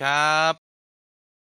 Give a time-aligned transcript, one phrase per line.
[0.00, 0.54] สวัสดีครับ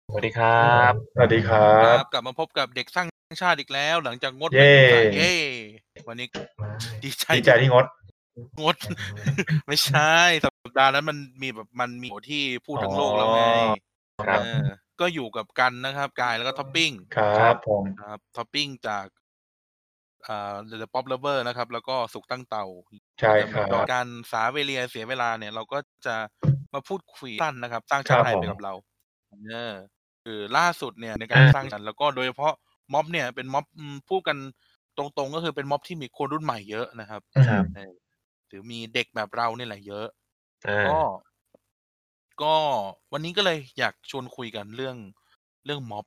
[0.08, 3.08] สวัสดีครับ สวัสดีครัครับบกลับมาพบกับเด็กสร้าง
[3.42, 5.32] ชาติอีกแล้ว หลังจากงดเย้ไปหนึ่งสัปดาห์เย้
[6.08, 6.26] วันนี้
[7.04, 7.86] ดีใจดีใจที่งด
[8.62, 8.76] งด
[9.66, 13.42] ไม่ใช่สัปดาห์นั้นมันมีแบบมันมีที่พูดทั้งโลกแล้วไง
[14.26, 14.66] ครับเออ
[15.00, 16.90] ก็อยู่กับกันนะครับ กายแล้วก็ท็อปปิ้ง
[17.38, 19.06] ครับผมนะครับท็อปปิ้งจาก
[20.28, 22.64] อ่า The Pop Lover นะครับ แล้วก็สุกตั้งเตา
[23.20, 26.16] ใช่ครับจะมีการสาเวเลียเสียเวลาเนี่ย เราก็จะ
[26.74, 28.72] มาพูดคุยสั้นนะครับ สร้างชาติไทยครับผมไปกับเรา
[29.46, 29.72] เออ
[30.24, 32.54] คือล่าสุดเนี่ยในการอ่าสร้างสรรค์แล้วก็โดยเฉพาะ
[32.92, 34.38] ม็อบเนี่ยเป็นม็อบอืมพูดกัน
[34.96, 37.92] ตรงๆ ก็คือเป็นม็อบที่มีคนรุ่นใหม่เยอะนะครับครับเออ
[38.48, 40.06] หรือมีเด็กแบบเราเนี่ยแหละเยอะ
[40.64, 40.96] อ่าก็
[42.42, 42.54] ก็
[43.12, 44.96] วันนี้ก็เลยอยากชวนคุยกันเรื่อง
[45.64, 46.06] เรื่องม็อบ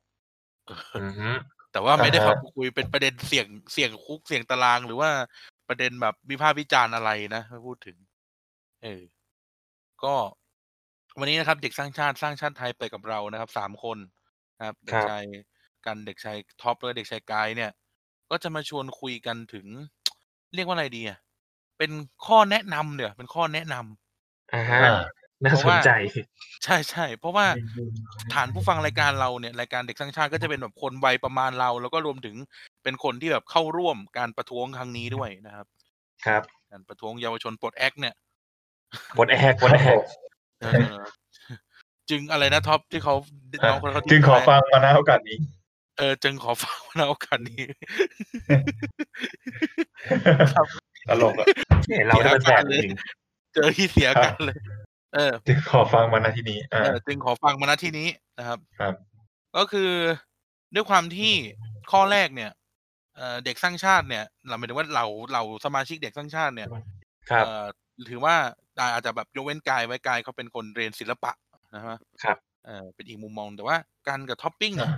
[0.66, 1.28] เอออือฮึ
[1.72, 5.10] แต่ว่าไม่ได้อ่าขอฮะคุยเป็นประเด็นเสี่ยงเสี่ยงคุกเสี่ยงตาราง หรือว่า
[5.68, 7.96] ประเด็นแบบวิพากษ์วิจารณ์อะไรนะไม่พูดถึง
[8.82, 9.02] เออ
[10.02, 10.14] ก็
[11.18, 13.98] วันนี้นะครับ เด็กสร้างชาติสร้างชาติไทยไปกับเรานะครับสามคน
[14.58, 15.24] นะครับ เด็กชาย
[15.86, 17.70] กันเด็กชายท็อปแล้วก็เด็กชายกายเนี่ย
[18.30, 19.66] ก็จะมาชวนคุยกันถึง
[20.54, 21.18] เรียกว่าอะไรดีอะ
[21.78, 21.90] เป็น
[22.26, 25.00] ข้อแนะนำเดี๋ยวเป็นข้อแนะนำอ่าฮะอ่า
[25.44, 25.90] น่าสนใจ
[26.64, 27.46] ใช่ใช่เพราะว่า
[28.34, 32.36] ฐานผู้ฟังรายการเราเนี่ยรายการเด็กสร้างชาติก็จะเป็นแบบคนวัยประมาณเรา แล้วก็รวมถึง
[32.82, 35.66] เป็นคนที่แบบเข้าร่วมการประท้วงครั้งนี้ด้วยนะครับ
[36.26, 38.14] ครับ การประท้วงเยาวชนปลดแอกเนี่ย
[39.18, 40.02] บนแอกบนแอกเออ
[42.10, 43.14] จึงอะไรนะท็อปที่เขา
[43.64, 45.38] น้องคนเขาจึงขอทิ้ฟังมาณโอกาสนี้
[45.98, 47.62] เออ จึงขอฟังในโอกาสนี้
[50.54, 50.66] ครับ
[51.08, 51.46] ตลกอะ
[51.96, 52.88] เห็นเราได้เป็นแสบจริง
[53.54, 54.56] เจอที่เสียกันเลย
[55.14, 58.08] เออ จึงขอฟังมาณที่นี้อ่าเออจึงขอฟังมาณที่นี้
[58.38, 58.94] นะครับ ครับ
[59.56, 59.90] ก็คือ
[60.74, 61.32] ด้วยความที่
[61.90, 62.50] ข้อแรกเนี่ย
[63.16, 66.68] เอ่อเด็กสร้างชาติเนี่ยเราหมายถึงว่าเราเราสมาชิกเด็กสร้างชาติเนี่ย
[67.30, 67.64] ครับเอ่อ
[68.10, 68.36] ถือว่า
[68.82, 71.32] อาจจะแบบยกเว้นกายไว้กายเขาเป็นคนเรียนศิลปะ
[71.74, 73.76] นะฮะครับเออเป็นอีกมุมมองแต่ว่า
[74.08, 74.92] กานต์กับท็อปปิ้งเนี่ย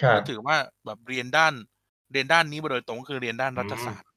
[0.00, 0.56] ครับก็ถือว่า
[0.86, 1.52] แบบเรียนด้าน
[2.12, 4.10] เรียนด้านนี้มาโดยตรงก็คือเรียนด้านรัฐศาสตร์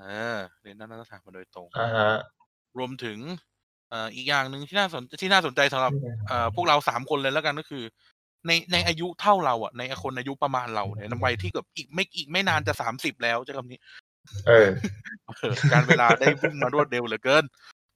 [0.00, 0.04] เอ
[0.36, 2.10] อเรียนด้านรัฐศาสตร์มาโดยตรงอ่าฮะ
[2.78, 3.18] รวมถึง
[3.90, 5.92] เอ่ออีกอย่างหนึ่งที่น่าสนที่น่าสนใจสำหรับ
[6.28, 7.84] เอ่อพวกเราสามคนเลยแล้วกันก็คือ
[8.46, 13.78] ในในอายุเท่าเราอะ ในคนอายุประมาณเราเนี่ยในวัยที่เกือบอีกไม่อีกไม่นานจะสามสิบแล้วใช้คำนี้
[14.46, 14.68] เออ
[15.36, 17.44] เออการเวลาได้วิ่งมารวดเร็วเหลือเกิน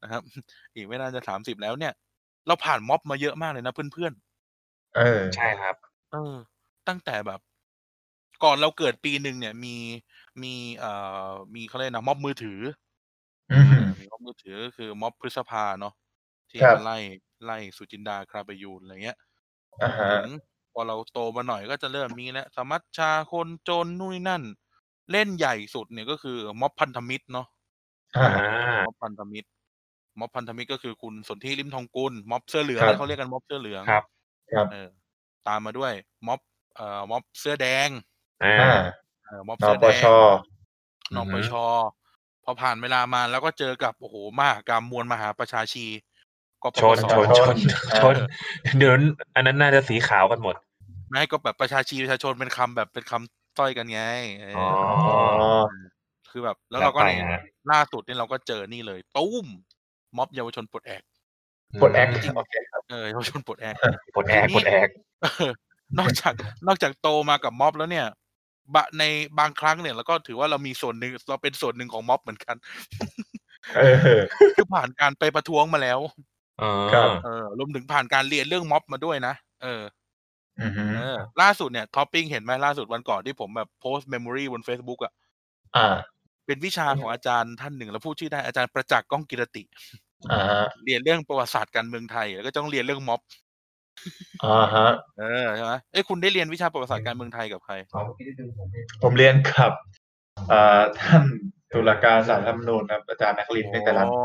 [0.03, 0.23] นะครับ
[0.75, 1.93] อีกไม่นานจะสามสิบแล้วเนี่ย
[2.47, 4.13] เราผ่านม็อบมาเยอะมากเลยนะเพื่อน
[4.95, 6.35] เออใช่ครับๆเออ
[6.89, 7.41] ตั้งแต่แบบ
[8.45, 9.77] ก่อนเราเกิดปีหนึ่งเนี่ย มี
[10.43, 10.93] มีเอ่
[11.29, 12.61] อมีเขาเรียกนะม็อบมือถือ
[13.51, 15.95] อืมเออมีม็อบมือถือก็คือม็อบพฤษภาเนาะ
[16.51, 16.97] ที่ครับมาไล่
[17.45, 19.19] ไล่สุจินดาคราประยูนอะไรเงี้ย
[19.83, 20.23] อ่าฮะถึง
[20.73, 24.43] พอเราโตมาหน่อยก็จะเริ่มมีแล้วสมัชชาคนจนนู่นนี่นั่น
[25.13, 27.47] เล่นใหญ่สุดเนี่ยก็คือม็อบพันธมิตรเนาะ
[28.15, 29.49] อ่าอ่าม็อบพันธมิตร
[30.19, 34.05] ม็อบพันธมิตรก็คือคุณสนธิริมทองกุลม็อบเสื้อเหลืองครับเขาเรียกกันม็อบเสื้อเหลืองครับ
[34.53, 34.89] ครับเออ
[35.49, 35.93] ตามมาด้วย
[36.27, 36.41] ม็อบ
[36.77, 37.89] เอ่อม็อบเสื้อแดง
[38.45, 38.75] อ่าอ่า
[39.27, 40.35] เออม็อบนเสื้อปแดชง
[41.15, 41.53] นอือฮึปช
[42.45, 45.87] พอผ่านเวลามาแล้วก็เจอกับโอ้โหมหากรรมมวลมหาประชาชี
[46.63, 47.57] ก็ปชปนสชนชน
[47.99, 48.15] ชน
[48.79, 48.95] เดี๋ยว
[49.35, 50.55] อันนั้นน่าจะสีขาวกันหมด
[51.09, 54.03] ไม่ให้ก็แบบประชาชีประชาชนเป็นคำแบบเป็นคำต้อยกันไง
[54.41, 54.67] เอออ๋อ
[55.07, 55.17] อ๋อ
[56.31, 57.41] คือแบบ แล้วเราก็แล้วไปเนี่ยฮะ
[57.73, 59.47] ล่าสุดนี่เราก็เจอนี่เลย ตุ้ม
[60.17, 61.03] ม็อบเยาวชนปลดแอก
[61.83, 63.75] ปลดแอกจริงโอเคครับเออเยาวชนปลดแอก
[64.17, 64.89] ปลดแอกปลดแอก
[65.23, 65.51] เออ
[65.99, 66.33] นอกจาก
[66.67, 68.07] นอกจากโตมากับม็อบแล้วเนี่ย
[68.75, 69.03] บะใน
[69.39, 72.57] บางครั้งเนี่ยเราก็ถือว่าเรามีส่วนหนึ่งเราเป็นส่วนหนึ่งของม็อบเหมือนกัน
[73.77, 73.81] เอ
[74.17, 74.21] อ
[74.57, 75.99] คือผ่านการไปประท้วงมาแล้ว
[76.63, 79.83] อ๋อครับเออรวมถึงผ่านการเรียนเรื่องม็อบมาด้วยนะเออ
[80.61, 85.13] อือฮึเออล่าสุดเนี่ยท็อปปิ้งเห็นไหมล่าสุดวันก่อนที่ผมแบบโพสต์ memory บน Facebook อะ
[85.77, 85.97] อ่า
[86.53, 89.63] เป็นวิชาของอาจารย์ท่านหนึ่งแล้วพูดชื่อได้อาจารย์ประจักษ์ก้องกีรติ
[90.33, 93.21] อ่าฮะเรียนเรื่องประวัติศาสตร์การเมืองไทย แล้วก็ต้องเรียนเรื่องม็อบ
[94.45, 94.89] อ่าฮะ
[95.19, 97.75] เออใช่ไหมเอ้ยคุณได้เรียนวิชาประวัติศาสตร์การเมืองไทยกับใคร
[99.03, 99.73] ผมเรียนกับ
[100.53, 101.25] อ่าท่าน
[101.73, 104.21] ตุลาการศาลรัฐธรรมนูญครับอาจารย์นักลินในแต่ละอ๋อ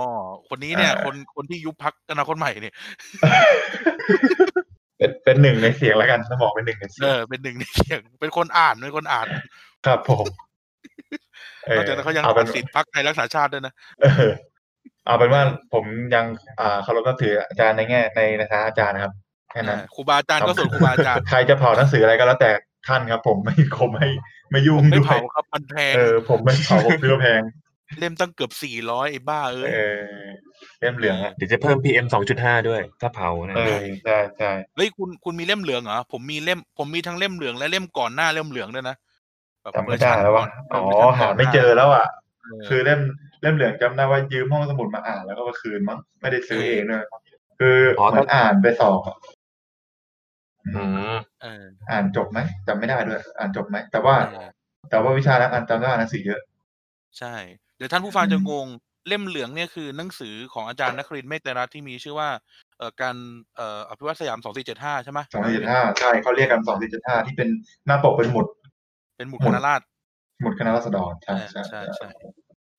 [0.50, 2.74] คนนี้เนี่ยอ่าคนคนที่ยุบพักอนาคตใหม่เนี่ย
[4.98, 9.28] เป็นเป็นหนึ่งในเสียงแล้วกันต้องบอกเป็นหนึ่งในเสีเอยงอเป็นหนึ่งในเสียง เป็นคนอ่านเป็นคนอ่าน
[9.86, 10.47] ครับผมเอ
[11.76, 14.32] นอกจากนั้นเขายังเอาเป็ตันดสิทธิ์พักไทยรักษาชาติด้วยนะเออ
[15.06, 15.42] เอาเป็นว่า
[15.74, 15.86] ผม
[16.16, 16.26] ยัง
[16.60, 19.14] อ่าเคารพนับถืออาจารย์ในแง่ในในฐานะอาจารย์นะครับ
[19.52, 22.52] แค่นั้นอ่าครูบาอาจารย์ก็ส่วนครูบาอาจารย์ใครจะเผาหนังสืออะไรก็แล้วแต่
[22.88, 24.08] ท่านครับ ผมไม่ผมไม่
[24.52, 27.42] ไม่ยุ่งไม่ด้วยเผาครับมันแพงเออผมไม่เผาผมซื้อแพง
[28.00, 30.04] เล่มตั้งเกือบสี่ร้อยไอ้บ้าเอ้ยเออ
[30.80, 39.07] เล่มเหลืองอะเดี๋ยวจะเพิ่ม PM สองจุดห้าด้วย ถ้าเผานะเออใช่ใช่เฮ้ยคุณคุณมีเล่มเหลืองเหรอผมมีเล่มผมมีทั้งเล่มเหลืองและเล่มก่อนหน้าเล่มเหลืองด้วยนะแบบ
[39.76, 42.08] จำไม่ได้แล้วว่าเออ๋อเวร์ชันก่นหาไม่เจอแล้วอะ
[42.44, 43.00] เออคือเล่ม
[43.42, 47.04] เล่มเหลืองจำได้ว่ายืมห้องสมุดมาอ่านแล้วก็มาคืนมั้งไม่ได้ซื้อเองด้วย
[47.60, 47.78] คือ
[48.12, 49.18] เหมือนอ่านไปสอบอะ
[50.76, 50.84] อื
[51.14, 54.50] มเอออ่านจบไหมจำไม่ได้ด้วย อ่านจบไหมแต่ว่าเออ
[54.90, 56.42] แต่ว่าวิชานักอ่านจำได้อ่านหนังสือเยอะ
[57.20, 57.36] ใช่
[57.78, 58.68] เดี๋ยวท่านผู้ฟังอืมจะงง
[59.08, 62.30] เล่มเหลืองเนี่ยคือหนังสือของอาจารย์นครินทร์เมตรัตน์ที่มีชื่อว่า
[62.78, 63.16] เอ่อการ
[63.56, 67.50] เอ่ออภิวัตสยามสองสี่เจ็ดห้าใช่ไหมสองสี่เจ็ดห้าใช่เขาเรียกกันสองสี่เจ็ดห้าที่เป็น
[67.86, 68.46] หน้าปกเป็นหมุด
[69.18, 69.84] เป็นหมุดหมุคดณะราษฎร
[70.42, 72.28] หมุดคณะรัษฎรใช่ใช่ใช่ใช่ใช่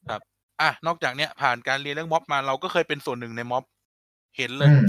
[0.08, 0.20] ครับ
[0.60, 3.64] อะนอกจากเนี้ยผ่านการเรียนเรื่องม็อบมาเราก็เคยเป็นส่วนหนึ่งในม็อบ
[4.36, 4.82] เห็นเลอืยม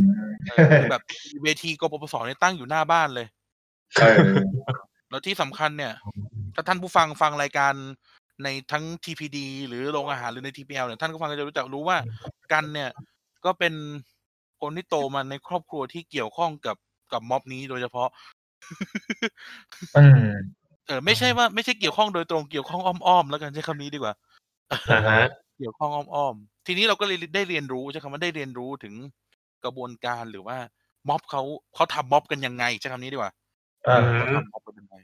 [0.49, 1.03] เออคือแบบ
[1.43, 3.27] เวทีกปปสเนี่ยตั้งอยู่หน้าบ้านเลย
[4.01, 4.31] เออ
[5.09, 5.93] แล้วที่สำคัญเนี่ย
[6.55, 7.73] ถ้าท่านผู้ฟังฟังรายการ
[8.43, 9.37] ในทั้ง TPD
[9.67, 11.97] หรือโรงอาหารหรือใน TPL เนี่ยท่านผู้ฟังก็จะรู้จักรู้ว่า
[12.51, 12.89] กันเนี่ย
[13.45, 13.73] ก็เป็น
[14.61, 16.77] คนที่โตมาในครอบครัวที่เกี่ยวข้องกับ
[17.13, 18.09] กับม็อบนี้โดยเฉพาะ
[19.97, 20.31] อืม
[20.89, 24.13] เออไม่ใช่ว่าไม่ใช่เกี่ยวข้องโดยตรงเกี่ยวข้องอ้อมๆแล้วกันใช้คำนี้ดีกว่า
[24.91, 25.21] อ่าฮะ
[25.57, 28.93] เกี่ยวข้องอ้อมๆทีนี้เราก็เลยได้เรียนรู้ใช้คำว่าได้เรียนรู้ถึง
[29.63, 30.57] กระบวนการหรือว่า
[31.09, 31.41] ม็อบเขา
[31.75, 33.31] เขาทำม็อบกันยังไงใช้คำนี้ดีกว่า
[33.87, 34.95] อ่าอืมเขาทำม็อบกันยังไง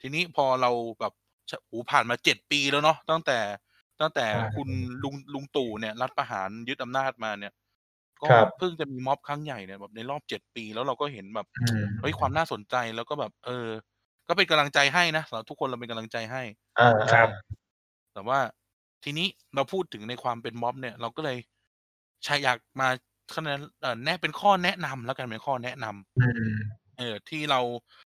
[0.00, 1.12] ทีนี้พอเราแบบ
[1.68, 3.38] หูผ่านมาเจ็ดปีแล้วเนาะตั้งแต่
[4.00, 4.68] ตั้งแต่ใช่คุณ
[5.02, 7.52] ลุงลุงตู่เนี่ยรัฐประหารยึดอำนาจมาเนี่ย
[8.22, 13.68] ก็ครับเพิ่งจะมีม็อบครั้งใหญ่เนี่ยแบบในรอบเจ็ดปีแล้วเราก็เห็นแบบอืมเฮ้ยความน่าสนใจแล้วก็แบบ เออ
[14.28, 16.42] ก็เป็นกำลังใจให้นะสำหรับทุกคนเราเป็นกำลังใจให้
[16.78, 17.28] อ่าครับ
[18.14, 18.38] แต่ว่า
[19.04, 21.38] ทีนี้เราพูดถึงในความเป็นม็อบเนี่ย เราก็เลย
[22.24, 22.88] ใช้อยากมา
[23.34, 26.54] คะแนนเอ่อแนะเป็นข้อแนะนำแล้วกันเป็นข้อแนะนำอืม
[26.98, 27.60] เออที่เรา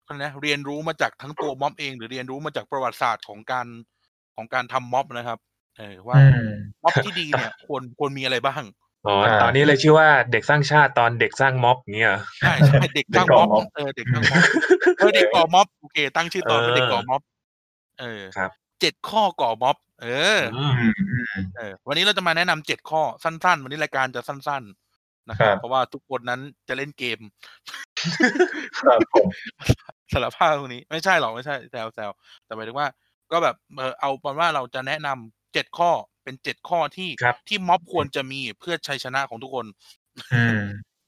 [0.08, 3.68] คะนะเรียนรู้มาจากทั้งตัวม็อบเอง หรือเรียนรู้มาจากประวัติศาสตร์ของการ
[4.36, 5.40] ของการทำม็อบนะครับ
[5.78, 6.52] เออว่าอืม
[6.84, 8.64] ม็อบที่ดีเนี่ยควรควรมีอะไรบ้าง
[9.08, 14.44] อ๋ออ่าตอนนี้เลยชื่อว่าเด็กสร้างชาติตอนเด็กสร้างม็อบอย่างเงี้ยเหรอใช่ใช่เด็กสร้างเด็กก่ม็ออบม็อบเออเด็กสร้างม็อบ
[14.98, 17.22] เออเด็กก่อม็อบโอเค ตั้งชื่อตอนเป็นเออเด็กก่อม็อบ
[18.00, 18.52] เออครับ
[18.82, 20.08] เจ็ดข้อก่อม็อบ เอ
[20.38, 24.64] ออืมอืมอืมเออ วันนี้เราจะมาแนะนำเจ็ดข้อสั้น ๆ วันนี้รายการจะสั้น
[24.98, 27.20] ๆ นะครับครับเพราะว่าทุกคนนั้นจะเล่นเกม
[28.80, 29.28] ครับผม
[30.14, 32.12] สารภาพตรงนี้ไม่ใช่หรอกไม่ใช่แซวแซว
[32.46, 32.88] แต่หมายถึงว่า
[33.32, 35.92] ก็แบบเออเอาเป็นว่าเราจะแนะนำเจ็ดข้อ
[36.24, 39.66] เป็นเจ็ดข้อที่ครับที่ม็อบควรจะมีเพื่อชัยชนะของทุกคน
[40.34, 40.60] อืม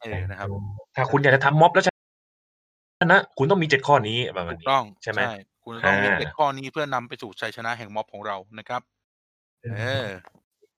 [0.02, 0.48] เออนะครับ
[0.96, 1.90] ถ้าคุณอยากจะทำม็อบแล้วช
[3.12, 5.20] นะคุณต้องมีเจ็ดข้อนี้ประมาณถูกนี้ต้องใช่ไหม
[5.64, 8.82] คุณจะต้องมีอ่าเจ็ดข้อนี้เพื่อนำไปสู่ชัยชนะแห่งม็อบของเรานะครับ
[9.78, 10.08] เออ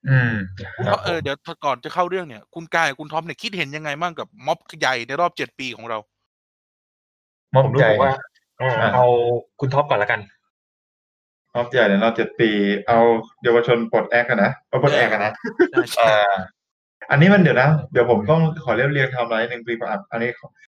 [0.10, 0.34] อืม
[0.76, 1.36] คุณคท็รัอบปเออเดี๋ยว
[1.66, 5.98] ก่อนจะเข้าเรื่องเนี่ย คุณกายกับคุณท็อปเนี่ยคิดเห็นยังไงบ้างกับม็อบใหญ่ในรอบเจ็ดปีของเรา
[7.54, 8.14] ม็อบผมรู้ใหญ่สึกว่า
[8.60, 9.06] เอออ่าเอา
[9.60, 10.20] คุณท็อปก่อนละกัน
[11.58, 12.50] ม็อบใหญ่ในรอบเจ็ดปี
[12.88, 13.00] เอา
[13.44, 15.34] เยาวชนปลดแอกกันนะเอาปลดแอกกันนะ
[15.72, 16.36] ใช่ใช่อ่า
[17.12, 20.30] อันนี้มันเดี๋ยวนะ เดี๋ยวผมต้องขอเรียบเรียงไทำลายหนึ่งปีประอันนี้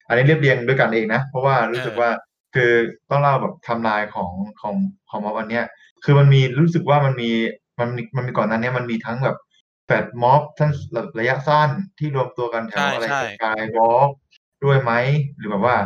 [0.09, 2.11] อันนี้เรียบเรียงด้วยกันเองนะ เพราะว่ารู้สึกว่า
[2.55, 2.73] คือ
[3.11, 4.75] ต้องเล่าแบบไทำลายของของ
[5.11, 5.65] ของม็อบอันเนี้ย
[6.05, 7.31] คือมันมีรู้สึกว่ามันมี
[7.81, 9.37] มันมีมันมีก่อนหนั้นเนี้ยมันมีทั้งแบบ
[9.87, 10.71] แฟดม็อบทั้ง
[11.19, 14.11] ระยะสั้นที่รวมตัวกันแถวอะไรสกายวอล์ก
[14.65, 14.93] ด้วยไหม
[15.37, 15.77] หรือแบบว่า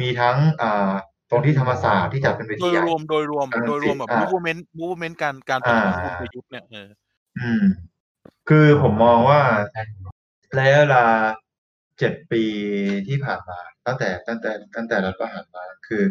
[0.00, 0.92] มีทั้งอ่า
[1.30, 6.88] ตรงที่ธรรมศาสตร์ที่จัดเป็นเวโดทียใหญ่รวมโดยรวมอ่าโดยรวมแบบอ่า movement movement การการประท้วงอ่าคุณประยุทธ์เนี่ยเออ
[7.40, 7.62] อืม
[8.48, 9.40] คือผมมองว่า
[10.58, 11.04] ระยะเวลา
[11.98, 12.42] เจ็ดปี
[13.08, 16.02] ที่ผ่านมา ตั้งแต่ตั้งแต่ตั้งแต่รัฐประหารมาคือ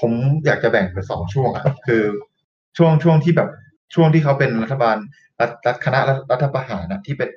[0.00, 0.12] ผม
[0.46, 2.02] อยากจะแบ่งเป็นสองช่วงอะคือ
[2.76, 3.48] ช่วงช่วงที่แบบ
[3.94, 4.96] ช่วงที่เขาเป็นรัฐบาล
[5.40, 7.30] รัฐรัฐคณะรัฐรัฐประหารนะที่เป็น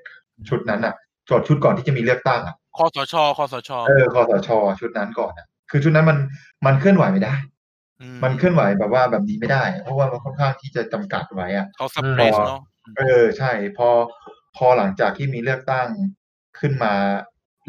[0.50, 0.96] ชุดนั้นอะ
[1.30, 4.50] จดชุดก่อนที่จะมีเลือกตั้งอะคอสชคอสชเออคอสช
[4.80, 6.18] ชุดนั้นก่อนอะ คือชุดนั้นมัน
[6.66, 7.36] มันเคลื่อนไหวไม่ได้
[8.24, 12.62] มันเคลื่อนไหวแบบว่าแบบนี้ไม่ได้ เพราะว่ามันค่อนข้างที่จะจำกัดไว้อะเขาซับเพรสเนาะ
[12.98, 13.90] เออใช่ พอ
[14.58, 15.88] พอหลังจากที่มีเลือกตั้ง
[16.60, 16.94] ขึ้นมา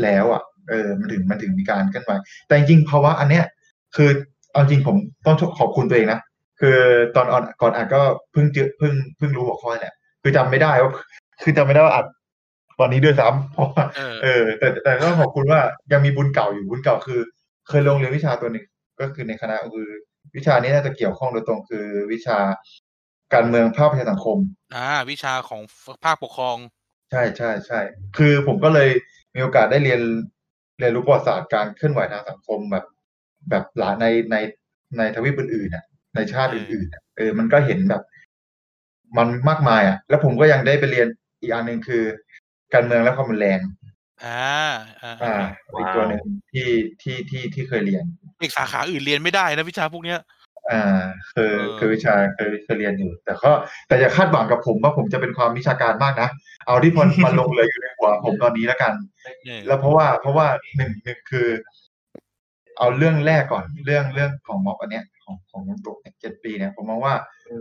[0.03, 2.13] แล้วอะ เออมันถึงมันถึงมีการเคลื่อนไหว
[2.47, 3.45] แต่จริงๆภาวะอันเนี้ย
[3.97, 4.11] คือ
[4.53, 6.21] เอาจริงผมต้องขอบคุณตัวเองนะ
[6.61, 6.79] คือ
[7.17, 8.01] ตอนอ่อนก่อนอ่านก็
[8.33, 10.93] เพิ่งเจอเพิ่งเพิ่งรู้หัวข้อแหละคือจำไม่ได้ว่า
[11.43, 12.07] คือจำไม่ได้ว่าอัด
[12.81, 15.61] วันนี้ด้วยซ้ำเพราะว่าเออเออ แต่แต่ก็ขอบคุณว่า
[15.93, 17.21] ยังมีบุญเก่าอยู่บุญเก่าคือ
[17.69, 18.67] เคยลงเรียนวิชาตัวหนึ่ง
[19.01, 19.89] ก็คือในคณะคือ
[20.37, 22.39] วิชานี้น่าจะเกี่ยวข้องโดยตรงคือวิชา
[23.35, 24.39] การเมืองภาคประชาสังคม
[24.75, 25.61] อ่า วิชาของ
[26.05, 26.57] ภาคปกครอง
[27.11, 27.81] ใช่ใช่ใช่
[28.17, 28.91] คือผมก็เลย
[29.35, 30.01] มีโอกาสได้เรียน
[30.79, 32.85] เรียนรู้ประวัติศาสตร์การเคลื่อนไหวทางสังคมแบบ
[33.51, 34.37] แบบหลายในใน
[34.99, 35.85] ในทวีปอื่นๆน่ะ
[36.15, 38.03] ในชาติเอออื่อื่นๆน่ะเออมันก็เห็นแบบ
[39.17, 41.07] มันมากมายอะ แล้วผมก็ยังได้ไปเรียน
[41.41, 42.05] อีกอันหนึ่งคือ
[42.75, 43.61] การเมืองและความรุนแรง
[44.25, 44.45] อ่า
[45.03, 45.49] อ่าอ่าอ่า
[45.79, 46.23] อีกตัวหนึ่ง
[46.53, 46.69] ที่
[47.03, 48.05] ที่ที่ที่เคยเรียน
[48.41, 50.19] เอกสาขาอื่นเรียนไม่ได้นะวิชาพวกเนี้ย
[50.71, 51.01] อ่า
[51.35, 53.51] คือเออคือวิชาเคยเคยเรียนอยู่ แต่ก็
[53.89, 56.29] แต่อย่าคาดหวังกับผมว่าผมจะเป็นความวิชาการมากนะ
[56.67, 58.93] เอาที่มันมันลงเลยอยู่ในหัวผมตอนนี้แล้วกัน
[59.45, 60.47] เนี่ยแล้วเพราะว่าเพราะว่า
[60.77, 61.49] หนึ่งหนึ่งคือ
[62.79, 67.15] เอาเรื่องแรกก่อนเรื่องเรื่องของม็อบอันเนี้ยของของลุงตู่เจ็ดปีเนี่ยผมมองว่า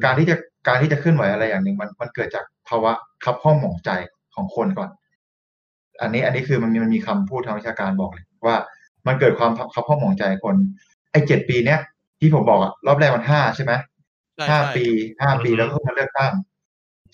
[0.06, 0.36] การที่จะ
[0.68, 2.92] การที่จะเคลื่อนไหวอะไรอย่างหนึ่งมันมันเกิดจากภาวะ
[3.24, 3.90] คับข้องหมองใจ
[4.36, 4.90] ของคนก่อน
[6.02, 8.58] อันนี้อันนี้คือมันมีมันมีคำพูดทางวิชาการบอกเลยว่า
[9.08, 10.56] มันเกิดความคับข้องหมองใจคน
[11.12, 11.80] ไอ้เจ็ดปีเนี้ย
[12.20, 13.74] ที่ผมบอกอะรอบแรกมันห้าใช่ไหม
[14.36, 14.86] ใช่ห้าใช่ปี
[15.22, 16.34] ห้าปีอือฮึแล้วก็มาเลือกตั้ง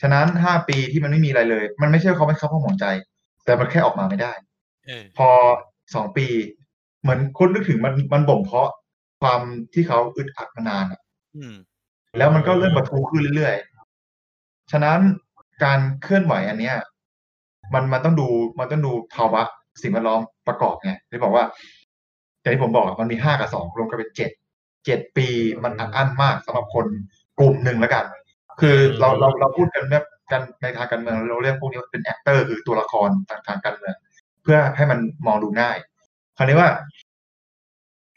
[0.02, 2.86] ฉะนั้นห้าปีที่มันไม่มีอะไรเลย มันไม่ใช่ว่าเขาไม่คับข้องหมองใจ
[3.46, 4.34] แต่มันแค่ออกมาไม่ได้
[4.88, 5.30] เออพอ
[5.96, 6.28] สองปี
[7.02, 8.72] เหมือนคุณนึกถึงมันมันบ่มเพาะ
[9.22, 9.42] ความ
[9.74, 11.02] ที่เขาอึดอัดมานานอะ
[11.38, 11.56] อืม
[12.18, 15.00] แล้วมันก็เริ่มประทุขึ้นเรื่อยๆ ฉะนั้น
[15.64, 16.76] การเคลื่อนไหวอันเนี้ย
[17.74, 18.28] มันมันต้องดู
[18.60, 19.42] มันต้องดูภาวะ
[19.82, 21.46] สิ่งแวดล้อมประกอบไงที่บอกว่า
[22.42, 24.32] อย่างที่ผมบอกอะมันมีห้ากับสองรวมกันเป็นเจ็ด
[24.86, 25.28] เจ็ดปี
[25.64, 26.86] มันอัดอั้นมากสำหรับคน
[27.40, 28.06] กลุ่มหนึ่งแล้วกัน
[28.62, 33.96] คือเราเราเราพูดกันแบบกันในทางการเมืองเราเรียกพวกนี้ว่าเป็น actor คือตัวละครทางทางการเมือง
[34.42, 35.78] เพื่อให้มันมองดูง่าย
[36.38, 36.70] คราวนี้ว่า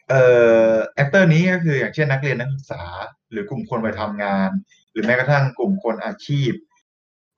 [0.09, 0.23] เอ่
[0.69, 2.83] อ actor นี้ก็คืออย่างเช่นนักเรียนนักศึกษา
[3.31, 4.49] หรือกลุ่มคนไปทำงาน
[4.91, 6.51] หรือแม้กระทั่งกลุ่มคนอาชีพ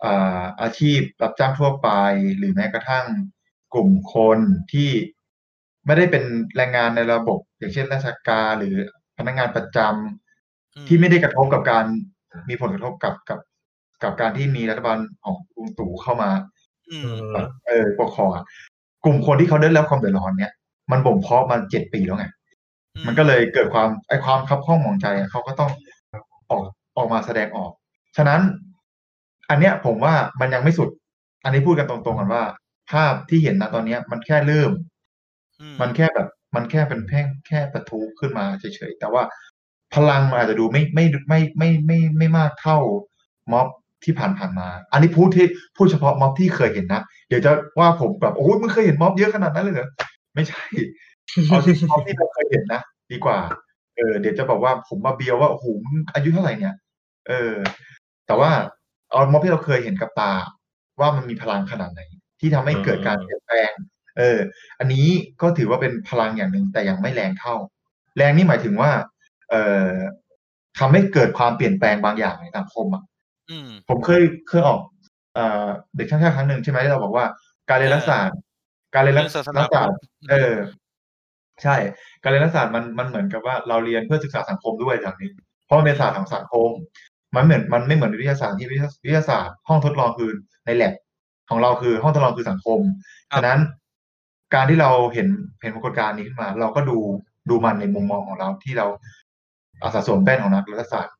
[0.03, 1.89] อ่าอาชีพรับจ้างทั่วไป
[2.37, 3.05] หรือแม้กระทั่ง
[3.73, 4.39] กลุ่มคน
[4.71, 4.89] ที่
[5.85, 6.23] ไม่ได้เป็น
[6.55, 8.75] แรงงานในระบบ อย่างเช่นราชการหรือ
[9.17, 11.85] พนักงานประจำอืมที่ไม่ได้กระทบกับการ
[12.49, 13.39] มีผลกระทบกับกับ
[14.03, 16.31] กับการที่มีรัฐบาลของลุงตู่เข้ามา
[16.91, 17.35] อือืมม
[17.67, 18.43] เออปกครองอะ
[19.03, 20.51] กลุ่มคนที่เขาได้รับความเดือดร้อนเนี่ย
[20.91, 22.25] มันบ่มเพาะมาเจ็ดปีแล้วไง
[23.07, 25.71] มันก็เลยเกิดความไอความคับข้องหมองใจอะเขาก็ต้อง
[26.49, 26.61] ออก
[26.97, 27.71] ออกมาแสดงออก
[28.17, 28.41] ฉะนั้น
[29.49, 30.89] อันเนี้ยผมว่ามันยังไม่สุด
[31.43, 32.43] อันนี้พูดกันตรงๆกันว่า
[32.91, 34.71] ภาพที่เห็นนะตอนเนี้ย มันแค่เริ่ม
[35.61, 39.23] อืมันแค่แบบ มันแค่เป็นแพ่งแค่ประทุขึ้นมาเฉยๆแต่ว่า
[39.93, 42.77] พลังมันอาจจะดูไม่ไม่ไม่ไม่ไม่ไม่ไม่มากเท่า
[43.51, 43.67] ม็อบ
[44.03, 45.45] ที่ผ่านผ่านๆมา อันนี้พูดที่
[45.77, 49.89] พูดเฉพาะม็อบที่เคยเห็นนะ เดี๋ยวจะว่าผมแบบโอ้ยมึงเคยเห็นม็อบเยอะขนาดนั้นเลยเหรอ
[50.35, 50.63] ไม่ใช่
[51.47, 53.37] เอาที่ม็อบที่เราเคยเห็นนะดีกว่า
[53.95, 56.75] เออ เดี๋ยวจะบอกว่าผมมาเบียวว่าโอ้โหมึงอายุเท่าไหร่เนี่ย
[57.27, 57.55] เออ
[58.27, 58.51] แต่ว่า
[59.09, 60.33] เอาม็อบที่เราเคยเห็นกับตา
[60.99, 62.01] ว่ามันมีพลังขนาดไหน
[62.39, 63.71] ที่ทำให้เกิดการเปลี่ยนแปลง
[64.17, 64.39] เออ
[64.79, 65.05] อันนี้
[65.41, 67.55] ก็ถือว่าเป็นพลังอย่างหนึ่งแต่ยังไม่แรงเท่า
[68.17, 68.91] แรงนี่หมายถึงว่า
[69.49, 69.91] เอ่อ
[70.79, 73.03] ทำให้เกิดความเปลี่ยนแปลงบางอย่างในสังคมอะ
[73.51, 74.79] อืมผมเคยเคยออก
[75.35, 77.25] เอ่อเด็กช่างชาติครั้งหนึ่งใช่ไหมที่เราบอกว่า
[77.69, 78.37] การเรียนรัฐศาสตร์
[78.93, 80.55] การเรียนรัฐเรื่องศาสนารัฐศาสตร์พุทธเออ
[81.63, 81.75] ใช่
[82.23, 85.33] การเรียนรัฐศาสตร์มันมันเหมือนกับว่าเราเรียนเพื่อศึกษาสังคมด้วยอย่างหนึง
[85.65, 86.69] เพราะมันเป็นศาสตร์ของสังคม
[87.35, 90.29] มันเหมือนมันไม่เหมือนวิทยาศาสตร์ที่วิทยาวิทยาศาสตร์ ห้องทดลองคือ
[90.65, 90.93] ในแลบ
[91.49, 92.79] ของเราคือห้องทดลองคือสังคม
[93.31, 93.59] ครับฉะนั้น
[94.53, 95.27] การที่เราเห็น
[95.61, 96.97] เห็นปรากฏการณ์นี้ขึ้นมา เราก็ดู
[97.49, 98.87] ดูมันในมุมมองของเราที่เรา
[99.83, 101.15] อาสาสวมแป้นของนักรัฐศาสตร์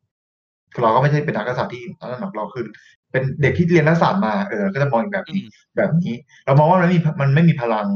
[0.82, 2.66] เราก็ไม่ใช่เป็นนักรัฐศาสตร์ที่นั่นหรอกเราคือ
[3.12, 5.48] เป็นเด็กที่เรียนรัฐศาสตร์มาเออก็จะมองอีกแบบอืนี้ม
[5.78, 6.14] แบบนี้
[6.46, 7.88] เรามองว่ามันไม่มีมันไม่มีพลัง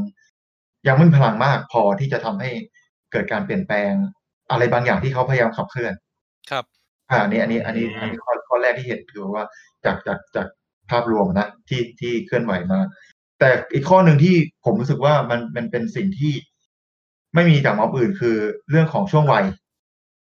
[0.88, 2.52] ยังไม่มีพลังมากพอที่จะทำให้
[3.12, 3.94] เกิดการเปลี่ยนแปลง
[4.52, 5.94] อะไรบางอย่างที่เขาพยายามขับเคลื่อน
[6.52, 6.66] ครับ
[7.12, 9.46] อ่าอันนี้อันนี้อันนี้อันนี้ข้อข้อแรกที่เห็นคือว่า
[9.86, 10.48] จากจากจาก
[10.92, 12.80] ภาพรวมนะที่ที่เคลื่อนไหวมา
[13.40, 16.34] แต่อีกข้อหนึ่งที่ผมรู้สึกว่ามันมันเป็นสิ่งที่
[17.36, 18.38] ไม่มีจากม็อบอื่นคือ
[18.70, 19.46] เรื่องของช่วงวัย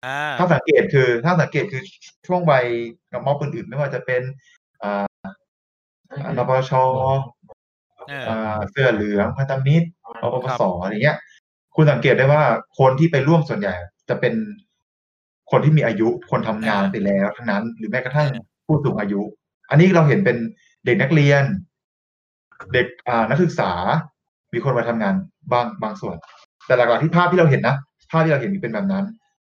[0.07, 1.83] อ่าถ้าสังเกตคือถ้าสังเกตคือ
[2.27, 2.65] ช่วงวัย
[3.13, 4.23] กับม็อบอื่นๆไม่ว่าจะเป็น
[4.83, 5.05] อ่า
[6.37, 6.73] นปช
[8.09, 9.87] เอออ่าเสื้อเหลืองพันธมิตร
[10.23, 11.19] รปปครับสอะไรเงี้ย
[11.77, 12.43] คุณสังเกตได้ว่า
[12.79, 13.75] คนที่ไปร่วมส่วนใหญ่
[14.09, 14.35] จะเป็น
[15.53, 18.29] คนที่มีอายุคนทำงานไปแล้วทั้งนั้น หรือแม้กระทั่ง
[18.67, 19.21] ผู้สูงอายุ
[19.71, 20.37] อันนี้เราเห็นเป็น
[20.85, 21.45] เด็กนักเรียน
[22.73, 23.71] เด็กอ่านักศึกษา
[24.53, 25.15] มีคนมาทำงาน
[25.53, 26.17] บางบางส่วน
[26.67, 27.77] แต่หลักๆที่ภาพที่เราเห็นนะ
[28.11, 29.05] ภาพที่เราเห็นเป็นแบบนั้น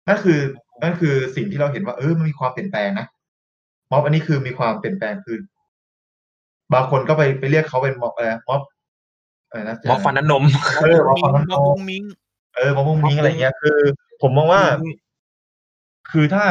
[0.08, 0.38] นั่นคือ
[0.82, 3.06] นั่นคือสิ่งที่เราเห็นว่าเออมันมีความเปลี่ยนแปลงนะ
[3.90, 5.36] ม็อบอันนี้คือมีความเปลี่ยนแปลงคือ
[6.74, 8.62] บางคนก็ไปไปเรียกเขาเป็นม็อบอะไรนะม็อบ
[9.48, 10.44] อะไรนะม็อบฟันน้ำนม
[10.82, 12.02] เออม็อบมิฟังนน้ำนม็อบมมุ้งมิง
[12.56, 13.78] เออมะม่วงมิ้งอะไรเงี้ยคือ
[14.22, 14.62] ผมมองว่า
[16.10, 16.46] คือถ้า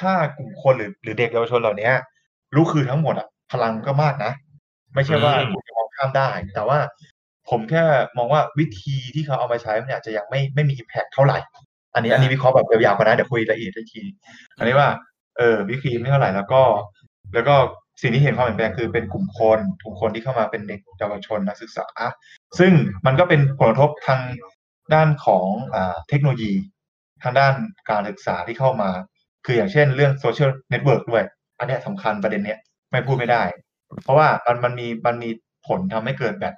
[0.00, 1.90] ถ้ากลุ่มคนหรือหรือเด็กเยาวชนเหล่านี้
[2.54, 4.32] รู้คือทั้งหมดอะพลังก็มากนะ
[4.94, 6.78] ไม่ใช่ว่าอืมคุณจะมองข้ามได้ แต่ว่า
[7.50, 7.84] ผมแค่
[8.16, 11.38] มองว่าวิธีที่เขาเอามาใช้มันอาจจะยังไม่ไม่มี impact เท่าไหร่
[11.94, 14.02] อันนี้อันนี้วิเคราะห์แบบยาวๆกันนะเดี๋ยวคุยละเอียดอีกที
[14.58, 14.88] อันนี้ว่า
[15.38, 16.62] เออวิธีไม่เท่าไหร่แล้วก็
[17.34, 17.54] แล้วก็
[18.02, 21.86] สิ่งที่เห็นความเปลี่ยนแปลงคือเป็นกลุ่มคนกลุ่มคนที่เข้ามาเป็นเด็กเยาวชนนักศึกษา
[22.58, 22.72] ซึ่ง
[23.06, 24.20] มันก็เป็นผลกระทบทาง
[24.94, 26.52] ด้านของอ่าเทคโนโลยี
[27.22, 27.54] ทางด้าน
[27.90, 28.90] การศึกษาที่เข้ามา
[29.44, 31.24] คืออย่างเช่นเรื่อง social network ด้วย
[31.58, 32.58] อันเนี้ยสำคัญประเด็นเนี้ย
[32.90, 33.42] ไม่พูดไม่ได้
[34.04, 35.30] เพราะว่ามันมันมีมันมี
[35.66, 36.54] ผลทำให้เกิดแบบ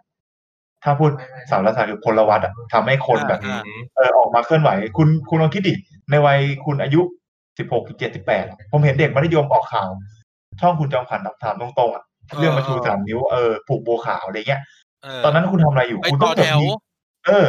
[0.84, 1.10] ถ้าพูด
[1.50, 3.62] สารศาสตร์คือพลวัตอะทำให้คนแบบอ่า
[3.96, 5.74] เออออกมาเคลื่อนไหว คุณคุณลองคิดดิ
[6.10, 7.00] ในวัยคุณอายุ
[7.58, 9.88] สิบหกสิบเจ็ดสิบแปดผมเห็นเด็กมัธยมออกข่าว
[10.60, 12.04] ช่องคุณจอมขวัญถามตรงๆอะ
[12.38, 14.62] เรื่องมาชูสามนิ้วเออผูกโบวขาวอะไรเงี้ย
[15.02, 16.68] เออตอนนั้นคุณทำอะไรอยู่ไปคุณต่ต้อองแถวมี
[17.26, 17.46] เออ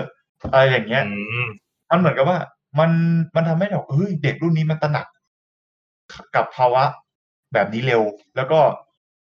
[0.54, 1.48] อะไรอย่างเงี้ยอืม
[1.90, 2.38] มันเหมือนกับว่า
[2.80, 2.92] มัน
[3.36, 5.08] มันทำให้แบบเฮ้ยเด็กรุ่นนี้มันตระหนัก
[6.36, 6.84] กับภาวะ
[7.54, 8.04] แบบนี้เร็ว
[8.36, 8.60] แล้วก็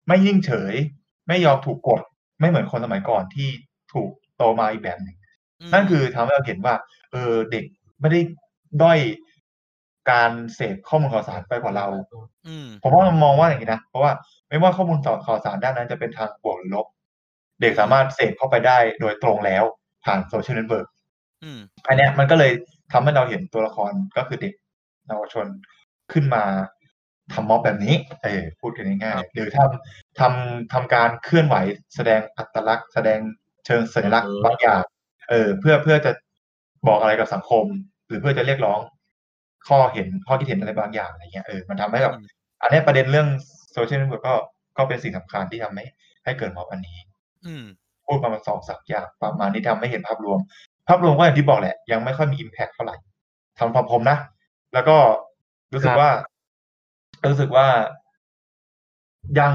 [0.08, 0.74] ไม่นิ่งเฉย
[1.27, 2.01] ไม่ยอมถูกกด
[2.39, 3.50] ไม่เหมือนคนสมัยก่อนที่
[3.94, 6.75] ถูกโตมาอีกแบบหนึ่ง นั่นคือทำให้เราเห็นว่า
[7.12, 7.63] เออเด็ก
[8.01, 8.20] ไม่ได้
[8.82, 9.00] ด้อย
[10.12, 11.88] การเสพข้อมูลข่าวสารไปกว่าเรา
[12.48, 14.12] อืมผมว่ามองว่าอย่างนี้นะเพราะว่า
[14.48, 16.88] ไม่ว่าข้อมูลข่าวสารด้านนั้นจะเป็นทางบวกหรือลบ
[17.62, 19.63] เด็กสามารถเสพเข้าไปได้โดยตรงแล้ว
[20.06, 20.88] ผ่าน social network
[21.44, 22.51] อืมอันเนี้ยมันก็เลย
[22.91, 24.53] ทำให้เราเห็นตัวละครก็คือเด็ก
[25.08, 25.48] เยาวชน
[26.12, 26.44] ขึ้นมา
[27.34, 31.56] ทำม็อบแบบนี้ เออพูดกันง่ายครับๆหรือทำทำทำการเคลื่อนไหว
[31.96, 33.20] แสดงอัตลักษณ์ แสดง
[33.65, 34.82] เชิงสัญลักษณ์เออบางอย่าง
[35.29, 36.12] เออ เพื่อเพื่อจะ
[36.88, 37.65] บอกอะไรกับสังคม
[38.08, 38.79] หรือเพื่อจะเรียกร้อง
[39.67, 42.27] ข้อเห็นข้อคิดเห็นอะไรบางอย่างอะไรเงี้ยเออมันทำให้แบบอืม
[42.62, 43.27] อันเนี้ยประเด็นเรื่อง
[43.74, 44.36] social network ก็
[44.77, 45.86] ก็เป็นสิ่งสำคัญที่ทำให้
[46.25, 46.98] ให้เกิดม็อบอันนี้
[47.48, 47.65] อืม
[48.06, 50.39] พูดประมาณสองสามอย่างประมาณนี้ทำให้เห็นภาพรวม
[50.88, 52.96] ภาพรวมก็อย่างที่บอกแหละ ยังไม่ค่อยมี impact เท่าไหร่
[53.60, 54.17] ทำความผมนะ
[54.74, 54.98] แล้วก็
[55.74, 56.12] รู้สึกครับว่า
[57.32, 57.67] รู้สึกว่า
[59.39, 59.53] ยัง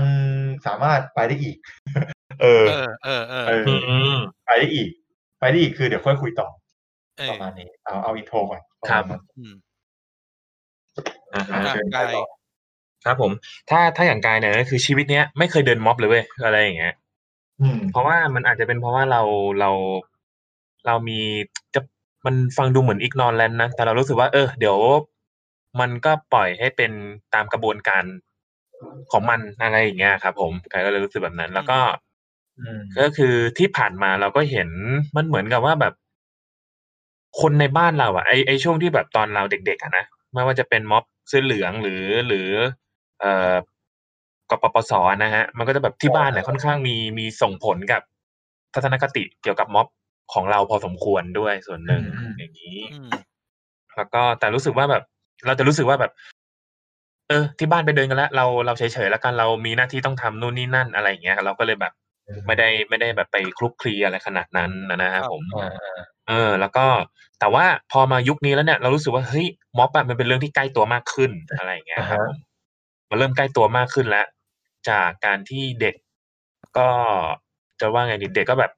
[0.67, 1.57] สามารถไปได้อีก
[2.43, 4.89] เออ เออ เออเออเอออืมไปได้อีก
[5.39, 6.49] ไปได้อีกคือเดี๋ยวค่อยคุยต่อ
[7.19, 8.61] เอปอระมาณนี้ เอาเอาอินโทรก่อน
[8.91, 9.55] ครับปะมาณนั้นอืม
[11.35, 12.25] อ่าฮะอะอะเชิญกายไปต่อ
[13.05, 13.33] ครับผม
[13.71, 16.95] ถ้าถ้าอย่างกายเนี่ยก็คือชีวิตเนี้ยไม่เคยเดินม็อบเลยเว้ยอะไรอย่างเงี้ย
[17.61, 19.23] อืมเพราะว่ามันอาจจะเป็นเพราะว่าเรา
[19.61, 19.71] เรา
[20.87, 21.19] เรามี
[21.75, 21.81] จะ
[22.27, 24.79] มันฟังดูเหมือนอีกนอนแลนนะ แต่เรารู้สึกว่า เออ เดี๋ยว
[25.81, 26.93] มันก็ปล่อยให้เป็น
[27.35, 28.05] ตามกระบวนการ
[29.13, 31.79] ของมันอะไรอย่างเงี้ยครับ ผมกายก็เลยรู้สึกแบบนั้น แล้วก็
[32.61, 34.69] อืมก็คือที่ผ่านมาเราก็เห็น
[35.17, 35.95] มันเหมือนกับว่าแบบ
[37.41, 42.49] คนในบ้านเราอะไอไอช่วงที่แบบตอนเราเด็กๆอะนะไม่ว่าจะเป็นม็อบเสื้อเหลืองหรือหรือ
[43.21, 43.55] เอ่อ
[44.51, 44.93] กปปส
[45.23, 48.03] นะฮะ มันก็จะแบบที่บ้านเนี่ยค่อนข้างมีมีส่งผลกับ
[48.75, 49.87] ทัศนคติเกี่ยวกับม็อบ
[50.35, 53.11] ของเราพอสมควรด้วยส่วนหนึ่งอืมอย่างนี้อืม
[53.97, 55.03] แล้วก็แต่รู้สึกว่าแบบ
[55.47, 56.13] เราจะรู้สึกว่าแบบ
[57.29, 61.93] เออ ที่บ้านไปเดินกันแล้ว เราเราเฉยๆแล้วกันเรามีหน้าที่ต้องทำนู่นนี่นั่นอะไรอย่างเงี้ยเราก็เลยแบบ
[62.47, 66.87] ไม่ได้ไม่ได้แบบไปคลุกคลีอะไรขนาดนั้นนะนะฮะครับผมอ่าอ่าเออ แล้วก็
[67.41, 69.47] แต่ว่าพอมายุคนี้แล้วเนี่ย เรารู้สึกว่าเฮ้ย
[69.79, 72.39] ม็อบอะมันเป็นเรื่องที่ใกล้ตัวมากขึ้นอะไรอย่างเงี้ยครับผม
[73.11, 74.27] มันเริ่มใกล้ตัวมากขึ้นแล้ว
[74.89, 75.95] จากการที่เด็ก
[76.79, 76.89] ก็
[77.81, 78.73] จะว่าไงดีเด็กก็แบบ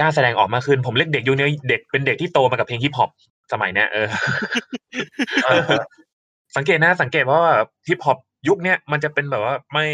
[0.00, 3.10] กล้าแสดงออกมากขึ้น ผมเรียกเด็กยุคนี้เด็กเป็นเด็กที่โตมากับเพลงฮิปฮอป
[3.52, 4.08] สมัยเนี้ยเออ
[5.46, 5.82] อ่าฮะ
[6.56, 7.54] สังเกตนะ สังเกตเพราะว่า
[7.88, 9.86] ฮิปฮอปยุคเนี้ยมันจะเป็นแบบว่าไม่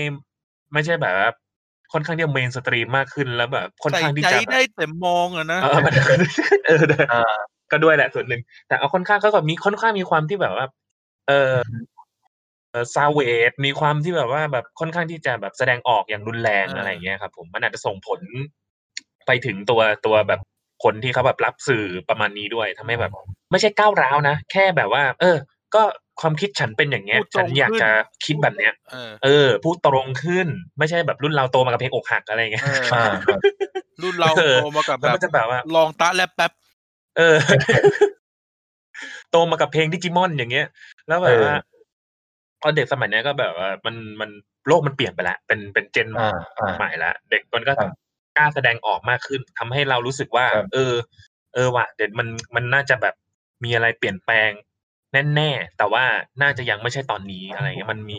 [0.73, 1.31] ไม่ใช่แบบว่า
[1.93, 5.95] ค่อนข้างที่จะเมนสตรีมมากขึ้นแล้วแบบค่อนใส่ข้างที่ใจจะแบบได้แต่มองอะนะเออมัน
[6.69, 7.37] เออแต่อ่า
[7.71, 10.67] ก็ด้วยแหละส่วนหนึ่ง แต่เอาค่อนข้างก็แบบมีค่อนข้างมีความที่แบบว่า
[11.29, 11.55] เออ
[12.71, 18.21] เออซาเวดมีความที่แบบว่าแบบค่อนข้างที่จะแบบแสดงออกอย่างรุนแรงเออออะไรอย่างเงี้ยครับ ผมมันอาจจะส่งผล
[19.31, 20.41] ไปถึงตัวตัวแบบ
[20.85, 23.13] คนที่เขาแบบรับสื่อประมาณนี้ด้วยทำให้แบบ
[23.51, 25.37] ไม่ใช่ก้าวร้าวนะ แค่แบบว่า เออ
[25.75, 25.83] ก็
[26.21, 27.91] ความคิดฉันเป็นอย่างเงี้ยพูดตรงฉันอยากขึ้นจะ
[28.25, 30.47] คิดแบบเนี้ยเออเออ พูดตรงขึ้น
[30.79, 33.41] ไม่ใช่แบบรุ่นเราโตมากับเพลงอกหักอะไรอย่างเงี้ยเอออ่าครับ
[34.03, 36.53] รุ่นเราเออโตมากับแล้วแบมับนจะแบบว่าลองตะและแป๊บ
[37.19, 37.37] เออ
[39.31, 40.67] โตมากับเพลงดิจิมอนอย่างเงี้ย
[41.09, 41.55] แล้วแบบว่า
[42.61, 44.31] พอเด็กสมัยเนี้ยก็แบบว่ามันมัน
[44.69, 48.10] โลกมันเปลี่ยนไปแล้วเป็นเป็นเจนอ่าอ่าใหม่แล้วเด็กมันก็ครับก
[48.41, 50.95] ล้าแสดงออกมากขึ้นทำให้เรารู้สึกว่าครับเออ
[51.55, 53.15] เออว่ะเด็กมันมันน่าจะแบบ
[53.65, 54.51] มีอะไรเปลี่ยนแปลง
[55.35, 56.05] แน่ๆแต่ว่า
[56.43, 58.19] น่าจะยังไม่ใช่ตอนนี้อะไรเงี้ยมันมี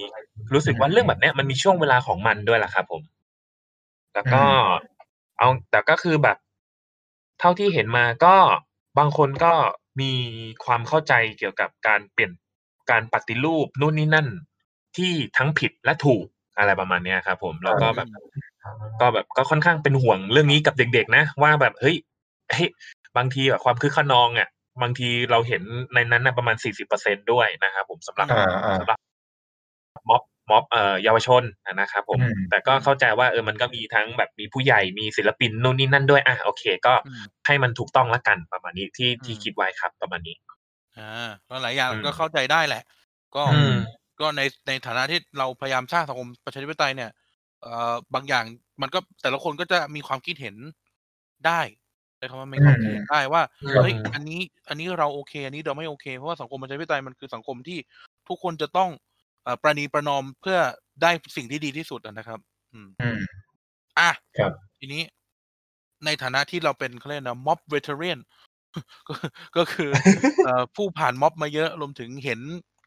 [0.53, 3.01] รู้สึกว่าเรื่องแบบเนี้ยมันมีช่วงเวลาของมันด้วยแหละครับผม
[4.13, 4.43] แล้วก็
[5.37, 6.37] เอาแต่ก็คือแบบ
[7.39, 8.35] เท่าที่เห็นมาก็
[8.99, 9.53] บางคนก็
[10.01, 10.11] มี
[10.65, 12.31] ความเข้าใจเกี่ยวกับการเปลี่ยน
[12.91, 14.27] การปฏิรูปนู่นนี่นั่น
[14.97, 16.25] ที่ทั้งผิดและถูก
[16.57, 18.07] อะไรประมาณเนี้ยครับผมแล้วก็แบบ
[19.01, 21.95] ก็แบบก็ค่อนข้างเป็นห่วงเรื่องนี้กับเด็กๆนะ ว่าแบบเฮ้ย
[22.51, 22.69] เฮ้ย
[23.17, 24.49] บางทีแบบความคึกขนองอะ
[24.81, 28.99] บางทีเราเห็นในนั้นนะประมาณสี่สิบเปอร์เซ็นด้วยนะครับผมสำหรับอ่าอ่าสำหรับ
[30.09, 31.43] ม็อบม็อบเอ่อเยาวชน
[31.79, 40.35] นะครับผมอืมแต่ก็เข้าใจว่าเออมันก็มีทั้งแบบมีผู้ใหญ่มีศิลปินนู่นนี่นั่นด้วยอะโอเค ก็อืมให้มันถูกต้องละกันประมาณนี้ที่ที่อืมคิดไว้ครับประมาณนี้
[40.97, 42.83] อ่าก็หลายอย่างอืมก็เข้าใจได้แหละ
[43.35, 43.75] ก็อืม
[44.19, 47.11] ก็ในในฐานะที่เราพยายามสร้างสังคมประชาธิปไตยเนี่ย
[47.61, 48.45] เอ่อบางอย่าง
[48.81, 50.55] มันก็แต่ละคนก็จะมีความคิดเห็น
[51.47, 51.61] ได้
[52.17, 57.79] ใช้คำว่ามีความคิดเห็นได้ว่าอืมเฮ้ยอันนี้ อันนี้เราโอเค อันนี้เราไม่โอเค เพราะว่าสังคมประชาธิปไตยมันคือสังคมที่
[58.27, 58.89] ทุกคนจะต้อง
[59.43, 60.57] เอ่อประนีประนอมเพื่อ
[61.01, 62.39] ได้สิ่งที่ดีที่สุดอะนะครับ
[62.73, 63.19] อืมอืม
[63.99, 65.01] อะครับทีนี้
[66.05, 68.19] ในฐานะที่เราเป็นเขาเรียกนะม็อบเวเทเรียน
[69.07, 69.13] ก็
[69.57, 69.91] ก็คือ
[70.43, 72.39] เอ่อผู้ผ่านม็อบมาเยอะรวมถึงเห็น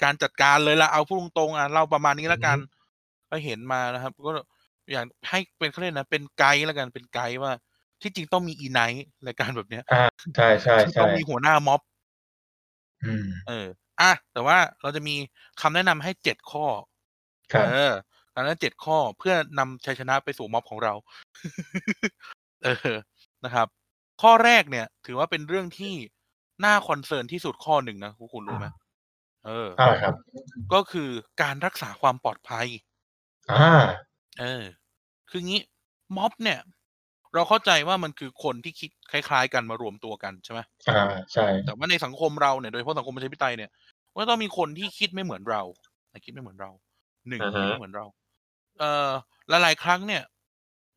[0.02, 2.58] การจัดการเลยละเอาพูดตรงๆอะเราประมาณนี้ละกัน
[3.30, 4.32] ก็เห็นมานะครับ ก็
[4.92, 7.52] อย่างให้เป็นเขาเรียกนะ เป็นไกด์ละกันเป็นไกด์ว่า
[8.02, 10.04] ที่จริงต้องมีอีไนท์รายการแบบเนี้ยอ่า
[10.36, 11.80] ใช่ใช่ที่ใช่ต้องมีหัวหน้าม็อบ
[13.04, 13.66] อืมเออ
[14.00, 15.14] อะแต่ว่าเราจะมี
[15.60, 16.66] คำแนะนำให้เจ็ดข้อ
[17.52, 17.92] ครับเออ
[18.32, 20.94] คำแนะนำเจ็ดข้อเพื่อนำชัยชนะไปสู่ม็อบของเรา
[22.64, 22.94] เออ
[23.44, 23.66] นะครับ
[24.22, 25.94] ข้อแรกเนี่ย ถือว่าเป็นเรื่องที่
[26.64, 28.66] น่าคอนเซิร์นที่สุดข้อหนึ่งนะคุณคุณรู้ไหม
[29.46, 30.14] เอออ่าครับ
[30.72, 31.08] ก็คือ
[31.42, 32.66] การรักษาความปลอดภัย
[33.52, 33.82] อ่า
[34.40, 34.64] เออ
[35.30, 35.60] คืองี้
[36.16, 36.60] ม็อบเนี่ย
[37.34, 43.70] เราเข้าใจว่ามันคือคนที่คิดคล้ายๆ กันมารวมตัวกันใช่ไหมอ่าใช่ แต่ว่าในสังคมเราเนี่ยโดยเฉพาะสังคมประชาธิปไตยเนี่ย
[44.16, 45.62] ก็ต้องมีคนที่คิดไม่เหมือนเรา
[46.24, 46.70] คิดไม่เหมือนเรา
[47.28, 48.06] หนึ่งอ่าคิดฮะไม่เหมือนเรา
[48.78, 49.10] เอ่อ
[49.48, 50.22] หลายๆครั้งเนี่ย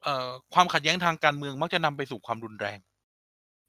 [0.04, 2.80] เอ่อความขัดแย้งทางการเมืองมักจะนำไปสู่ความรุนแรง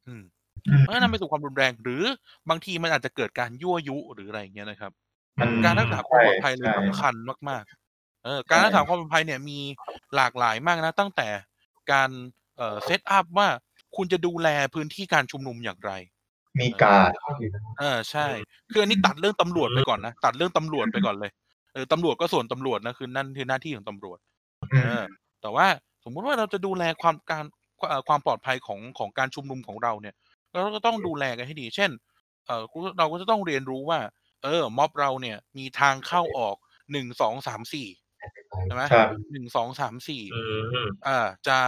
[0.06, 0.22] อืม
[0.68, 2.04] อืมมันก็นำไปสู่ความรุนแรง หรือ
[2.50, 4.92] บางทีมันอาจจะเกิดการยั่วยุหรืออะไรอย่างเงี้ยนะครับ
[5.40, 7.14] มันการรักษาความปลอดภัยเลยใช่สำคัญ
[7.50, 7.87] มากๆ
[8.24, 9.58] เออการรักษาความปลอดภัยเนี่ยมี
[10.14, 11.28] หลากหลายมากนะ ตั้งแต่
[11.92, 12.10] การ
[12.56, 13.48] เอ่อเซตอัพว่า
[13.96, 15.92] คุณจะดูแลพื้นที่การชุมนุมอย่างไร
[16.60, 17.08] มีการ
[17.78, 18.26] เออใช่
[18.70, 21.30] คืออันนี้ตัดเรื่องตำรวจไปก่อนนะตัดเรื่องตำรวจไปก่อนเลย
[21.72, 24.18] เออตำรวจก็ส่วนตำรวจนะคือนั่นคือหน้าที่ของตำรวจ
[24.72, 25.02] อืเอมอ
[25.40, 25.66] แต่ว่า
[26.04, 27.44] สมมุติว่าเราจะดูแลความการ
[27.88, 30.14] เอ่อความปลอดภัยของของการชุมนุมของเราเนี่ย
[30.52, 31.90] เราก็ต้องดูแลกันให้ดี เช่น
[32.46, 32.62] เออ
[32.98, 34.00] เราก็จะต้องเรียนรู้ว่า
[34.44, 36.56] เออม็อบเราเนี่ย มีทางเข้าออก
[36.92, 37.88] หนึ่งสองสามสี่
[38.64, 40.42] ใช่ไหมครับหนึ่งสองสามสี่อื
[40.84, 41.58] มอ่าจะ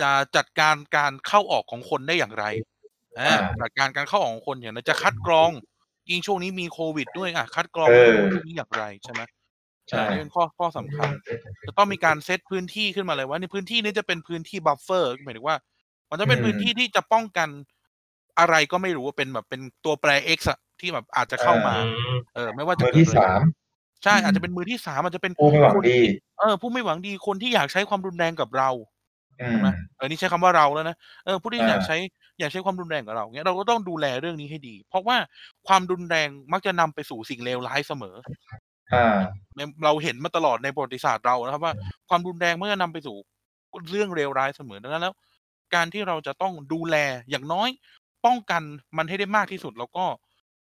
[0.00, 2.44] จะจัดการการเข้าออกของคนได้อย่างไร
[3.18, 5.50] อ่าอ่าจัดการการเข้าออกของคนอย่างไรจะคัดกรอง
[6.10, 9.22] ยิ่งช่วงนี้มีโควิดด้วยอะคัดกรองเออพวกนี้อย่างไรใช่ไหม
[9.88, 11.10] ใช่อ่านี่เป็นข้อข้อสำคัญ
[11.66, 15.56] จะต้องมีการเซตพื้นที่ขึ้นมาเลยว่าในพื้นที่นี้จะเป็นพื้นที่บัฟเฟอร์หมายถึงว่า
[16.10, 17.48] มันจะเป็นพื้นที่ที่จะป้องกัน
[18.38, 21.74] อะไรก็ไม่รู้ว่าเป็นแบบเป็นตัวแปร X อะที่แบบอาจจะเข้ามา
[22.34, 23.42] เออ ไม่ว่าจะมือเกิดที่อะไรสาม
[24.04, 25.98] ใช่อาจจะเป็นมือที่สามอาจจะเป็นผู้ไม่หวังดี
[26.38, 28.70] เออ ผู้ไม่หวังดีคนที่อยากใช้ความรุนแรงกับเรา
[29.40, 31.96] อืใช่มไหมเออนี่ใช้คำว่าเราแล้วนะเออผู้ที่อ่าอยากใช้
[32.40, 35.16] อยากใช้ความรุนแรงกับเราเงี้ยเราก็ต้องดูแลเรื่องนี้ให้ดี เพราะว่า
[35.68, 38.16] ความรุนแรงมักจะนำไปสู่สิ่งเลวร้ายเสมอ
[38.92, 39.18] อ่า
[39.56, 41.74] ในเราเห็นมาตลอดในประวัติศาสตร์เรานะครับ ว่า
[42.08, 43.16] ความรุนแรงมักจะนำไปสู่
[43.90, 45.14] เรื่องเลวร้ายเสมอดังนั้นแล้ว
[45.74, 46.96] การที่เราจะต้องดูแล
[47.30, 47.68] อย่างน้อย
[48.26, 48.62] ป้องกัน
[48.96, 50.04] มันให้ได้มากที่สุด แล้วก็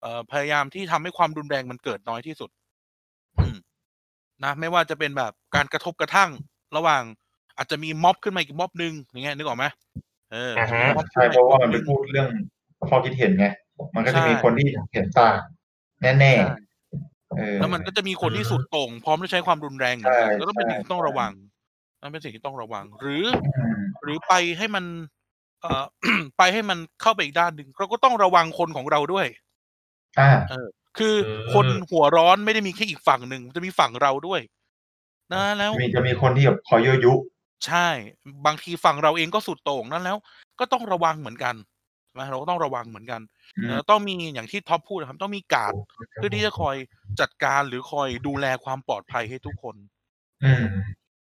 [0.01, 2.64] เอ่อพยายามที่ทำให้ความรุนแรงมันเกิดน้อยที่สุดอืม
[4.45, 6.31] นะไม่ว่าจะเป็นแบบการกระทบกระทั่ง
[6.77, 7.03] ระหว่าง
[7.57, 9.65] อาจจะมีม็อบขึ้นมาอีกม็อบหนึ่งอย่างเงี้ยนึกออกไหม
[10.33, 12.29] เอออ่าฮะม็อบใช่ขึ้นมาเพอีกราะม็ว่าอบมันหไปนึ่งพูดเรื่อง
[12.89, 13.47] ข้อคิดเห็นไง
[13.95, 15.39] มันก็จะมีใช่คนที่เห็นต่าง
[16.03, 21.33] แน่ใช่ๆเออแล้วมันก็จะมีคนที่สุดโต่งพร้อมที่ใช้ความรุนแรงเหมือนกันใช่ก็ต้องเป็นใช่สิ่งที่ต้องระวัง
[22.01, 23.25] นั่นเป็นสิ่งที่ต้องระวัง หรือ
[23.57, 24.85] อืมหรือไปให้มัน
[25.61, 25.85] เอ่อ
[26.39, 29.27] ไปให้มันเข้าไปอีกด้านหนึ่งเราก็ต้องระวังคนของเราด้วย
[30.19, 34.41] อ่าเออ คืออืมคนหัวร้อนไม่ได้มีแค่อีกฝั่งหนึ่งจะมีฝั่งเราด้วย
[35.33, 37.13] นะแล้วมีจะมีคนที่แบบคอยยั่วยุ
[37.67, 37.89] ใช่
[38.47, 40.17] บางทีฝั่งเราเองก็สุดโต่งนั่นแล้ว
[40.61, 41.55] ก็ต้องระวังเหมือนกัน
[42.07, 43.21] ใช่ไหมเราก็ต้องระวังเหมือนกัน
[43.57, 45.75] อืมเออต้องมีอย่างที่ท็อปพูดนะครับ ต้องมีการ์ด
[46.15, 46.77] เพื่อที่จะคอย
[47.21, 49.77] จัดการหรือคอยดูแลความปลอดภัยให้ทุกคน
[50.45, 50.67] อืม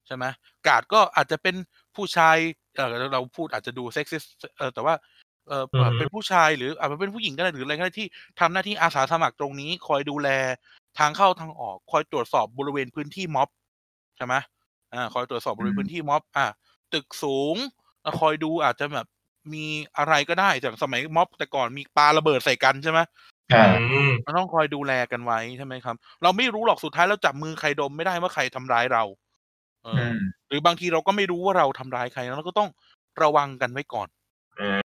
[0.08, 0.26] ใช่ไหม
[0.68, 1.56] การ์ดก็อาจจะเป็น
[1.96, 2.38] ผู้ชาย
[2.76, 4.24] เออเราพูดอาจจะดูเซ็กซิส
[4.58, 4.94] เออแต่ว่า
[5.48, 8.08] เอออือฮึเป็นผู้ชายหรืออาจจะเป็นผู้หญิงก็ได้หรืออะไรก็ได้ที่
[8.40, 10.30] ทำหน้าที่อาสาสมัครตรงนี้ คอยดูแล
[11.00, 13.50] ทางเข้าทางออก คอยตรวจสอบบริเวณพื้นที่ม็อบ
[14.18, 14.36] ใช่ไหม
[14.94, 16.46] อ่า คอยตรวจสอบบริเวณอืมพื้นที่ม็อบ อ่า
[16.94, 17.56] ตึกสูง
[18.04, 19.08] แล้วคอยดูอาจจะแบบ
[19.54, 19.66] มี
[19.98, 23.00] อะไรก็ได้อย่างสมัยม็อบแต่ก่อนมีปาระเบิดใส่กันใช่ไหม
[23.54, 29.04] อ่าอืมเราต้องคอยดูแลกันไว้ใช่ไหมครับ เราไม่รู้หรอกสุดท้ายแล้วจับมือใครดมไม่ได้ว่าใครทำร้ายเรา
[29.84, 32.70] เอออือมหรือบางทีเราก็ไม่รู้ว่าเราทำร้ายใครแล้วเราก็ต้อง
[33.24, 34.08] ระวังกันไว้ก่อน
[34.58, 34.83] อืมอืม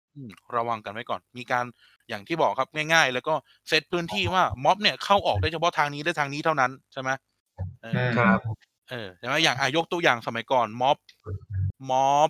[0.55, 1.65] ระวังกันไว้ก่อน มีการ
[2.09, 3.33] อย่างที่บอกครับง่าย ๆ แล้วก็
[3.67, 7.09] เซตพื้นที่ว่าม็อบเนี่ยเข้าออกได้เฉพาะทางนี้และทางนี้เท่านั้นใช่ไหม
[7.83, 8.39] เอออืมครับ
[8.89, 10.97] เออใช่ไหมอย่างอายกตัวอย่างสมัยก่อนม็อบ
[11.91, 12.29] ม็อบ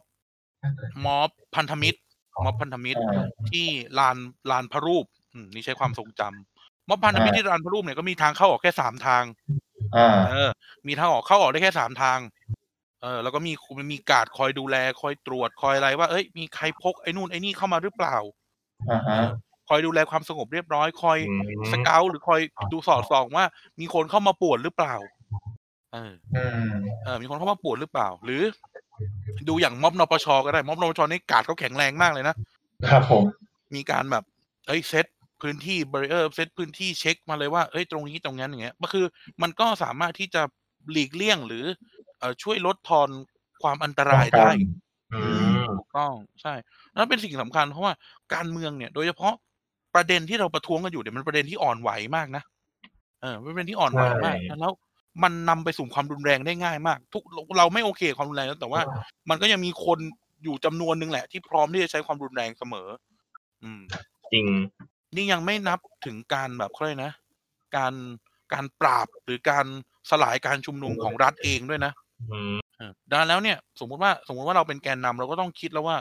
[1.05, 1.99] ม็อบพันธมิตร
[2.43, 3.65] ม็อบพันธมิตรอ่าที่
[3.99, 4.17] ลาน
[4.51, 9.23] ลานพระรูปอืมนี่ใช้ความทรงจำม็อบพันธมิตรอ่าที่ลานพระรูปเนี่ยก็มีทางเข้าออกแค่สามทาง
[9.95, 10.49] อ่าเออ
[10.87, 12.19] มีทางออกเข้าออกได้แค่สามทาง
[13.01, 18.17] เออแล้วก็มีมันมีการ์ดคอยดูแล คอยตรวจคอยอะไรว่าเอ้ยมีใครพกไอ้นู่นไอ้นี่เข้ามาหรือเปล่า
[18.91, 19.19] อ่าฮะ
[19.69, 22.39] คอยดูแลความสงบเรียบร้อย คอยอืมสเกลหรือคอย
[22.73, 23.45] ดูสอดส่องว่า
[23.79, 24.95] มีคนเข้ามาป่วนหรือเปล่า
[25.93, 26.69] เอออืม
[27.03, 28.41] เออมีคนเข้ามาป่วนหรือเปล่า หรือ
[29.49, 32.35] ดูอย่างม็อบนปชก็ได้ม็อบนปชนี่การ์ดเขาแข็งแรงมากเลยนะ
[32.91, 33.23] ครับผม
[33.75, 34.23] มีการแบบ
[34.67, 35.05] เอ้ยเซต
[35.41, 39.05] พื้นที่บริเออร์เซตพื้นที่เช็คมาเลยว่าเอ้ยตรงนี้ตรงนั้นอย่างเงี้ยก็คือ
[39.41, 40.41] มันก็สามารถที่จะ
[40.91, 41.94] หลีกเลี่ยงหรือเอ่อ
[42.43, 43.09] ช่วยลดทอน
[43.63, 44.49] ความอันตรายได้
[45.13, 46.53] อืมถูกต้องใช่
[46.91, 47.93] แล้วเป็นสิ่งสำคัญเพราะว่า
[48.33, 49.33] การเมืองเนี่ย โดยเฉพาะ
[49.95, 52.43] ประเด็นที่เราประท้วงกันอยู่เนี่ยมันประเด็นที่อ่อนไหวมากนะ
[53.21, 54.73] เออมันเป็นประเด็นที่อ่อนไหวมากใช่แล้ว
[55.23, 57.23] มันนำไปสู่ความรุนแรงได้ง่ายมาก ทุก
[57.57, 58.81] เราไม่โอเคกับความรุนแรงแล้วแต่ว่า
[59.29, 59.99] มันก็ยังมีคน
[60.43, 62.87] อยู่จำนวนหนึ่งแหละ ที่พร้อมที่จะใช้ความรุนแรงเสมอ
[63.63, 63.81] อืม
[64.33, 64.45] จริง
[65.15, 67.13] นี่ยังไม่นับถึงการแบบเขาเรียกนะ
[67.75, 67.93] การ
[68.53, 69.65] การปราบหรือการ
[70.09, 72.04] สลายการชุมนุมของรัฐเองด้วยนะอืมเออ
[73.09, 75.97] ดังนั้นแล้วเนี่ย สมมุติว่าสมมุติว่าเราเป็นแกนนำเราก็ต้องคิดแล้วว่า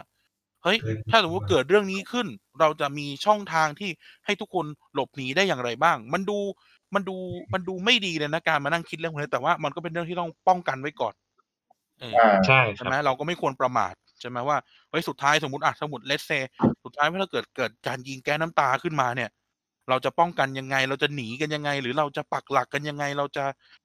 [0.65, 0.79] เฮ้ย
[1.11, 2.27] ถ้าสมมติเกิดเรื่องนี้ขึ้น
[2.61, 3.91] เราจะมีช่องทางที่
[4.25, 6.39] ให้ทุกคนหลบหนีได้อย่างไรบ้าง มันดู
[6.95, 7.17] มันดู
[7.53, 11.15] มันดูไม่ดีเลยนะการมานั่งคิดเรื่องพวกนี้แต่ว่ามันก็เป็นเรื่องที่ต้องป้องกันไว้ก่อน
[12.01, 14.57] เอออ่าใช่คใช่รับไหมเราก็ไม่ควรประมาทใช่ไหมว่า
[14.91, 16.31] เฮ้ยสุดท้ายสมมติอะสมมติเลสเซ
[16.85, 19.31] สุดท้ายถ้าเกิดเกิดการยิงแก๊สน้ำตาขึ้นมาเนี่ย
[19.89, 23.84] เราจะป้องกันยังไง เราจะหนีกันยังไง หรือเราจะปักหลักกันยังไง เราจะเอ่อ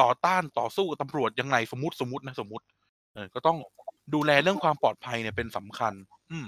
[0.00, 2.64] ต่อต้านต่อสู้กับตำรวจยังไงสมมติสมมตินะสมมติ
[3.14, 3.58] เออ ก็ต้อง
[4.14, 5.92] ดูแลเรื่องความปลอดภัยเนี่ยเป็นสำคัญ
[6.30, 6.46] อืม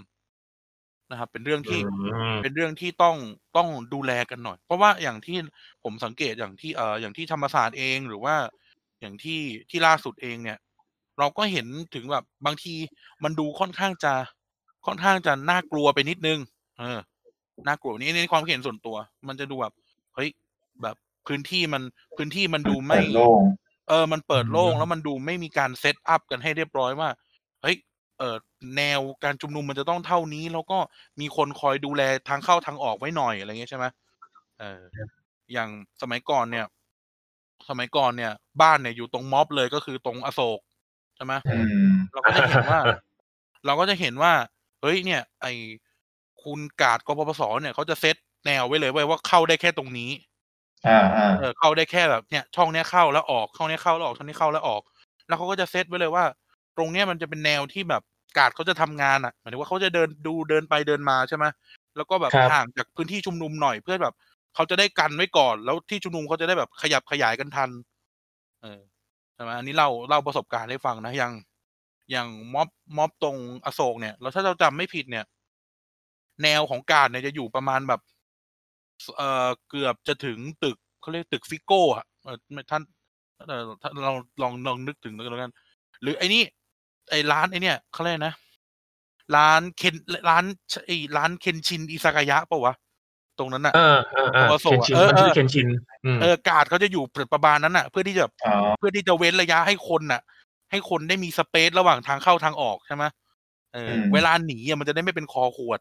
[1.10, 3.16] นะครับ เป็นเรื่องที่อืมเป็นเรื่องที่ต้อง
[3.56, 5.38] ต้องดูแลกันหน่อย เพราะว่าอย่างที่
[5.84, 8.36] ผมสังเกตอย่างที่เอ่ออย่างที่ธรรมศาสตร์เองหรือว่า
[9.00, 9.40] อย่างที่
[9.70, 10.58] ที่ล่าสุดเองเนี่ย
[11.18, 12.74] เราก็เห็นถึงแบบบางที
[13.24, 14.14] มันดูค่อนข้างจะ
[14.86, 16.38] ค่อนข้างจะน่ากลัวไปนิดนึง
[16.78, 16.98] เออ
[17.66, 18.96] น่ากลัวนี่ในความเห็นส่วนตัว
[19.28, 19.74] มันจะดูแบบ
[20.14, 20.28] เฮ้ย
[20.82, 20.96] แบบ
[21.30, 21.82] พื้นที่มัน
[22.16, 23.42] พื้นที่มันดูไม่เปิดโล่ง
[23.88, 27.08] เออ มันเปิดโล่งอืมแล้วมันดูไม่มีการเซตอัพกันให้เรียบร้อยว่า
[27.62, 27.76] เฮ้ย
[28.18, 28.36] เออ
[28.76, 30.78] แนวการชุมนุมมันจะต้องเท่านี้ แล้วก็
[31.20, 33.86] มีคนคอยดูแลทางเข้าทางออกไว้หน่อยอะไรเงี้ยใช่ไหม
[34.58, 34.80] เออ
[35.52, 35.68] อย่าง
[36.02, 36.66] สมัยก่อนเนี่ย
[37.68, 40.60] สมัยก่อนเนี่ย บ้านเนี่ยอยู่ตรงม็อบเลยก็คือตรงอโศก
[41.16, 42.80] ใช่ไหมอืมเราก็จะเห็นว่า
[43.66, 44.32] เราก็จะเห็นว่า
[44.80, 45.46] เฮ้ยเนี่ย ไอ
[46.42, 48.16] คุณกาดกปปสเนี่ยเขาจะเซต
[48.46, 50.10] แนวไว้เลยเว้ยว่าเข้าได้แค่ตรงนี้
[50.86, 54.82] อ่าอ่าเออเข้าได้แค่แบบเนี่ยช่องเนี้ยเข้าแล้วออกช่องเนี้ยเข้าแล้วออกช่องนี้เข้าแล้วออก
[55.26, 56.24] แล้วเขาก็จะเซตไว้เลยว่า
[56.76, 58.02] ตรงเนี้ยมันจะเป็นแนวที่แบบ
[58.38, 61.44] กาดเขาจะทำงานอะหมายถึงว่าเขาจะเดินดูเดินไปเดินมาใช่ไหม
[61.96, 64.14] แล้วก็แบบครับห่างจากพื้นที่ชุมนุมหน่อยเพื่อแบบ
[64.54, 67.70] เขาจะได้กันไว้ก่อน แล้วที่ชุมนุมเขาจะได้แบบขยับขยายกันทัน
[68.62, 68.80] เออ
[69.34, 71.32] ใช่ไหมอันนี้เล่าเล่าประสบการณ์ให้ฟังนะอย่าง
[72.12, 75.24] อย่างม็อบม็อบตรงอโศกเนี่ย แล้วถ้าเราจำไม่ผิดเนี่ย
[76.42, 78.00] แนวของการเนี่ยจะอยู่ประมาณแบบ
[79.16, 82.82] เอ่อเกือบจะถึงตึกเขาเรียกตึกฟิโก้อะเออไม่ท่าน
[83.48, 85.52] เออท่านลองลองลองนึกถึงแล้วกัน
[86.02, 86.42] หรือไอ้นี่
[87.10, 88.34] ไอ้ร้านไอ้เนี่ยเขาเรียกนะ
[89.36, 89.94] ร้านเคน
[90.28, 90.44] ร้าน
[90.86, 92.74] ไอ้ร้านเคนชินอิซากายะปะวะ
[93.38, 95.68] ตรงนั้นน่ะเออเออเออตัวโสเคนดชินเออมันชื่อเออเคนชิน
[96.04, 100.20] อืมเออกาดเขาจะอยู่ประมาณนั้นน่ะ เพื่อที่จะอ๋อเพื่อที่จะเว้นระยะให้คนน่ะ
[100.70, 103.04] ให้คนได้มีสเปซระหว่างทางเข้าทางออกใช่ไหม
[103.74, 105.80] เอออมเวลาหนีอะมันจะได้ไม่เป็นคอขวด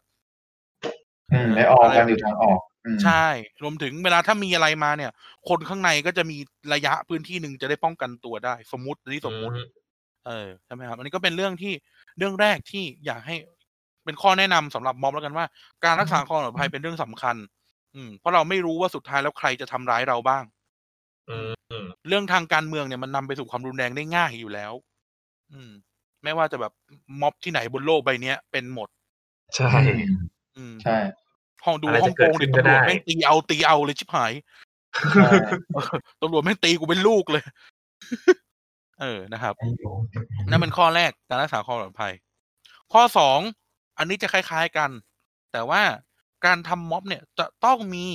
[1.32, 3.26] อืมไม่ออกกันอยู่ทางออกอืมใช่
[3.62, 5.10] รวมถึงเวลาถ้ามีอะไรมาเนี่ย
[5.48, 6.36] คนข้างในก็จะมี
[6.74, 9.54] ระยะพื้นที่หนึ่งจะได้ป้องกันตัวได้ สมมติอันนี้สมมติ
[10.26, 11.72] เออใช่ไหมครับ อันนี้ก็เป็นเรื่องที่
[12.18, 13.36] เรื่องแรกที่อยากให้
[14.04, 15.46] เป็นข้อแนะนำสำหรับม็อบแล้วกันว่า
[15.84, 17.36] การรักษาความปลอดภัยเป็นเรื่องสำคัญ
[17.94, 20.44] อืมเพราะเราไม่รู้ว่าสุดท้ายแล้วใครจะทำร้ายเราบ้าง
[21.30, 24.72] อืมอืมเรื่องทางการเมืองเนี่ยมันนำไปสู่ความรุนแรงได้ง่ายอยู่แล้ว
[25.52, 25.70] อืม
[26.22, 26.72] ไม่ว่าจะแบบ
[27.20, 28.88] ม็อบที่ไหนบนโลกใบเนี้ยเป็นหมด
[29.56, 30.22] ใช่อืม
[30.84, 30.98] ใช่
[31.64, 34.32] ห้องดูอะไรฮ่จะองเกิกดงขึ้เดี๋ยนวก็ตำรวจได้แม่งตีเอาตีเอาเลยชิบหาย
[35.14, 35.30] ใช่
[35.74, 37.44] เออตำรวจแม่งตีกูเป็นลูกเลย
[39.00, 39.54] เออนะครับ
[40.48, 42.12] นั่นเป็นข้อแรกการรักษาความปลอดภัย
[42.92, 43.38] ข้อสอง
[43.98, 44.90] อันนี้จะคล้าย ๆกัน
[45.52, 45.82] แต่ว่า
[46.44, 48.06] การทำม็อบเนี่ยจะต้องมี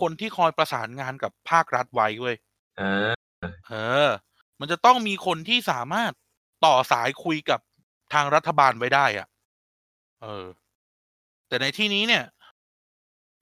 [0.00, 2.36] คนที่คอยประสานงานกับภาครัฐไว้เว้ย
[2.80, 3.12] อ่า
[3.68, 3.74] เอ
[4.06, 4.08] อ
[4.60, 6.12] มันจะต้องมีคนที่สามารถ
[6.64, 7.60] ต่อสายคุยกับ
[8.12, 9.28] ทางรัฐบาลไว้ได้อะ
[10.22, 10.44] เออ
[11.48, 12.24] แต่ในที่นี้เนี่ย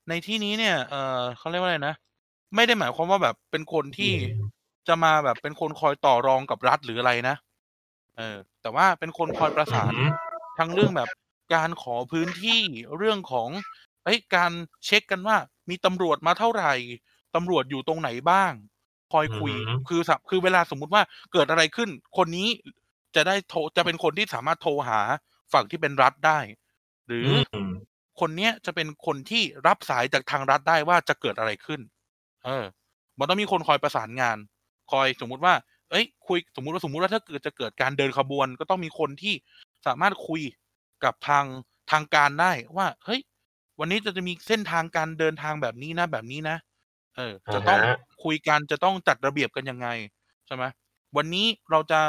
[0.09, 1.95] ในที่นี้เนี่ย เออเขาเรียกว่าอะไรนะ
[2.55, 4.13] ไม่ได้หมายความว่าแบบเป็นคนที่
[4.89, 7.37] จะมาแบบเป็นคนคอยต่อรองกับรัฐหรืออะไรนะ
[8.17, 10.13] เออ แต่ว่าเป็นคนคอยประสานอืม
[10.59, 11.11] ทั้งเรื่องแบบ
[11.55, 12.61] การขอพื้นที่
[12.99, 13.49] เรื่องของ
[14.05, 14.53] เอ้ยการ
[14.85, 15.37] เช็คกันว่า
[15.71, 16.73] มีตำรวจมาเท่าไหร่
[17.35, 18.53] ตำรวจอยู่ตรงไหนบ้าง
[19.13, 22.49] คอยคุยอือหือคือสับคือเวลาสมมุติว่าเกิดอะไรขึ้น คนนี้
[23.15, 25.01] จะได้โทรจะเป็นคนที่สามารถโทรหา
[25.53, 26.39] ฝั่งที่เป็นรัฐได้
[27.07, 27.71] หรืออม
[28.21, 31.81] คนเนี้ยจะเป็นคนที่รับสายจากทางรัฐได้ว่าจะเกิดอะไรขึ้น
[32.45, 32.65] เออ
[33.19, 34.39] มันต้องมีคนคอยประสานงาน
[34.93, 35.55] คอยสมมุติว่า
[35.91, 39.35] เอ้ย คุยสมมุติว่าสมมุติว่าถ้าเกิดจะเกิดการเดินขบวน ก็ต้องมีคนที่
[39.87, 40.43] สามารถคุย
[41.05, 41.45] กับทาง
[41.91, 43.21] ทางการได้ว่า เฮ้ย
[43.81, 46.57] วันนี้จะจะมีเส้นทางการเดินทางแบบนี้นะแบบนี้นะ
[47.17, 49.89] เออ จะต้องอ่าฮะคุยกันจะต้องจัดระเบียบกันยังไง
[50.47, 50.65] ใช่ไหม
[51.17, 52.01] วันนี้เราจะ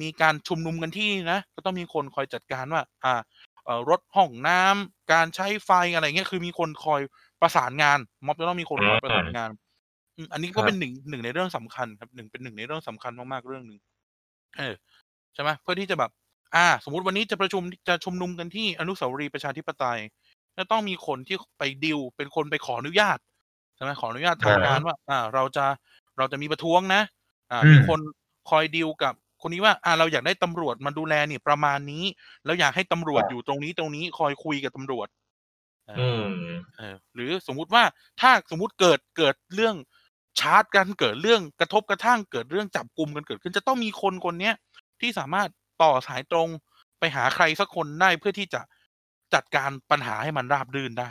[0.00, 3.20] มีการชุมนุมกันที่นะ ก็ต้องมีคนคอยจัดการว่า อ่าเอ่อ
[3.90, 7.00] รถห้องน้ำการใช้ไฟอะไรเงี้ยคือมีคนคอย
[7.42, 9.50] ประสานงาน ม็อบจะต้องมีคนคอยประสานงาน
[10.16, 13.78] อืมอันนี้ก็เป็นหนึ่งหนึ่งในเรื่องสำคัญครับหนึ่งเป็นหนึ่งในเรื่องสำคัญมากๆเรื่องหนึ่ง
[14.58, 14.74] เออ
[15.34, 16.10] ใช่ไหมเพื่อที่จะแบบ
[16.54, 20.00] อ่า สมมุติวันนี้จะประชุมจะชุมนุมกันที่อนุสาวรีย์ประชาธิปไตย
[20.56, 23.18] จะต้องมีคนที่ไปดิวเป็นคนไปขออนุญาต
[23.76, 25.66] ใช่ไหมขออนุญาตทางการว่า อ่า เราจะ
[26.18, 27.02] เราจะมีประท้วงนะ
[27.50, 28.00] อ่าอืมมีคน
[28.50, 32.04] คอยดิวกับ คนนี้ว่าอ่าเราอยากได้ตำรวจมาดูแลนี่ประมาณนี้
[32.44, 35.08] แล้วอยากให้ตำรวจอยู่ตรงนี้ตรงนี้คอยคุยกับตำรวจ
[35.88, 37.84] เอออือมเออหรือสมมุติว่า
[38.20, 39.76] ถ้าสมมุติเกิดเกิดเรื่อง
[40.40, 44.54] ชาร์จกันเกิดเรื่องกระทบกระทั่งเกิดเรื่องจับกลุ่มกันเกิดขึ้นจะต้องมีคนคนเนี้ย
[45.00, 45.48] ที่สามารถ
[45.82, 46.48] ต่อสายตรง
[46.98, 48.60] ไปหาใครสักคนได้เพื่อที่จะ
[49.34, 51.10] จัดการปัญหาให้มันราบรื่นได้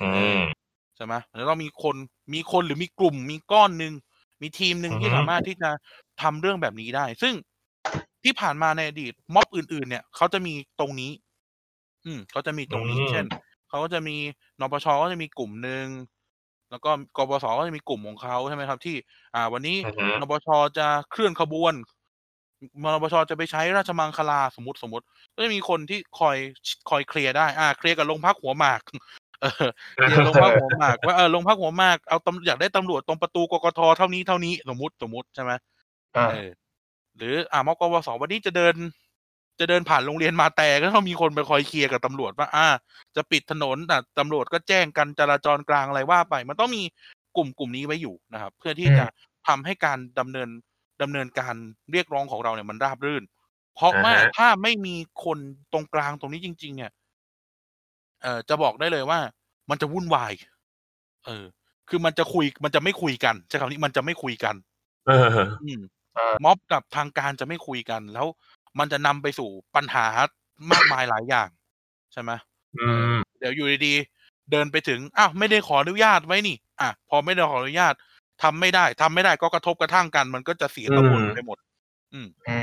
[0.00, 0.40] อืม
[0.96, 1.96] ใช่ไหมแล้วเรามีคน
[2.34, 3.92] มีคนหรือมีกลุ่มมีก้อนหนึ่ง
[4.44, 5.70] มีทีมหนึ่งอือฮึที่สามารถที่จะ
[6.22, 7.34] ทำเรื่องแบบนี้ได้ ซึ่ง
[8.24, 11.12] ที่ผ่านมาในอดีตม็อบอื่น ๆ เนี่ยเขาจะมีตรงนี้
[12.04, 13.24] อืมเขาจะมีตรงนี้ เช่น
[13.68, 14.16] เขาก็จะมี
[14.60, 15.86] นปชก็จะมีกลุ่มหนึ่ง
[16.70, 18.96] แล้วก็กปสก็จะมีกลุ่มของเขาใช่ไหมครับ ที่
[19.34, 21.74] อ่า วันนี้อือฮึนปชจะเคลื่อนขบวน
[22.84, 25.04] นปชจะไปใช้ราชมังคลาสมมติสมมติ
[25.34, 26.36] ก็จะมีคนที่คอย
[26.90, 28.80] คอยเคลียร์ได้ อ่า เคลียร์กับโรงพักหัวหมาก
[29.44, 35.52] เออเคลียร์โรงพักหัวหมากว่าเออโรงพักหัวหมากเอาตำอยากได้ตำรวจตรงประตูกกทเท่านี้เท่านี้สมมติสมมติใช่ไหม
[36.16, 36.50] อ่าเออ
[37.16, 38.74] หรืออ่ามกวสวันนี้จะเดิน
[39.60, 42.66] จะเดินผ่านโรงเรียนมาแต่ก็ต้องมีคนไปคอยเคลียร์กับตำรวจว่า อ่า
[43.16, 46.82] จะปิดถนนแต่ตำรวจก็แจ้งกันจราจรกลางอะไรว่าไป มันต้องมี
[47.36, 49.06] กลุ่มกลุ่มนี้ไว้อยู่นะครับ เพื่อที่อืมจะ
[49.48, 50.48] ทำให้การดำเนิน
[51.02, 51.54] ดำเนินการ
[51.92, 53.22] เรียกร้องของเราเนี่ยมันราบรื่น
[53.74, 55.38] เพราะว่าอ่าฮะถ้าไม่มีคน
[55.72, 56.90] ตรงกลางตรงนี้จริง ๆ เนี่ย
[58.24, 59.18] เออจะบอกได้เลยว่า
[59.70, 60.32] มันจะวุ่นวาย
[61.26, 61.44] เออ
[61.88, 64.54] คือมันจะคุยมันจะไม่คุยกันใช้คำนี้มันจะไม่คุยกัน
[65.06, 65.28] เออ
[65.62, 65.80] อืม
[66.16, 68.26] อ่าม็อบกับทางการจะไม่คุยกัน แล้ว
[68.78, 70.06] มันจะนำไปสู่ปัญหา
[70.72, 71.48] มากมายหลายอย่าง
[72.12, 72.30] ใช่ไหม
[72.76, 77.94] อืมเดี๋ยวอยู่ดีๆเดินไปถึงอ้าวไม่ได้ขออนุญาตไว้นี่ อะพอไม่ได้ขออนุญาต
[78.42, 81.73] ทำไม่ได้ทำไม่ได้ก็กระทบกระทั่งกัน มันก็จะเสียกระบวนอืมไปหมดอืมอืม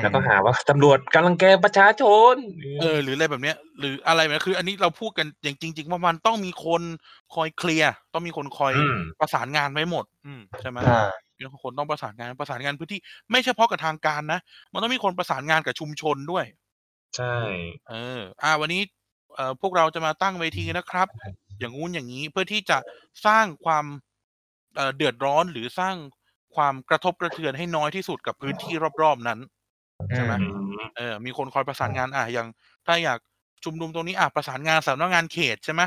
[0.02, 2.36] แล้วก็หาว่าตำรวจกำลังแกประชาชน
[2.80, 6.82] เออ หรืออะไรแบบเนี้ย หรืออะไรแบบนี้คือ อันนี้เราพูดกันอย่างจริง ๆ ว่ามันต้องมีคน
[7.36, 11.08] คอยเคลียร์ต้องมีคนคอยอืมประสานงานไว้หมด อืมใช่ไหมอ่า
[11.40, 13.00] มีคนต้องประสานงานประสานงานพื้นที่
[13.32, 14.40] ไม่เฉพาะกับทางการนะ
[14.74, 16.46] มันต้องมีคนประสานงานกับชุมชนด้วย
[17.18, 17.36] ใช่
[17.90, 18.82] เออ อ่า วันนี้
[19.36, 21.08] เอ่อพวกเราจะมาตั้งเวทีนะครับ
[21.60, 22.78] อย่างงู้นอย่างนี้เพื่อที่จะ
[23.26, 23.86] สร้างความ
[24.76, 25.96] เอ่อเดือดร้อนหรือสร้าง
[26.56, 29.40] ความกระทบกระเทือนให้น้อยที่สุดกับพื้นที่รอบๆนั้น
[30.16, 30.48] ใช่ไหมอื
[30.80, 32.48] มเออ มีคนคอยประสานงานอะอย่าง
[32.86, 33.20] ถ้าอยาก
[33.64, 35.82] ชุมนุมตรงนี้อะประสานงานสำนักงานเขตใช่ไหม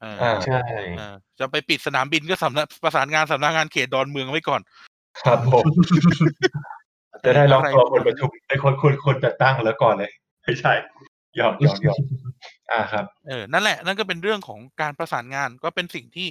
[0.00, 0.60] เอออ่าใช่
[0.98, 4.60] เออจะไปปิดสนามบินก็สำนักประสานงานสำนักงานเขตดอนเมืองไว้ก่อน
[5.22, 5.64] ครับผม
[7.24, 10.10] จะได้ล็อกตัวคนประชุมไอ้คนคนคนจัดตั้งแล้วก่อนเลย
[10.42, 10.72] ไม่ใช่
[11.36, 11.98] หยอกหยอกหยอก
[12.70, 16.28] อ่าครับ เออนั่นแหละ นั่นก็เป็นเรื่องของการประสานงานก็เป็นสิ่งที่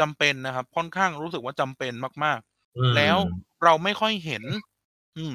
[0.00, 1.92] จำเป็นนะครับ ค่อนข้างรู้สึกว่าจำเป็น
[2.24, 2.51] มากอืมๆ
[2.96, 3.16] แล้ว
[3.64, 4.42] เราไม่ค่อยเห็น
[5.18, 5.34] อืม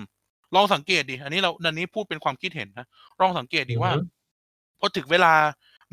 [0.56, 2.88] ลองสังเกตดิอันนี้เราอันนี้พูดเป็นความคิดเห็นนะ
[3.21, 3.91] ลองสังเกตดิว่า
[4.80, 5.34] พอถึงเวลา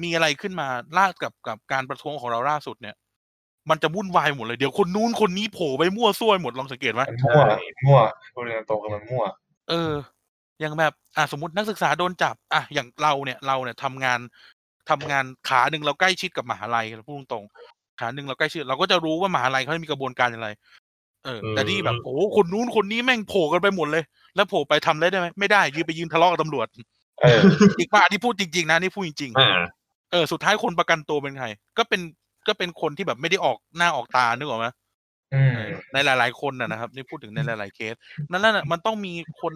[0.02, 2.96] มีอะไรขึ้นมาล่ากับกับการประท้วงของเราล่าสุดเนี่ย
[3.70, 7.42] มันจะวุ่นวายหมดเลยเดี๋ยวคนนู้นคนนี้โผล่ไปมั่วซั่วหมดลองสังเกตไหมมันมั่ว
[7.87, 8.00] มั่ว
[8.35, 9.24] พูดตรงๆคือมันมั่ว
[9.68, 9.92] เออ
[10.61, 14.20] อย่างแบบ อะสมมตินักศึกษาโดนจับ อะอย่างเราเนี่ย เราเนี่ยทำงาน
[14.90, 20.48] ทำงานขาหนึ่งเราใกล้ชิดกับมหาลัยเราพูดตรงๆขาหนึ่งเราใกล้ชิดเราก็จะรู้ว่ามหาลัยเขามีกระบวนการอย่างไร
[21.24, 24.04] เออแต่นี่แบบโอ้โหคนนู้นคนนี้แม่งโผล่กันไปหมดเลย
[24.37, 26.66] แล้วโผล่ไปทำอะไรได้ไหมไม่ได้ยืนไปยืนทะเลาะกับตำรวจ
[27.22, 27.40] เออ
[27.78, 31.46] จริงป่ะอันนี้พูดจริงๆนะนี่พูดจริงอ่าๆเออสุดท้ายคนประกันตัวเป็นใคร
[31.78, 32.00] ก็เป็น
[32.48, 34.66] ก็เป็นคนที่แบบไม่ได้ออกหน้าออกตานึกออกไหม
[35.34, 37.94] อืมเออในหลาย ๆ คนนะนะครับนี่พูดถึงในหลาย ๆ เคส
[38.30, 39.54] นั่นแหละมันต้องมีคน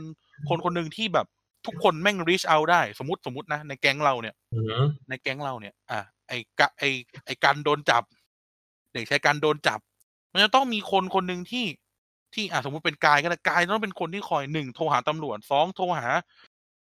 [0.48, 1.26] คนคนหนึ่งที่แบบ
[1.66, 6.88] ทุกคนแม่ง reach out ได้ สมมติสมมตินะ ในแก๊งเราเนี่ยอืมในแก๊งเราเนี่ย อะไอ้กะไอ้
[7.26, 8.02] ไอ้กันโดนจับ
[8.92, 9.80] เด็กชายกันโดนจับ
[10.32, 11.64] มันจะต้องมีคนคนหนึ่งที่
[12.34, 16.06] ที่อะสมมติเป็นกายก็ได้กายต้องเป็นคนที่คอยหนึ่งโทรหาตำรวจสองโทรหา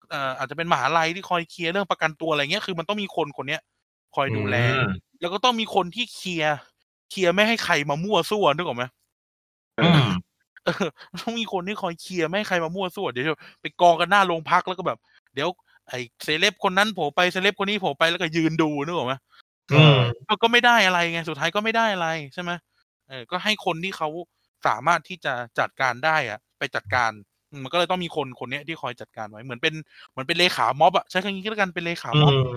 [0.10, 3.62] เอ่ออาจจะเป็นมหาลัยที่คอยเคลียร์เรื่องประกันตัวอะไรเงี้ยคือมันต้องมีคนคนเนี้ย
[4.16, 4.90] คอยดูแลอืม
[5.22, 6.56] แล้วก็ต้องมีคนที่เคลียร์
[7.10, 8.84] เคลียร์ไม่ให้ใครมามั่วซั่วนึกออกไหม
[9.84, 10.10] อืม
[10.66, 10.90] เออ
[11.22, 14.98] ต้องมีคนที่คอยเคลียร์ไม่ให้ใครมามั่วซั่วเดี๋ยวไปกองกันหน้าโรงพักแล้วก็แบบ
[15.34, 15.50] เดี๋ยว
[15.90, 19.14] ไอ้เซเลบคนนั้นโผล่ไปเซเลบคนนี้โผล่ไปแล้วก็ยืนดูนึกออกไหม
[19.74, 19.98] อืม
[20.28, 22.52] ก็ก็ไม่ได้อะไรไงสุดท้ายก็ไม่ได้อะไรใช่ไหม
[23.10, 24.10] เออก็ให้คนที่เขา
[24.68, 27.12] สามารถที่จะจัดการได้อะไปจัดการ
[27.52, 29.74] อืมมันก็เลยต้องมีคนคนเนี้ยที่คอยจัดการไว้เหมือนเป็น
[30.10, 32.48] เหมือนเป็นเลขาม็อบอะใช้คำนี้ก็แล้วกันเป็นเลขาอืม็อบม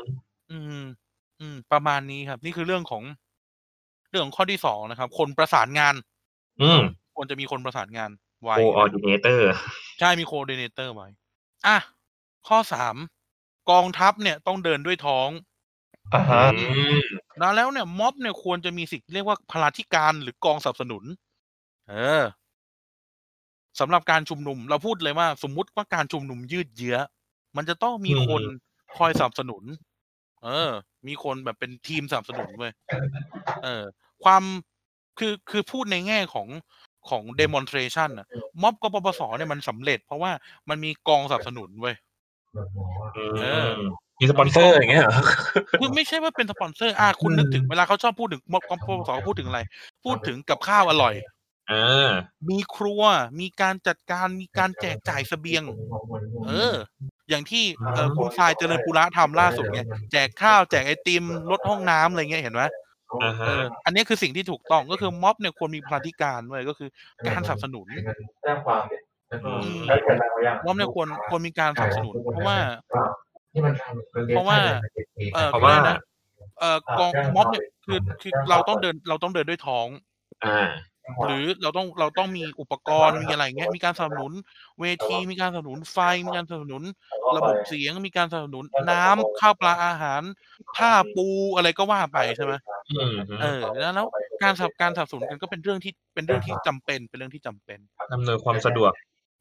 [0.51, 0.85] อืม
[1.41, 3.03] อืม ประมาณนี้ครับ นี่คือเรื่องของ
[4.11, 5.95] เรื่องของข้อที่สองนะครับ คนประสานงาน
[6.61, 6.81] อืม
[7.17, 8.11] ควรจะมีคนประสานงาน
[8.45, 9.41] ไว้ coordinator
[10.01, 11.09] ใช่มี coordinator ไว้
[11.67, 11.79] อะ
[12.49, 12.97] ข้อสาม
[13.71, 15.29] กองทัพเนี่ยต้องเดินด้วยท้อง
[16.15, 16.63] อ่าฮะอื
[16.95, 16.97] ม
[17.39, 21.05] แล้วแล้วเนี่ยม็อบเนี่ยควรจะมีสิ่งที่เรียกว่าพลาธิการหรือกองสนับสนุน
[21.89, 22.25] เออ
[23.81, 26.97] สำหรับการชุมนุม เราพูดเลยว่า สมมุติว่าการชุมนุมยืดเยื้อ
[27.57, 28.43] มันจะต้องมีคน
[28.97, 29.65] คอยสนับสนุน
[30.45, 30.71] เออ
[31.07, 32.73] มีคนแบบเป็นทีมสนับสนุนเว้ย
[33.65, 33.83] เออ
[34.25, 34.43] ความ
[35.19, 36.49] คือคือพูดในแง่ของ
[37.09, 38.27] ของ demonstration อะ
[38.63, 40.31] ม็อบกปปสเนี่ยมันสำเร็จ เพราะว่า
[40.69, 41.95] มันมีกองสนับสนุนเว้ย
[43.41, 43.73] เออ
[44.21, 45.15] มีสปอนเซอร์อย่างเงี้ยเหรอ
[45.81, 49.61] คือไม่ใช่ว่าเป็นสปอนเซอร์อะคุณนึกถึงเวลาเขาชอบพูดถึงม็อบกปปสพูดถึงอะไร
[50.05, 51.15] พูดถึงกับข้าวอร่อย
[51.73, 52.11] อ่า
[52.51, 53.03] มีครัว
[53.41, 55.63] มีการจัดการมีการแจกจ่ายเสบียง
[56.47, 56.75] เออ
[57.29, 59.81] อย่างที่อืมเออคุณทรายเจริญปุระทำล่าสุดไง
[60.13, 62.63] แจกข้าวแจกไอติมลดห้องน้ำอะไรเงี้ยเห็นไหม
[63.23, 66.89] อ่าฮะเอออันนี้คือสิ่งที่ถูกต้องก็คือม็อบเนี่ยควรมีพลาธิการไว้ยก็คือ
[67.29, 67.87] การสนับสนุน
[68.43, 69.03] แจ้งความเนี่ย
[69.45, 72.57] อืมได้เกิดอะไรมายังม็อบเนี่ยควรควรมีการสนับสนุน เพราะว่า
[72.93, 74.59] ที่มั นทำมันรียนเพราะว่า
[75.35, 75.99] เออเพราะเขาว่าเรียกนะ
[76.61, 79.87] เออกองม็อบเนี่ยคือคือเราต้องเดินเราต้องเดินด้วยท้อง
[80.45, 80.69] อ่า
[81.27, 84.33] หรือเราต้องเราต้องมีอุปกรณ์มีอะไรเงี้ยมีการสนับสนุน
[84.81, 86.85] เวทีมีการสนับสนุนไฟมีการสนับสนุน
[87.37, 90.23] ระบบเสียงมีการสนับสนุนน้ำข้าวปลาอาหาร
[90.77, 91.27] ผ้าปู
[91.57, 92.53] อะไรก็ว่าไปใช่ไหม
[92.99, 94.07] อืมเออแล้วแล้ว
[94.43, 97.79] การสนับการสนับสนุนกันก็เป็นเรื่องที่เป็นเรื่องที่จำเป็นเป็นเรื่องที่จำเป็น
[98.13, 98.93] อำนวยความสะดวก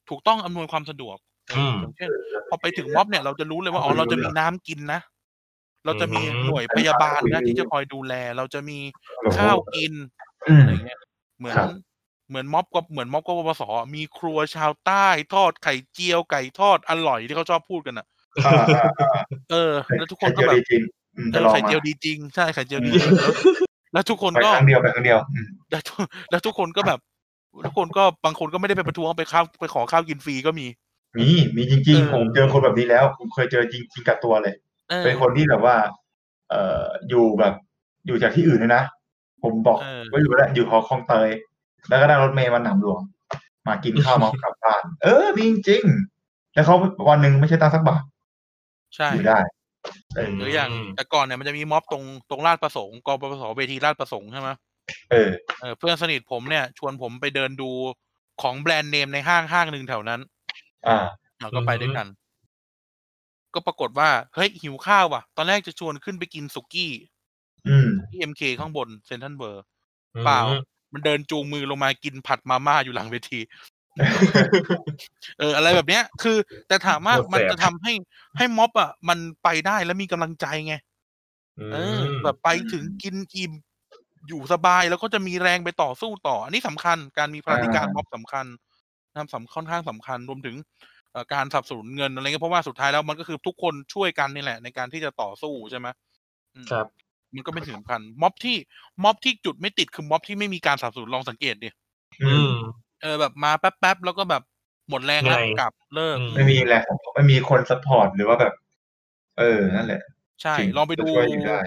[0.10, 2.09] ถูกต้องอำนวยความสะดวกเอออืมอย่างเช่น
[2.49, 5.01] พอไปถึงม็อบเนี่ยเราจะรู้เลยว่าอ๋อเราจะมีน้ำกินนะ
[5.85, 8.79] เราจะมีอืมหน่วยพยาบาลนะที่จะคอยดูแล เราจะมี
[9.37, 9.93] ข้าวกิน
[10.47, 10.99] อืมอะไรเงี้ย
[11.39, 11.69] เหมือนครับ
[12.29, 13.61] เหมือนม็อบก็เหมือนม็อบกบพศ
[13.95, 18.05] มีครัวชาวใต้ทอดไข่เจียวไก่ทอดอร่อยที่เขาชอบพูดกันอะ
[18.45, 19.21] อ่าอ่าอ่า
[19.51, 20.81] เออ แล้วทุกคไข่นก็เจียวแบบดีจริง
[21.17, 23.33] อืมเอจะอลองไข่มาเจียวดีจริงใช่ไข่เจียวดีจริงแล้ว
[23.93, 25.97] แล้วทุกคนไปก็ครั้งเดียวไปครั้งเดียวอืมแล้วทุก
[26.31, 26.99] แล้วทุกคนก็แบบ
[27.65, 30.67] ทุกคนก็บางคนก็ไม่ได้ไปประท้วงไปข้าวไปขอข้าวกินฟรีก็มี
[31.20, 34.55] มีมีจริงเออๆผมเจอคนแบบนี้แล้ว ผมเคยเจอจริงจริงกับตัวเลย
[34.89, 35.78] เออเป็นคนที่แบบว่า
[36.49, 37.53] เอ่ออยู่แบบ
[38.05, 38.84] อยู่จากที่อื่นด้วยนะ
[39.43, 41.30] ผมบอกเออว่าอยู่แล้วอยู่หอคลองเตย
[41.89, 43.01] แล้วก็นั่งรถเมล์มาหนำหลวง
[43.68, 46.76] มากินข้าวมากลับบ้าน เออมีจริงๆแล้วเขา
[47.09, 48.03] วันหนึ่งไม่ใช่ตังค์สักบาท
[48.95, 49.39] ใช่อยู่ได้
[50.15, 54.49] เออหรืออย่างอืมแต่ก่อนเนี่ยมันจะมีม็อบตรงตรงลาดประสงค์กปปสเวทีลาดประสงค์ใช่ไหม
[55.11, 55.30] เออ
[55.61, 57.70] เออเพื่อนสนิทผมเนี่ย ชวนผมไปเดินดู
[58.41, 60.22] ของแบรนด์เนมในห้างห้างหนึ่งแถวนั้น
[60.88, 60.97] อ่า
[61.41, 62.07] เราก็ไปด้วยกัน
[63.53, 66.91] ก็ปรากฏว่าเฮ้ยหิวข้าวว่ะ ตอนแรกจะชวนขึ้นไปกินสุกี้
[67.67, 69.63] อืมที่เอ็มเคข้างบนเซนทันเบอร์
[70.25, 70.39] เปล่า
[70.93, 73.39] มันเดินจูงมือลงมากินผัดมาม่าอยู่หลังเวที
[75.39, 77.93] เออ อะไรแบบเนี้ย คือ แต่ถามว่าโคตรแสบมันจะทำให้
[78.38, 80.75] ให้ม็อบอะ มันไปได้แล้วมีกำลังใจไง
[81.73, 83.53] เออ แบบไปถึงกินอิ่ม
[84.27, 88.45] อยู่สบายแล้วก็จะมีแรงไปต่อสู้ต่อ อันนี้สำคัญ การมีพลาธิการอ่าม็อบสำคัญ
[89.18, 90.55] นะครับสำค่อนข้างสำคัญรวมถึง
[91.11, 95.88] เอ่อการสนับสนุนเงินอะไรเงี้ยเพราะว่าสุดท้ายแล้วมันก็คือทุกคนช่วยกันนี่แหละ ในการที่จะต่อสู้ใช่ไหม
[96.55, 96.88] อืมครับ
[97.36, 98.57] มันก็เป็นสิ่งสำคัญ ม็อบที่
[99.03, 101.70] ม็อบที่จุดไม่ติดคือม็อบที่ไม่มีการสนับสนุนลองสังเกตดิ
[102.24, 102.53] อืม
[103.01, 104.43] เออแบบมาแป๊บๆแล้วก็แบบ
[104.89, 106.84] หมดแรงแล้วไงกลับเลิกอืมไม่มีแรง
[107.15, 108.53] ไม่มีคน support หรือว่าแบบ
[109.39, 110.01] เออนั่นแหละ
[110.41, 111.59] ใช่จริงลองไปดูจะช่วยอยู่ได้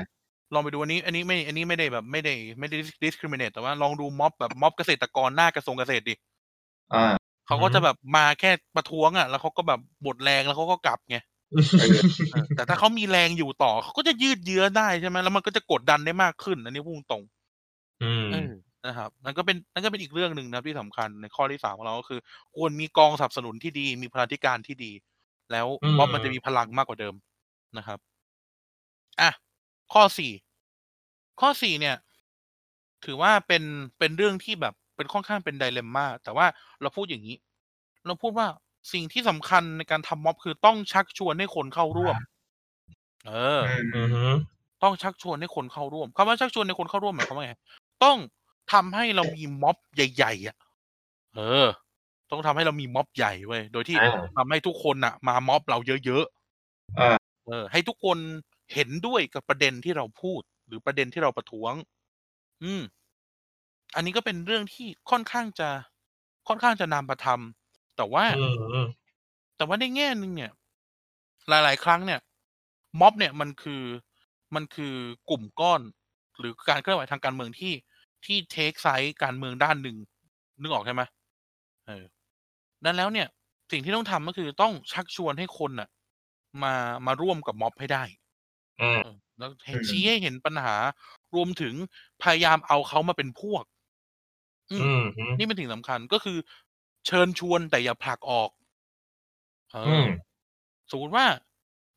[0.55, 6.14] ลองไปดูอันนี้ อันนี้ไม่ อันนี้ไม่ได้แบบไม่ได้ไม่ได้ discriminate แต่ว่าลองดูม็อบแบบม็อบเกษตรกรหน้ากระทรวงเกษตรดิ
[6.94, 7.14] อ่า
[7.51, 11.16] เขาก็จะแบบมาแค่ประท้วงอะ แล้วเขาก็แบบหมดแรงแล้วเขาก็กลับไง
[11.78, 11.96] เออ
[12.55, 17.22] แต่ถ้าเขามีแรงอยู่ต่อเขาก็จะยืดเยื้อได้ใช่ไหมแล้วมันก็จะกดดันได้มากขึ้น อันนี้พูดตรง
[18.01, 18.51] อืมเออ
[18.86, 22.20] นะครับนั่นก็เป็นนั่นก็เป็นอีกเรื่องหนึ่งนะครับที่สำคัญในข้อที่สามของเราก็คือ
[22.55, 24.92] ควรมีกองสนับสนุนที่ดี มีพลาธิการที่ดี
[25.53, 27.14] แล้วอืมม็อบมันจะมีพลังมากกว่าเดิม
[27.78, 27.98] นะครับ
[29.20, 29.30] อะ
[29.92, 30.32] ข้อสี่
[31.40, 31.96] ข้อสี่เนี่ย
[33.05, 33.62] ถือว่าเป็น
[33.98, 36.46] เป็นเรื่องที่แบบ เป็นค่อนข้างเป็นไดเลมม่าแต่ว่า
[36.82, 37.36] เราพูดอย่างนี้
[38.07, 38.46] เราพูดว่า
[38.92, 42.16] สิ่งที่สำคัญในการทำม็อบคือต้องชักชวนให้คนเข้าร่วม
[43.24, 44.24] เอออือฮึ
[44.82, 47.55] ต้องชักชวนให้คนเข้าร่วมคำว่าชักชวนให้คนเข้าร่วมหมายความว่าไง
[48.05, 48.18] ต้อง
[48.72, 50.57] ทำให้เรามีม็อบใหญ่ๆอะ
[51.34, 51.68] เออ
[52.30, 56.24] ต้องทำให้เรามีม็อบใหญ่เว้ยโดยที่อ่าทำให้ทุกคนอะ มาม็อบเราเยอะ
[56.98, 58.18] อ่าๆเออ ให้ทุกคน
[58.74, 61.74] เห็นด้วยกับประเด็นที่เราพูด หรือประเด็นที่เราประท้วง
[62.64, 62.82] อืม
[63.95, 65.68] อันนี้ก็เป็นเรื่องที่ค่อนข้างจะ
[66.49, 68.88] ค่อนข้างจะนำมาทำแต่ว่าอืมอืม
[69.57, 70.51] แต่ว่าในแง่หนึ่งเนี่ย
[71.49, 72.20] หลาย ๆ ครั้งเนี่ย
[73.01, 73.82] ม็อบเนี่ยมันคือ
[74.55, 74.95] มันคือ
[75.30, 75.80] กลุ่มก้อน
[76.38, 77.72] หรือการเคลื่อนไหวทางการเมืองที่
[78.24, 79.97] ที่เทคไซส์การเมืองด้านหนึ่ง
[80.61, 81.03] นึกออกใช่ไหม
[81.86, 82.05] เออ
[82.80, 83.28] ดังนั้นแล้วเนี่ย
[83.72, 85.88] สิ่งที่ต้องทำก็คือต้องชักชวนให้คนน่ะ
[86.62, 86.74] มา
[87.07, 88.05] มาร่วมกับม็อบให้ได้
[88.80, 90.76] อืมเออแล้วเห็นชี้ให้เห็นปัญหา
[91.34, 91.74] รวมถึง
[92.22, 93.79] พยายามเอาเขามาเป็นพวกอืมอืมอืม
[95.38, 96.38] นี่เป็นสิ่งสำคัญก็คือ
[97.06, 98.50] เชิญชวนแต่อย่าผลักออก
[99.72, 100.06] เอออือม
[100.90, 101.26] สมมติว่า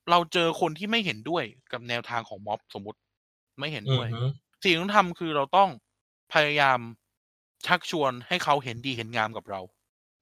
[0.10, 3.00] เราเจอคนที่ไม่เห็นด้วยกับแนวทางของม็อบสมมติ
[3.60, 4.30] ไม่เห็นอืด้มวยอืม
[4.64, 5.70] สิ่งที่ต้องทำคือเราต้อง
[6.34, 6.80] พยายาม
[7.68, 9.62] ชักชวนให้เขาเห็นดีเห็นงามกับเรา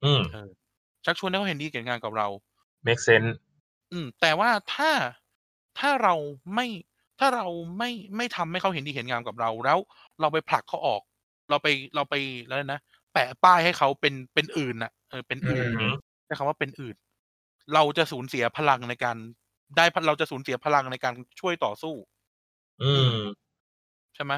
[0.04, 0.49] อืมเออ
[1.06, 2.28] ชักชวนให้เขาเห็นดีเห็นงามกับเรา
[2.86, 3.38] make sense
[3.91, 4.91] อืม แต่ว่าถ้า
[5.80, 6.14] ถ้าเรา
[6.56, 6.68] ไม่
[7.20, 7.47] ถ้าเรา
[7.78, 9.80] ไม่ไม่ทำให้เขาเห็นดีเห็นงามกับเรา แล้ว
[10.20, 11.02] เราไปผลักเขาออก
[11.52, 12.16] เราไปเราไป
[12.47, 12.80] แล้วนะ
[13.14, 15.93] แปะป้ายให้เขาเป็นเป็นอื่นน่ะเออเป็นอื่นอืม
[16.26, 16.95] ใช้คำว่าเป็นอื่น
[17.74, 19.18] เราจะสูญเสียพลังในการ
[19.78, 21.93] ได้พเราจะสูญเสียพลังในการช่วยต่อสู้
[22.80, 23.12] อืม
[24.16, 24.34] ใช่ไหม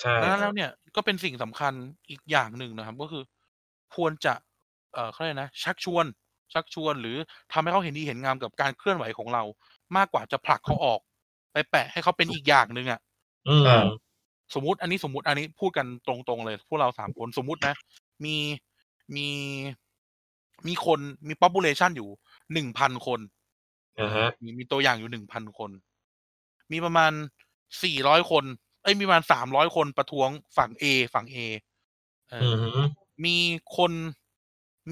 [0.00, 1.74] ใช่ดังนั้นแล้วเนี่ยก็เป็นสิ่งสำคัญ
[2.10, 3.22] อีกอย่างหนึ่งนะครับ ก็คือ
[3.96, 4.34] ควรจะ
[4.94, 6.06] เอ่อเขาเรียกนะชักชวน
[6.54, 7.16] ชักชวนหรือ
[7.52, 9.42] ทำให้เขาเห็นดีเห็นงามกับการเคลื่อนไหวของเรา
[9.96, 11.00] มากกว่าจะผลักเขาออก
[11.52, 13.00] ไปแปะให้เขาเป็นอีกอย่างหนึ่งอะ
[13.46, 13.86] อืมอ่า
[14.54, 17.74] สมมติอันนี้สมมติอันนี้พูดกันตรงๆเลย พวกเราสามคนสมมตินะ
[18.24, 18.36] มี
[19.16, 19.28] มี
[20.66, 22.08] มีคนมี population อยู่
[22.52, 23.20] หนึ่งพันคน
[24.00, 25.70] อ่าฮะมีมีตัวอย่างอยู่หนึ่งพันคน
[26.72, 27.12] มีประมาณ
[27.82, 28.44] สี่ร้อยคน
[28.82, 30.84] เอ้ยมีประมาณสามร้อยคนประท้วงฝั่ง A
[31.14, 31.36] ฝั่ง A
[32.30, 32.82] เอออือมฮึ
[33.24, 33.36] มี
[33.76, 33.92] คน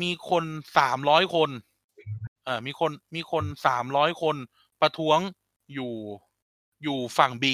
[0.03, 0.45] มีคน
[0.79, 1.51] สามร้อยคน
[2.45, 4.37] เออมีคนมีคนสามร้อยคน
[4.81, 5.19] ประท้วง
[5.75, 5.93] อยู่
[6.83, 7.45] อยู่ฝั่ง B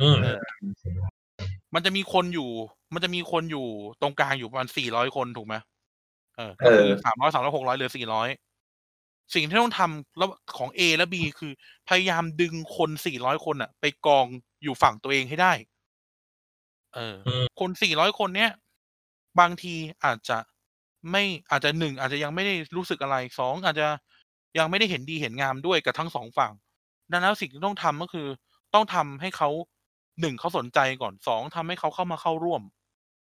[0.00, 0.38] อืมเออ
[1.74, 2.50] มันจะมีคนอยู่
[2.94, 3.66] มันจะมีคนอยู่
[4.00, 5.54] ตรงกลางอยู่ประมาณสี่ร้อยคนถูกไหม
[6.36, 8.28] เออก็คือเออสามร้อยสามร้อยหกร้อยเหลือสี่ร้อย
[9.34, 10.28] สิ่งที่ต้องทำแล้ว
[10.58, 11.52] ของ A และ B คือ
[11.88, 14.26] พยายามดึงคนสี่ร้อยคนอะไปกอง
[14.62, 15.52] อยู่ฝั่งตัวเองให้ได้
[16.94, 18.50] เอออืมคนสี่ร้อยคนเนี้ย
[19.40, 19.74] บางที
[20.04, 20.38] อาจจะ
[21.10, 23.86] ไม่อาจจะหนึ่งอาจจะยังไม่ได้รู้สึกอะไรสองอาจจะ
[24.58, 26.52] ยังไม่ได้เห็นดีเห็นงามด้วยกับทั้งสองฝั่ง
[27.12, 28.28] ดังนั้นสิ่งที่ต้องทำก็คือ
[28.74, 29.48] ต้องทำให้เขา
[30.20, 32.62] หนึ่งเขาสนใจก่อนสองทำให้เขาเข้ามาเข้าร่วม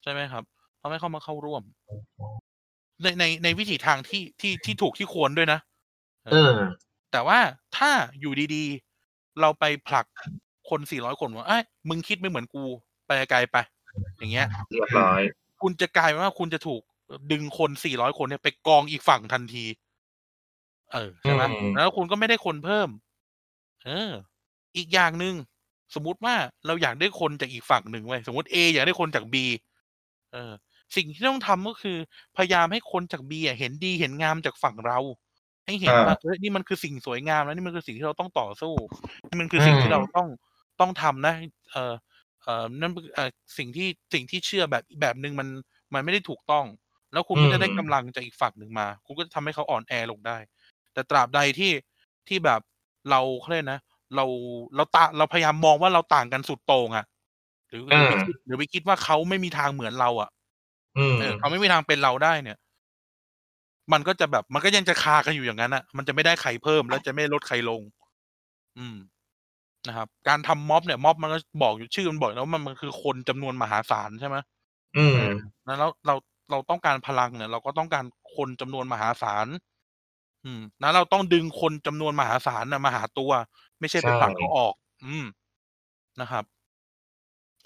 [0.02, 0.44] ใช่ไหมครับ
[0.80, 1.62] ทำให้เข้ามาเข้าร่วม
[3.02, 5.60] ในในในวิถีทางที่ที่ที่ถูกที่ควรด้วยนะ
[6.24, 6.56] เออ
[7.12, 7.38] แต่ว่า
[7.76, 7.90] ถ้า
[8.20, 10.06] อยู่ดีๆ เราไปผลัก
[10.70, 12.64] คนสี่ร้อยคนว่าเอ้ยมึงคิดไม่เหมือนกู
[13.06, 13.56] ไปไกลๆไป
[14.18, 15.20] อย่างเงี้ยเรียบร้อย
[15.62, 16.82] คุณจะกลายเป็นว่าคุณจะถูก
[17.32, 19.64] ดึงคนสี่ร้อยคนเนี่ยไปกองอีกฝั่งทันที
[20.92, 22.88] เออใช่ไหมอืมแล้วคุณก็ไม่ได้คนเพิ่ม
[23.84, 24.10] เออ
[24.76, 25.34] อีกอย่างหนึ่ง
[25.94, 26.34] สมมุติว่า
[26.66, 29.34] เราอยากได้คนจากอีกฝั่งหนึ่งไว้ยสมมติ A อยากได้คนจาก B
[30.32, 30.52] เออ
[30.96, 31.96] สิ่งที่ต้องทำก็คือ
[32.36, 34.98] พยายามให้คนจาก B อะเห็นดีเห็นงามจากฝั่งเรา
[35.66, 38.74] ให้เห็นอ่าว่าเฮ้ยนี่มันคือสิ่งสวยงามแล้วนี่มันคือสิ่งที่เราต้องต่อสู้
[39.28, 40.28] นี่มันคือสิ่งที่เราต้อง
[40.80, 41.34] ต้องทำนะ
[41.72, 41.94] เออ
[42.42, 45.48] เอ่อนั่นเป็นเอ่อสิ่งที่สิ่งที่เชื่อแบบแบบหนึ่งมัน
[45.94, 46.66] มันไม่ได้ถูกต้อง
[47.12, 50.38] แล้วคุณก็จะได้อืมกำลังจากอีกฝั่งหนึ่งมา คุณก็จะทำให้เขาอ่อนแอลงได้
[50.92, 51.72] แต่ตราบใดที่
[52.28, 52.60] ที่แบบ
[53.10, 53.80] เราเขาเรียกนะ
[54.14, 54.24] เรา
[54.76, 57.04] เราตาเราพยายามมองว่าเราต่างกันสุดโต่งอะ
[57.68, 60.28] หรือหรือไปคิดหรือไปคิดว่าเขาไม่มีทางเหมือนเราอะ
[60.96, 62.56] อืมเออเขาไม่มีทางเป็นเราได้เนี่ย
[63.92, 67.82] มันก็จะแบบ มันก็ยังจะคากันอยู่อย่างนั้นอะมันจะไม่ได้ใครเพิ่มแล้วจะไม่ลดใครลง
[68.78, 68.96] อืม
[69.88, 74.36] นะครับ การทำม็อบเนี่ยม็อบมันก็บอกอยู่ชื่อมันบอกแล้ววามันมันคือคนจำนวนมหาศาลใช่ไหม
[74.96, 75.20] อืม
[75.66, 76.14] นั้นแล้วเรา
[76.50, 78.04] เราต้องการพลังเนี่ย เราก็ต้องการ
[78.36, 79.46] คนจำนวนมหาศาล
[80.44, 83.30] อืมนั้นเราต้องดึงคนจำนวนมหาศาลนะมาหาตัว
[83.80, 84.74] ไม่ใช่ไปใช่ผลักเขาออก
[85.04, 85.26] อืม
[86.20, 86.44] นะครับ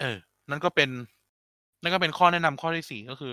[0.01, 0.17] เออ
[0.49, 0.89] นั่นก็เป็น
[1.81, 3.31] นั่นก็เป็นข้อแนะนำข้อที่สี่ก็คือ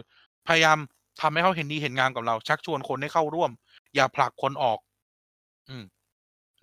[0.49, 0.79] พยายาม
[1.21, 3.51] ทำให้เขาเห็นดีเห็นงามกับเรา ชักชวนคนให้เข้าร่วม
[3.95, 4.79] อย่าผลักคนออก
[5.69, 5.85] อืม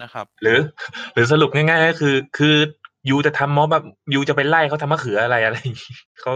[0.01, 0.59] นะครับ หรือ
[1.13, 2.55] หรือสรุปง่ายๆก็คือ คือ
[3.09, 6.34] ยูจะทำม็อบแบบยูจะไปไล่เขาทำมะเขืออะไรอะไรอย่างงี้เขา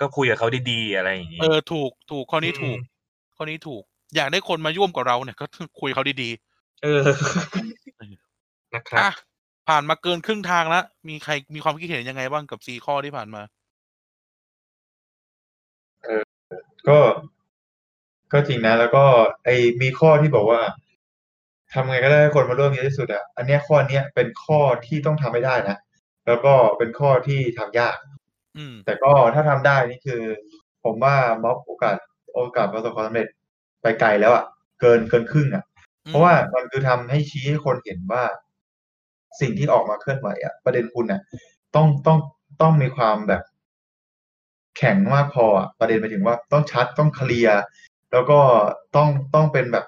[0.00, 3.82] ก็คุยกับเขาดีๆอะไรอย่างงี้เออถูกถูกข้อนี้ถูกอืมข้อนี้ถูก
[4.16, 5.44] อยากได้คนมาร่วมกับเราเนี่ย ก็
[5.80, 6.30] คุยเขาดี
[6.82, 7.02] เออ
[8.74, 9.12] นะคๆรับอะ
[9.68, 13.42] ผ่านมาเกินครึ่งทางแล้วมีใครมีความคิดเห็นยังไงบ้างกับสี่ข้อที่ผ่านมา
[16.88, 16.98] ก็
[18.32, 19.04] ก็จริงนะ แล้วก็
[19.44, 19.48] ไอ
[19.82, 20.60] มีข้อที่บอกว่า
[21.72, 25.76] ทำไงก็ได้ให้คนมาร่วมเยอะที่สุดอะอันเนี้ยข้อเนี้ยเป็นข้อที่ต้องทำให้ได้นะ
[26.26, 27.96] แล้วก็เป็นข้อที่ทำยาก
[28.58, 30.22] อืมแต่ก็ถ้าทำได้นี่คือ
[30.84, 31.96] ผมว่าม็อบโอกาส
[32.34, 33.28] โอกาสประสบความสำเร็จ
[33.82, 34.44] ไปไกลแล้วอะ
[34.80, 35.64] เกินเกินครึ่งอะ
[36.06, 38.24] เพราะว่ามันคือทำให้ชี้ให้คนเห็นว่า
[39.40, 41.20] สิ่งที่ออกมาเคลื่อนไหวอะประเด็นคุณอะ
[41.74, 42.18] ต้องต้อง
[42.60, 43.42] ต้องมีความแบบ
[44.78, 47.60] แข็งมากพออะประเด็นไปถึงว่าต้องชัดต้องเคลียร์
[48.12, 48.38] แล้วก็
[48.96, 49.86] ต้องต้องเป็นแบบ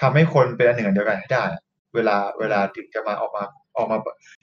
[0.00, 1.44] ทำให้คนเป็นอันหนึ่งอันเดียวกันให้ได้
[1.94, 3.44] เวลาเวลาถึงจะมาออกมา
[3.76, 3.98] ออกมา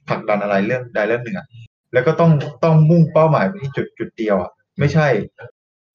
[0.09, 1.47] ผลักดันอะไรเรื่องใดเรื่องหนึ่งอะ
[1.93, 2.31] แล้วก็ต้อง
[2.63, 5.07] ต้องมุ่งเป้าหมายไปที่จุดจุดเดียวอะไม่ใช่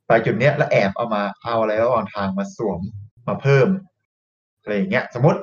[0.07, 2.80] ไปจุดเนี้ยแล้วแอบเอามาเอาอะไรระหว่างทางมาสวม
[3.28, 3.68] มาเพิ่ม
[4.61, 5.41] อะไรอย่างเงี้ย สมมติ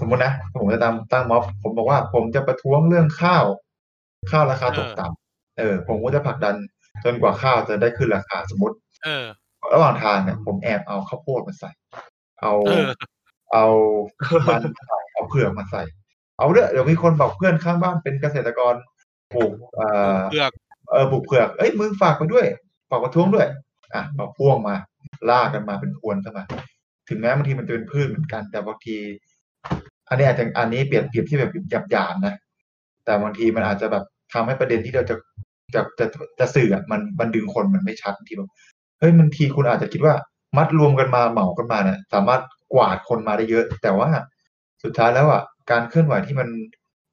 [0.00, 3.44] สมมตินะผมจะตั้งตั้งม็อบ ผมบอกว่าผมจะประท้วงเรื่องข้าว
[4.30, 6.56] ข้าวราคาตกต่ำเออ ผมก็จะผลักดัน
[7.04, 9.26] จนกว่าข้าวจะได้ขึ้นราคาสมมติ เออ
[9.74, 11.70] ระหว่างทางเนี่ยผมแอบเอาข้าวโพดมาใส่
[12.40, 12.88] เอาเออ
[13.52, 13.66] เอา
[14.48, 15.82] มันมาใส่เอาเผือกมาใส่
[16.38, 18.74] เอาเด้อเดี๋ยวมีคนบอกเพื่อนข้างบ้านเป็นเกษตรกร
[19.34, 20.52] ปลูกเอ่อเลือก
[20.90, 22.46] เออปลูกเผือกเอ้ยมึงฝากไปด้วย
[22.90, 23.46] ฝากประท้วงด้วย
[23.94, 24.76] อะเอาพ่วงมา
[25.30, 26.44] ลากกันมาเป็นพวนเข้ามา
[27.08, 28.96] ถึงแม้บางทีมันจะเป็นพืชเหมือนกัน แต่บางที
[30.08, 31.52] อันนี้อาจจะอันนี้เปรียบเปรียบที่แบบ
[31.90, 32.34] หยาบๆนะ
[33.04, 35.16] แต่บางทีมันอาจจะแบบทำให้ประเด็นที่เราจะ
[35.74, 36.06] จะจะ
[36.38, 38.50] จะสื่อมันมันดึงคนมันไม่ชัดทีแบบ
[38.98, 40.14] เฮ้ยบางทีคุณอาจจะคิดว่า
[40.56, 42.42] มัดรวมกันมาเหมากันมาเนี่ยสามารถ
[42.74, 44.08] กวาดคนมาได้เยอะ แต่ว่า
[44.82, 46.48] สุดท้ายแล้วอะการเคลื่อนไหวที่มัน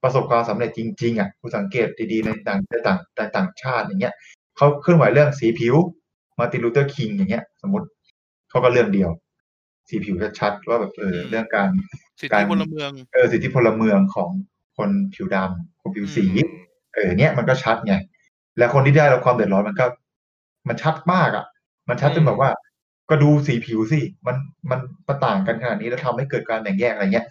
[0.03, 2.99] ประสบความสำเร็จจริงๆอะคุณสังเกตดีๆในต่างในต่าง
[3.35, 4.13] ต่างชาติอย่างเงี้ย
[4.57, 5.75] เขาเคลื่อนไหวเรื่องสีผิว
[6.39, 7.87] มาร์ติน ลูเธอร์คิงอย่างเงี้ย สมมติ
[8.49, 9.09] เขาก็เรื่องเดียว
[9.89, 11.69] สีผิวชัดๆว่าแบบเออเรื่องการ
[12.21, 14.29] สิทกาธิรพลเมืองเออสิทธิพลเมืองของ
[14.77, 16.49] คนผิวดำคนผิวสีอืม
[16.95, 17.95] เออเนี่ยมันก็ชัดไง
[18.57, 19.85] แล้วคนที่ได้รับความเดือดร้อนมันก็
[20.67, 21.45] มันชัดมากอะ
[21.89, 22.49] มันชัดจนแบบว่า
[23.09, 24.35] ก็ดูสีผิวสิมัน
[24.69, 27.27] มันมันต่างกันขนาดนี้แล้วทำให้เกิดการแบ่งแยกอะไรเงี้ย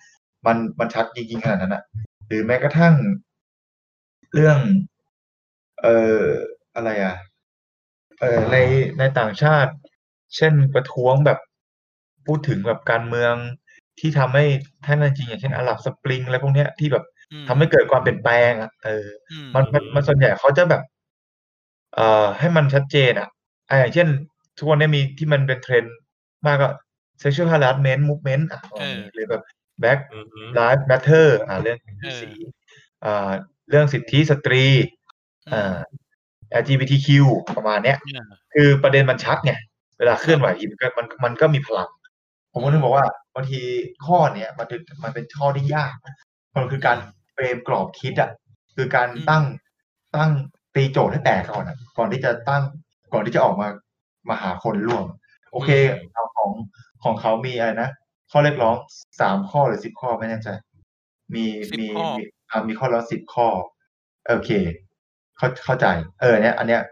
[0.46, 1.82] มันมันชัดจริงๆขนาดนั้นอะ
[2.26, 2.94] หรือแม้กระทั่ง
[4.34, 4.58] เรื่อง
[5.80, 6.22] เอ่อ
[6.74, 7.14] อะไรอะ
[8.20, 8.56] เอ่อใน
[8.98, 9.72] ในต่างชาติ
[10.36, 11.38] เช่นประท้วงแบบ
[12.26, 13.34] พูดถึงแบบการเมือง
[14.00, 14.44] ที่ทำให้
[14.82, 20.82] แท้จริงอย่างเช่นอาหรับสปริงอะไรพวกเนี้ยที่แบบอืมทำให้เกิดความเปลี่ยนแปลงอะเอออืมมันมันมันส่วนใหญ่เขาจะแบบ
[21.94, 23.28] เอ่อให้มันชัดเจนอะ
[23.70, 24.08] อ่าอย่างเช่น
[24.58, 25.96] ทุกวันนี้มีที่มันเป็นเทรนด์
[26.46, 26.68] มากก็
[27.22, 29.42] sexual harassment movement อะเออหรือแบบ
[29.82, 32.30] black อืม lives matter อ่าเรื่องเออสี
[33.04, 33.30] อ่า
[33.70, 34.64] เรื่องสิทธิสตรี
[35.52, 35.78] อ่า
[36.60, 37.08] LGBTQ
[37.56, 39.52] ประมาณเนี้ยเนี่ยคือประเด็นมันชัดไง
[39.98, 41.88] เวลาเคลื่อนไหวมันก็มันมันก็มีพลัง
[42.58, 43.60] ผมก็นึกบอกว่าบางที
[44.06, 45.94] ข้อเนี้ยมันเป็นมันเป็นข้อที่ยาก
[46.54, 46.98] มันคือการ
[47.32, 48.30] เฟรมกรอบคิดอะ
[48.76, 49.44] คือการอืมตั้ง
[50.16, 50.30] ตั้ง
[50.74, 52.62] ตีโจทย์ให้แตกก่อนอะ ก่อนที่จะตั้ง
[53.12, 53.68] ก่อนที่จะออกมา
[54.28, 55.04] มาหาคนร่วม
[55.52, 55.70] โอเค
[56.12, 56.50] เอาของ
[57.04, 57.90] ของเขามีอะไรนะ
[58.30, 58.74] ข้อเรียกร้อง
[59.20, 60.48] สามข้อหรือสิบข้อไม่แน่ใจ
[61.34, 63.46] มี10มีข้อมีอ่ามีข้อละสิบข้อ
[64.26, 64.50] โอเค
[65.36, 65.86] เข้าเข้าใจ
[66.20, 66.82] เออเนี้ยอันเนี้ย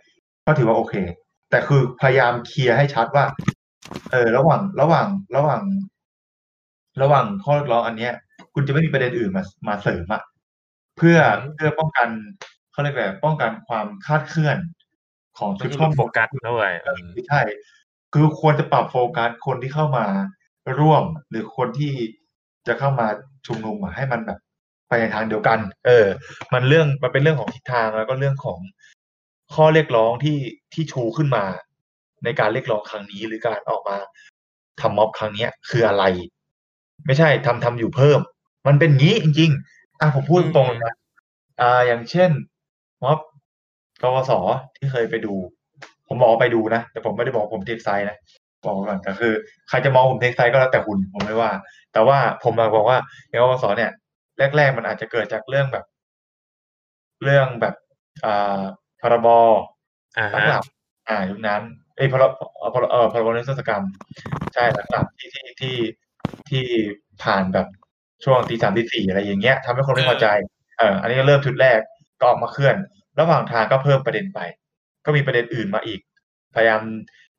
[0.46, 0.94] ก็ถือว่าโอเค
[1.50, 3.24] แต่คือพยายามเคลียร์ให้ชัดว่า
[4.12, 5.62] เออ ระหว่างระหว่างระหว่าง
[7.02, 8.12] ระหว่างข้อเรียกร้องอันเนี้ย
[8.54, 10.22] คุณจะไม่มีประเด็นอื่นมามาเสริมอะ
[10.98, 12.08] เพื่ออืมเพื่อป้องกัน
[12.72, 14.58] เขาเรียกอะไรป้องกันความคลาดเคลื่อน
[15.38, 17.42] ของก็ชุดคือข้อโฟมูลกัสด้วยอืมไม่ใช่
[18.12, 20.06] คือควรจะปรับโฟกัสคนที่เข้ามา
[20.80, 21.92] ร่วม หรือคนที่
[22.66, 23.06] จะเข้ามา
[23.46, 24.38] ชุมนุมอะให้มันแบบ
[24.88, 26.06] ไปในทางเดียวกัน เออ
[26.52, 28.58] มันเรื่องมันเป็นเรื่องของทิศทางแล้วก็เรื่องของ
[29.54, 30.38] ข้อเรียกร้องที่
[30.72, 31.44] ที่ชูขึ้นมา
[32.24, 33.96] ในการเรียกร้องครั้งนี้หรือการออกมา
[34.80, 36.04] ทำม็อบครั้งเนี้ยคืออะไร
[37.06, 38.20] ไม่ใช่ทำทำอยู่เพิ่ม
[38.66, 40.94] มันเป็นงี้จริงๆอะผมพูดตรงๆนะ
[41.60, 42.30] อ่าอย่างเช่น
[43.04, 43.18] ม็อบ
[44.02, 44.32] กวส
[44.76, 45.34] ที่เคยไปดู
[46.08, 48.16] ผมบอกว่าไปดูนะ แต่ผมไม่ได้บอกผมเทคไซด์นะ
[48.64, 49.32] บอกไว้ก่อนแต่คือ
[49.68, 51.50] ใครจะมองผมเทคไซด์ก็แล้วแต่คุณผมไม่ว่า
[51.92, 52.98] แต่ว่าผมมาบอกว่า
[53.28, 53.90] อย่างกวสเนี่ย
[54.56, 55.84] แรก ๆ มันอาจจะเกิดจากเรื่องแบบ
[57.22, 57.74] เรื่องแบบ
[58.24, 58.60] อ่า
[59.00, 59.28] พรบ
[60.18, 60.64] อ่าหลัฮะกหลับ
[61.08, 61.62] อ่ายุคนั้น
[61.96, 63.84] เอ้ยพรบเอ่อพรเอ่อพรบนิรโทษกรรม
[64.54, 65.76] ใช่หลักหลับที่ที่ที่
[66.50, 66.64] ที่
[67.22, 67.66] ผ่านแบบ
[68.24, 70.26] ช่วงตีสามตีสี่อะไรอย่างเงี้ยทำให้คนไม่พอใจ
[70.78, 71.80] เอออันนี้ก็เริ่มชุดแรก
[72.20, 72.76] ก็ออกมาเคลื่อน
[73.20, 74.40] ระหว่างทางก็เพิ่มประเด็นไป
[75.04, 76.00] ก็มีประเด็นอื่นมาอีก
[76.54, 76.80] พยายาม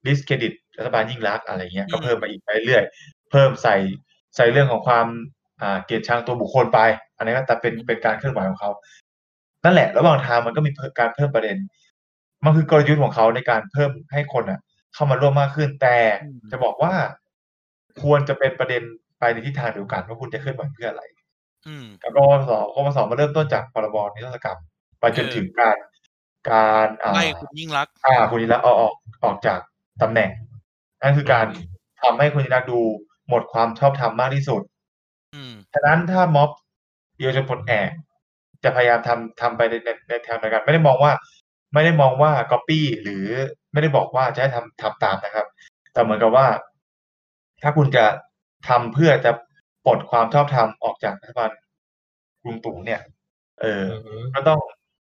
[0.07, 2.83] ดิสเครดิตรัฐบาลยิ่งรักษณ์อะไรเงี้ยก็เพิ่มมาอีกไปเรื่อย
[3.31, 3.75] เพิ่มใส่
[4.35, 5.07] ใส่เรื่องของความ
[5.61, 6.79] อ่าเกลียดชังตัวบุคคลไป
[7.17, 8.71] อันนี้ก็แต่เป็นเป็นการเคลื่อนไหวของเขา
[9.65, 11.57] นั่นแหละ ระหว่างทางมันก็มีเพิ่มการเพิ่มประเด็น
[12.45, 14.59] มันคือกลยุทธ์ของเขาในการเพิ่มให้คนอะ
[14.93, 16.93] เข้ามาร่วมมากขึ้นแต่อืมจะบอกว่า
[18.01, 18.81] ควรจะเป็นประเด็น
[19.19, 21.03] ไปในทิศทางเดียวกันว่าคุณจะเคลื่อนไหวเพื่ออะไร
[21.67, 24.59] อืมกับกวสกวสมาเริ่มต้นจากพรบนิรโทษกรรม
[24.99, 25.77] ไปจนเออถึงการ
[26.51, 28.93] การอ่าไล่คุณยิ่งรักษณ์อ่าคุณยิ่งรักษณ์เอาออก
[29.23, 29.59] ออกจาก
[30.01, 30.29] ตำแหน่ง
[31.01, 31.45] นั่นคือการ
[32.01, 32.79] ทำให้คุณยิ่งรักษณ์ดู
[33.29, 34.61] หมดความชอบธรรมมากที่สุด
[35.35, 36.49] อืมฉะนั้นถ้าม็อบ
[37.17, 37.89] เยาวชนปลดแอก
[38.63, 41.11] จะพยายามทำทำไปในในในทางเดียวกัน ไม่ได้มองว่า
[41.75, 43.25] ไม่ได้มองว่าก๊อปปี้หรือ
[43.73, 45.47] ไม่ได้บอกว่าจะให้ทำทำตามนะครับ
[45.93, 46.47] แต่เหมือนกับว่า
[47.63, 48.05] ถ้าคุณจะ
[48.67, 49.31] ทำเพื่อจะ
[49.85, 51.49] ปลดความชอบธรรมออกจากรัฐบาล
[52.45, 53.01] ลุงตู่เนี่ย
[53.61, 54.59] เอออืมก็ต้อง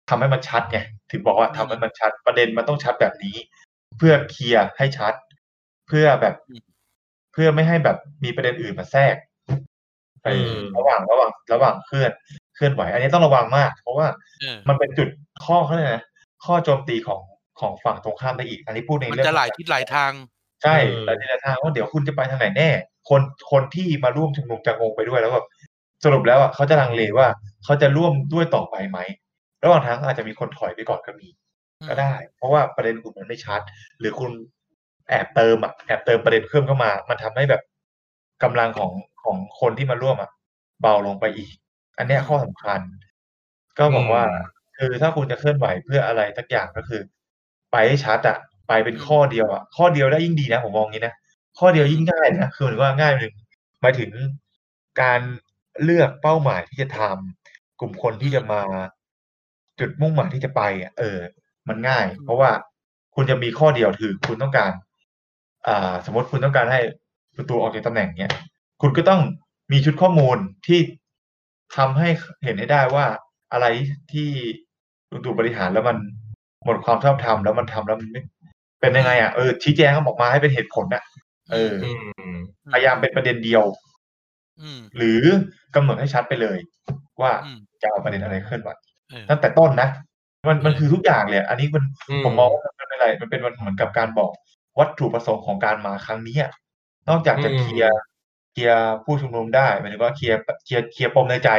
[0.09, 0.79] ทำให้มันชัดไง
[1.11, 3.35] ถึงบอกว่าทำให้มันชัด ประเด็นมันต้องชัดแบบนี้
[3.97, 5.13] เพื่อเคลียร์ให้ชัด
[5.87, 6.63] เพื่อแบบอืม
[7.33, 9.15] เพื่อไม่ให้แบบมีประเด็นอื่นมาแทรก
[10.21, 12.11] ไปอืมระหว่างระหว่าง ระหว่างเคลื่อน
[12.55, 14.07] เคลื่อนไหว อันนี้ต้องระวังมาก เพราะว่า
[14.41, 15.09] เออมันเป็นจุด
[15.45, 16.03] ข้อเขาเลยกนะ
[16.47, 17.21] ข้อโจมตีของ
[17.59, 20.11] ของฝั่งตรงข้ามได้อีก อันนี้พูดในมันเรื่องจะหลายของทิศหลายทาง
[20.63, 22.69] ใช่อืมหลายทิศหลายทางว่าเดี๋ยวคุณจะไปทางไหนแน่
[23.09, 23.21] คน
[23.51, 25.47] คนที่มาร่วมชุมนุมจะงงไปด้วยแล้วแบบ
[26.03, 27.27] สรุปแล้วอะเขาจะลังเลว่า
[27.63, 28.99] เขาจะร่วมด้วยต่อไปไหม
[29.63, 31.27] ระหว่างทางก็อาจจะมีคนถอยไปก่อนก็มี
[31.89, 33.61] ก็ได้ เพราะว่าประเด็นคุณมันไม่ชัด
[33.99, 34.31] หรือคุณ
[35.09, 37.61] แอบเติมอะแอบเติมประเด็นเพิ่มเข้ามา มันทำให้แบบ
[38.43, 38.91] กำลังของ
[39.23, 40.29] ของคนที่มาร่วมอะ
[40.81, 41.53] เบาลงไปอีก
[41.97, 42.79] อันเนี้ยข้อสำคัญ
[43.77, 47.01] ก็บอกว่าอืม คือถ้าคุณจะเคลื่อนไหวเพื่ออะไรสักอย่างก็คือ
[47.71, 51.13] ไปให้ชัดอะไปเป็นข้อเดียวอะข้อเดียวได้ยิ่งดีนะผมมองงี้นะ
[51.59, 53.33] ข้อเดียวยิ่งง่ายนะ คือเหมือนว่าง่ายหนึ่ง
[53.81, 54.11] หมายถึง
[55.01, 55.21] การ
[55.83, 58.61] เลือกเป้าหมายที่จะทำ กลุ่มคนที่จะมา
[59.79, 61.19] จุดมุ่งหมายที่จะไปอะเออ
[61.67, 62.51] มันง่ายเพราะว่า
[63.15, 64.71] คุณจะมีข้อเดียว คือคุณต้องการ
[65.67, 66.81] อ่า สมมติคุณต้องการให้
[67.37, 68.33] ประตูออกจากตำแหน่งเนี้ย
[68.81, 69.21] คุณก็ต้อง
[69.71, 70.79] มีชุดข้อมูลที่
[71.77, 72.09] ทำให้
[72.43, 73.05] เห็นให้ได้ว่า
[73.51, 73.65] อะไร
[74.11, 74.29] ที่
[75.11, 75.97] ลุงตู่บริหารแล้วมัน
[76.65, 78.21] หมดความชอบธรรมแล้วมันทำแล้วมันไม่
[78.81, 81.03] เป็นยังไงอะเออชี้แจงออกมาให้เป็นเหตุผลน่ะ
[81.51, 81.91] เอออื
[82.35, 82.37] ม
[82.73, 83.63] พยายามเป็นประเด็นเดียว
[84.61, 85.21] อืมหรือ
[85.75, 86.57] กำหนดให้ชัดไปเลย
[87.21, 88.69] ว่าอืมจะเอาประเด็นอะไรเคลื่อนไหว
[89.09, 89.89] เออตั้งแต่ต้นนะ
[90.49, 94.31] มันมันคือทุกอย่างเลยอันนี้มันอืมผมมองว่ามันเป็นอะไร มันเป็นเหมือนกับการบอก
[94.79, 96.51] วัตถุประสงค์ของการมาครั้งนี้อะ
[97.09, 97.97] นอกจากจะอืมเคลียร์
[98.51, 101.49] เคลียร์ผู้ชุมนุมได้หมายถึงว่าเคลียร์เคลียร์เคลียร์ปมในใจ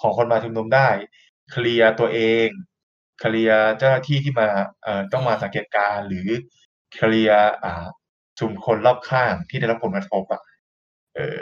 [0.00, 0.88] ของคนมาชุมนุมได้
[1.50, 2.48] เคลียร์ตัวเอง
[3.20, 4.48] เคลียร์เจ้าหน้าที่ที่มา
[4.82, 6.28] เอ่อต้องมาสังเกตการณ์หรือ
[6.94, 7.84] เคลียร์อ่า
[8.38, 10.42] ชุมคนรอบข้างที่ได้รับผลกระทบอะ
[11.16, 11.40] เออ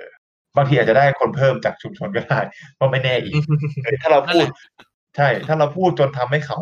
[0.56, 2.40] บางทีอาจจะได้คนเพิ่มจากชุมชนก็ได้
[2.78, 3.34] ก็ไม่แน่อีก
[3.84, 4.46] เออถ้าเราพูด
[5.16, 6.60] ใช่ ถ้าเราพูดจนทำให้เขา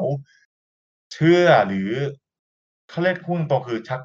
[1.12, 1.91] เชื่อหรือ
[2.91, 4.01] เขาเรียกพูดตรงๆคือชัก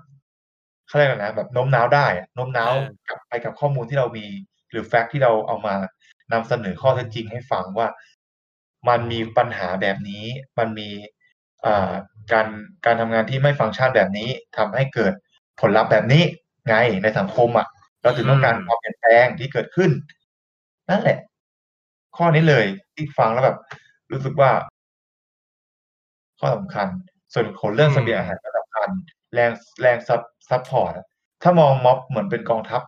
[0.88, 4.26] เขาเรียกอะไรนะแบบโน้มน้าวได้อะโน้มน้าวเออกลับไปกับข้อมูลที่เรามี
[4.72, 5.76] หรือแฟกต์ที่เราเอามา
[6.34, 7.88] นำเสนอข้อเท็จจริงให้ฟังว่า
[8.90, 10.24] มันมีปัญหาแบบนี้
[10.58, 10.90] มันมี
[11.66, 11.94] อ่า
[12.32, 12.48] การ
[12.86, 15.14] การทำงานที่ไม่ฟังก์ชันแบบนี้ทำให้เกิด
[15.60, 16.24] ผลลัพธ์แบบนี้
[16.68, 17.68] ไงในสังคมอะ
[18.02, 19.92] เราถึงต้องการอืมความเปลี่ยนแปลงที่เกิดขึ้น
[20.90, 21.18] นั่นแหละ
[22.18, 22.66] ข้อนี้เลย
[22.96, 23.58] ที่ฟังแล้วแบบ
[24.12, 24.52] รู้สึกว่า
[26.40, 26.88] ข้อสำคัญ
[27.34, 28.90] ส่วนของเรื่องอืมเสบียงอาหารก็สำคัญ
[29.34, 29.52] แรง
[29.82, 31.06] แรง sup support อะ
[31.44, 32.82] ถ้ามองม็อบเหมือนเป็นกองทัพ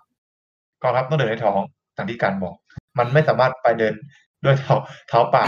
[0.84, 1.60] กองทัพต้องเดินด้วยท้อง
[1.94, 2.56] อย่างที่การบอก
[2.98, 3.94] มันไม่สามารถไปเดิน
[4.44, 4.76] ด้วยเท้า
[5.08, 5.46] เท้าเปล่า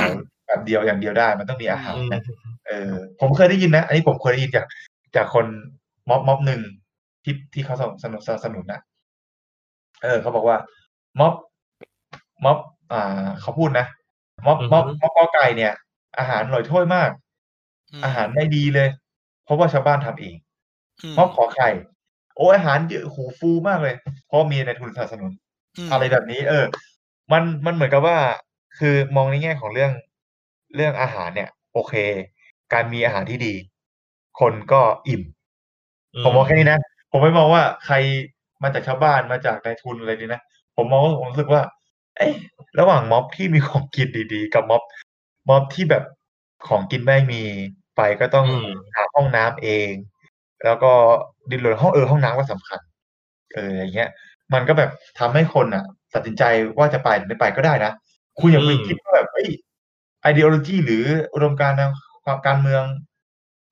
[0.48, 2.22] แบบเดียวอย่างเดียวได้มันต้องมีอาหารอืมนะ
[2.68, 4.66] เออผมเคยได้ยินนะ อันนี้ผมเคยได้ยินจาก
[5.16, 5.46] จากคน
[6.10, 6.62] ม็อบม็อบหนึ่ง
[7.24, 8.80] ที่ที่เขาสนับสนุนสนับสนุนนะ
[10.04, 10.58] เออเขาบอกว่า
[11.20, 11.34] ม็อบ
[12.46, 12.58] ม็อบ
[12.92, 13.86] อ่าเขาพูดนะ
[14.46, 15.74] ม็อบม็อบอือฮึม็อบกอไก่เนี่ย
[16.20, 17.10] อาหารอร่อยถ้วยมาก
[18.00, 18.90] มอาหารไม่ดีเลย
[19.46, 20.36] เพราะว่าชาวบ้านทำเอง
[21.04, 21.70] อืมม็อบขอไข่
[22.36, 23.96] โอ้อาหารเยอะหูฟูมากเลย
[24.28, 25.32] เพราะมีในทุนสนับสนุน
[25.88, 26.66] มอะไรแบบนี้ เออ
[27.32, 28.18] มันมันเหมือนกับว่า
[28.80, 29.92] คือมองในแง่ของเรื่อง
[30.76, 31.94] เรื่องอาหารเนี่ย โอเค
[32.74, 33.54] การมีอาหารที่ดี
[34.40, 35.22] คนก็อิ่ม
[36.24, 36.80] ผมมองแค่นี้นะ
[37.12, 37.96] ผมไม่มองว่าใคร
[38.64, 40.42] มาจากชาวบ้านมาจากนายทุนอะไรดีนะ
[40.76, 41.62] ผมมองว่าผมรู้สึกว่า
[42.18, 42.34] เอ้ย
[42.80, 44.84] ระหว่างม็อบที่มีของกินดีๆ กับม็อบ
[45.50, 46.04] ม็อบที่แบบ
[46.68, 47.42] ของกินไม่มี
[47.96, 49.92] ไปก็ต้องอืมหาห้องน้ำเอง
[50.66, 50.92] แล้วก็
[51.52, 52.80] ดินรนห้องเออห้องน้ำก็สำคัญ
[53.54, 54.10] เอออย่างเงี้ย
[54.54, 54.90] มันก็แบบ
[55.20, 56.44] ทำให้คนอะ ตัดสินใจ
[56.78, 57.92] ว่าจะไปหรือไม่ไปก็ได้นะ
[58.40, 59.50] คุณอย่าไปอืมคิดว่าแบบเอ้ย
[60.26, 61.04] ไอเดโอโลจีหรือ
[61.34, 61.92] อุดมการณ์ทาง
[62.26, 62.84] ความการเมือง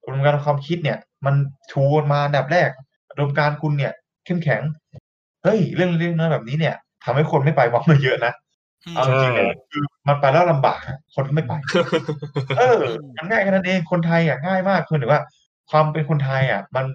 [0.05, 1.35] อุดมการณ์ทางความคิดเนี่ย มัน
[1.71, 2.69] ชูมาอันดับแรก
[3.11, 3.93] อุดมการณ์คุณเนี่ย
[4.25, 4.61] เข้มแข็ง
[5.43, 8.33] เฮ้ย เรื่องเรื่องน้อยแบบนี้เนี่ยทำให้คนไม่ไปม็อบมาเยอะนะ
[8.85, 11.53] อืมเอาจริงๆเนี่ยคือมันไปแล้วลำบากอะคนก็ไม่ไป
[12.59, 12.79] เออ
[13.17, 15.19] มันง่ายแค่นั้นเองคนไทยอะง่ายมากคือหรือว่า
[15.71, 16.85] ความเป็นคนไทยอะ มัน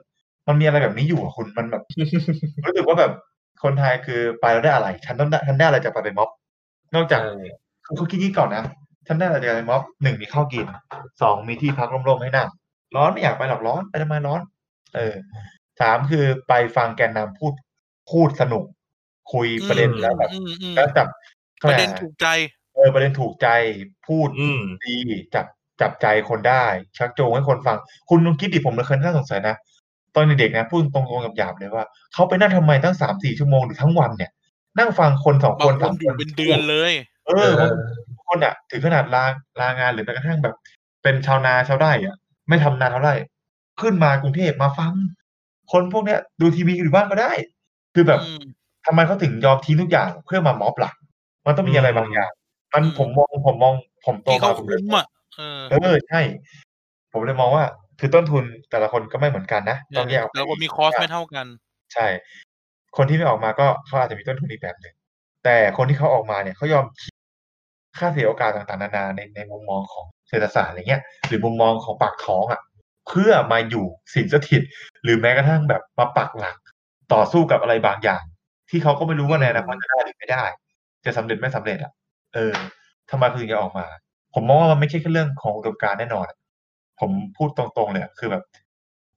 [0.46, 1.82] มันมีอะไรแบบนี้อยู่อะคุณมันแบบ
[2.66, 3.12] รู้สึกว่าแบบ
[3.64, 6.28] คนไทยคือไปแล้วได้อะไรฉันต้องได้ฉันได้อะไรจากไปเป็นม็อบ
[6.94, 7.34] นอกจากใช่
[7.84, 8.64] คือเขาคิดนี้ก่อนนะ
[9.08, 10.66] ฉันได้อะไรจากไปม็อบหนึ่งมีข้าวกิน
[11.22, 12.48] สองมีที่พักร่มๆให้นั่ง
[12.96, 14.40] ร้อนไม่อยากไปหรอกร้อนไปทำไมร้อน
[14.94, 15.14] เออ
[15.80, 17.52] สามคือไปฟังแกนนำพูด
[18.10, 18.64] พูดสนุก
[19.32, 21.06] คุยประเด็นแล้วแบบอืมอืมแล้วจับ
[21.68, 22.26] ประเด็นถูกใจ
[22.74, 23.48] เออประเด็นถูกใจ
[24.08, 24.96] พูดอืมดี
[25.34, 25.46] จับ
[25.80, 26.64] จับใจคนได้
[26.98, 27.76] ชักจูงให้คนฟัง
[28.08, 29.56] คุณลองคิดดิผมเคยน่าสงสัยนะ
[30.14, 31.84] ตอนเด็กๆนะพูดตรงๆกับหยาบๆเลยว่า
[32.14, 34.30] เขาไปนั่งทำไมตั้งสามสี่ชั่วโมงหรือทั้งวันเนี่ย
[34.78, 36.92] นั่งฟังคนสองบาคงนคสานมอคยู่นเป็นเดือนเลย
[37.26, 37.70] เออเออบาง
[38.28, 39.24] คนอะ ถึงขนาดลา
[39.60, 40.54] ลางานหรือแม้กระทั่งแบบ
[41.02, 42.16] เป็นชาวนาชาวไร่อะ
[42.48, 43.14] ไม่ทำนาเท่าไร่
[43.80, 44.92] ขึ้นมากรุงเทพมาฟัง
[45.72, 47.32] คนพวกเนี้ย ดูทีวีอยู่บ้านก็ได้
[47.94, 48.42] คือแบบอืม
[48.86, 50.90] ทำไมเขาถึงยอมทิ้งทุกอย่างเพื่อมาม็อบล่ะ
[51.46, 52.30] มันต้องมีอะไรบางอย่าง
[52.74, 53.74] มันอืมผมมองผมมอง
[54.06, 55.06] ผมโตที่เขามาผมเลยคุ้มอะ
[55.36, 56.20] เออเออใช่
[57.12, 57.64] ผมเลยมองว่า
[58.00, 61.46] คือต้นทุนแต่ละคนก็ไม่เหมือนกันนะต้องแยกออกแล้วก็ไปมีคอสไม่เท่ากัน
[61.94, 62.06] ใช่
[62.96, 64.94] คนที่ไม่ออกมาก็เขาอาจจะมีต้นทุนอีกแบบหนึ่ง
[65.44, 66.84] แต่คนที่เขาออกมาเนี่ยเขายอม
[67.88, 72.60] คิดค่าเสียโอกาสต่างๆนานาในในมุมมองของเศรษฐศาสตร์อะไรเงี้ยหรือมุมมองของปากท้องอะ
[73.08, 74.62] เพื่อมาอยู่สินสถิต
[75.02, 76.56] หรือแม้กระทั่งแบบมาปักหลัก
[77.12, 78.22] ต่อสู้กับอะไรบางอย่าง
[78.70, 80.44] ที่เขาก็ไม่รู้ว่าในอนาคตจะได้หรือไม่ได้
[81.04, 81.92] จะสำเร็จไม่สำเร็จอะ
[82.34, 82.54] เออ
[83.10, 83.86] ทำไมคือถึงจะออกมา
[84.34, 86.38] ผมมองว่ามันไม่ใช่แค่เรื่องของอุดมการณ์แน่นอนอะ
[87.00, 88.42] ผมพูดตรงๆเลยอะคือแบบ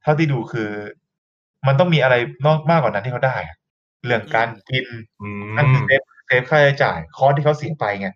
[0.01, 0.69] เท่าที่ดูคือ
[1.67, 2.15] มันต้องมีอะไร
[2.45, 3.55] นอกมากกว่านั้นที่เขาได้อะ
[4.05, 4.86] เรื่องการกิน
[5.22, 8.09] อืนั่นคือ save save ค่าใช้จ่าย cost ที่เขาเสียไปไง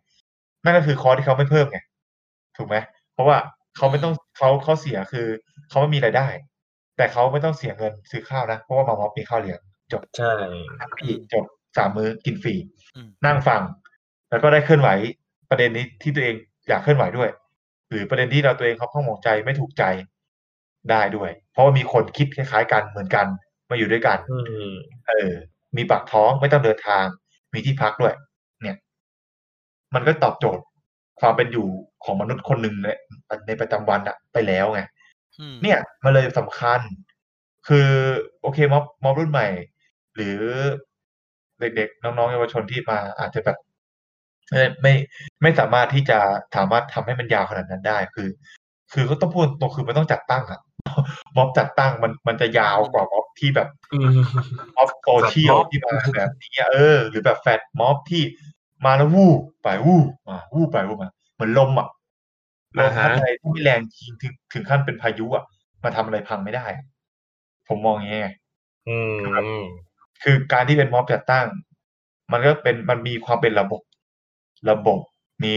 [0.65, 1.79] นั่นก็คือคอร์สที่เขาไม่เพิ่มไง
[2.57, 2.75] ถูกไหม
[3.13, 3.37] เพราะว่า
[3.77, 5.27] เขาไม่ต้องเขาเขาเสียคือ
[5.69, 6.27] เขาไม่มีรายได้
[6.97, 9.59] แต่เขาไม่ต้องเสียเงินซื้อข้าวนะเพราะว่ามาม็อบมีข้าวเลี้ยง
[9.91, 10.33] จบใช่
[10.99, 11.45] พี่จบ
[11.77, 12.55] สามมื้อกินฟรี
[12.95, 13.61] อืมนั่งฟัง
[14.29, 14.89] แล้วก็ได้เคลื่อนไหว
[15.49, 16.35] ประเด็นนี้ที่ตัวเอง
[16.67, 17.29] อยากเคลื่อนไหวด้วย
[17.89, 19.83] หรือประเด็นที่เราตัวเองเขาข้องหมองใจไม่ถูกใจ
[20.91, 23.25] ได้ด้วย เพราะว่ามีคนคิดคล้ายๆกันเหมือนกัน
[23.69, 24.37] มาอยู่ด้วยกันอื
[24.71, 24.73] ม
[25.07, 25.31] เออ
[25.77, 27.05] มีปากท้องไม่ต้องเดินทาง
[27.53, 28.21] มีที่พักด้วยเนี่ย
[29.95, 30.63] มันก็ตอบโจทย์
[31.19, 31.67] ความเป็นอยู่
[32.03, 32.87] ของมนุษย์คนหนึ่งใน
[33.47, 34.81] ในประจำวันอะไปแล้วไง
[35.39, 36.79] อืมเนี่ยมันเลยสำคัญ
[37.67, 37.89] คือ
[38.41, 39.47] โอเคม็อบม็อบรุ่นใหม่
[40.15, 40.39] หรือ
[41.59, 43.57] เด็กๆ น้องๆเยาวชนที่มาอาจจะแบบ
[44.51, 44.93] ไม่ไม่
[45.41, 46.19] ไม่สามารถที่จะ
[46.55, 48.29] สามารถทำให้มันยาวขนาดนั้นได้ คือ
[48.93, 50.61] คือก็ต้องพูดตรงคือมันต้องจัดตั้งอะ
[51.35, 54.17] ม็อบจัดตั้งมันมันจะยาวกว่าม็อบที่แบบอืม
[54.75, 58.23] ม็อบโซเชียลม็อบที่มาแบบนี้อะเออ หรือแบบแฟดม็อบที่
[58.85, 61.87] มาแล้ววูบไปวูบมาวูบไปวูบมา เหมือนลมอะ
[62.77, 65.43] ลมพัดอะไรที่ไม่แรงจริงถึงถึงขั้นเป็นพายุอะ
[65.83, 66.85] มาทำอะไรพังไม่ได้อะ
[67.67, 68.33] ผมมองอย่างเงี้ย
[68.87, 69.63] อืม
[70.23, 71.47] คือการที่เป็นม็อบจัดตั้ง
[72.31, 73.81] มันก็เป็นมันมีความเป็นระบบ
[74.69, 74.99] ระบบ
[75.43, 75.55] มี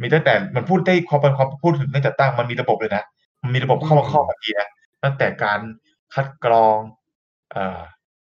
[0.00, 3.04] มีตั้งแต่มันพูดได้ความเป็นความพูดถึงเรื่องจัดตั้ง มันมีระบบเลยนะ
[3.42, 4.68] มันมีระบบเข้ามาครอบทันทีนะ
[5.04, 5.60] ตั้งแต่การ
[6.14, 6.78] คัดกรอง
[7.52, 7.80] เอ่อ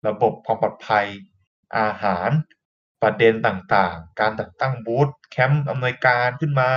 [0.08, 1.06] ระบบความปลอดภัย
[1.78, 2.30] อาหาร
[3.02, 6.68] ประเด็นต่างๆ การจัดตั้งบูธแคมป์อำนวยการขึ้นมา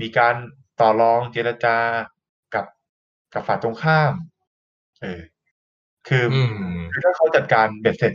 [0.00, 0.34] มีการ
[0.80, 1.76] ต่อรองเจรจา
[2.54, 2.64] กับ
[3.34, 4.12] กับฝ่ายตรงข้าม
[5.02, 5.20] เออ
[6.08, 6.52] คือออืม
[6.92, 8.12] คือถ้าเขาจัดการเบ็ดเสร็จ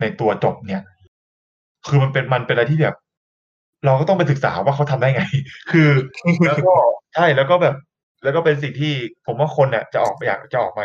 [0.00, 0.82] ในตัวจบเนี่ย
[1.86, 2.96] คือมันเป็นมันเป็นอะไรที่แบบ
[3.84, 5.22] เราก็ต้องไปศึกษาว่าเขาทำได้ไง
[5.72, 5.90] คือ
[6.46, 6.74] แล้วก็
[7.14, 7.74] ใช่แล้วก็แบบ
[8.24, 8.92] แล้วก็เป็นสิ่งที่
[9.26, 10.84] ผมว่าคนเนี่ยจะออกอยากจะออกมา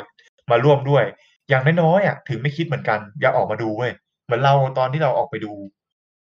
[0.51, 1.03] มาร่วมด้วย
[1.49, 3.91] อย่างน้อยๆอะถึงไม่คิดเหมือนกัน อยากออกมาดูเว้ย
[4.25, 5.53] เหมือนเราตอนที่เราออกไปดู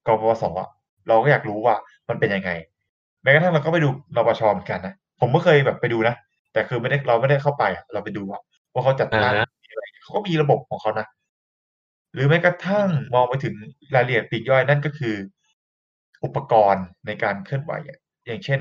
[0.06, 0.68] กปปสอะ
[1.08, 1.74] เราก็อยากรู้ว่า
[2.08, 2.50] มันเป็นยังไง
[3.22, 6.14] แม้กระทั่งเราก็ไปดูนปชเหมือนกันนะผมก็เคยแบบไปดูนะ
[6.52, 8.40] แต่คือไม่ได้เราไม่ได้เข้าไปอะเราไปดูว่า
[8.72, 11.06] ว่าเขาจัดตั้งอ่าฮะมีอะไรเขาก็มีระบบของเขานะ
[12.14, 13.54] หรือแม้กระทั่งมองไปถึง
[13.94, 15.16] รายละเอียดปลีกย่อยนั่นก็คือ
[16.24, 18.60] อุปกรณ์ในการเคลื่อนไหวอะอย่างเช่น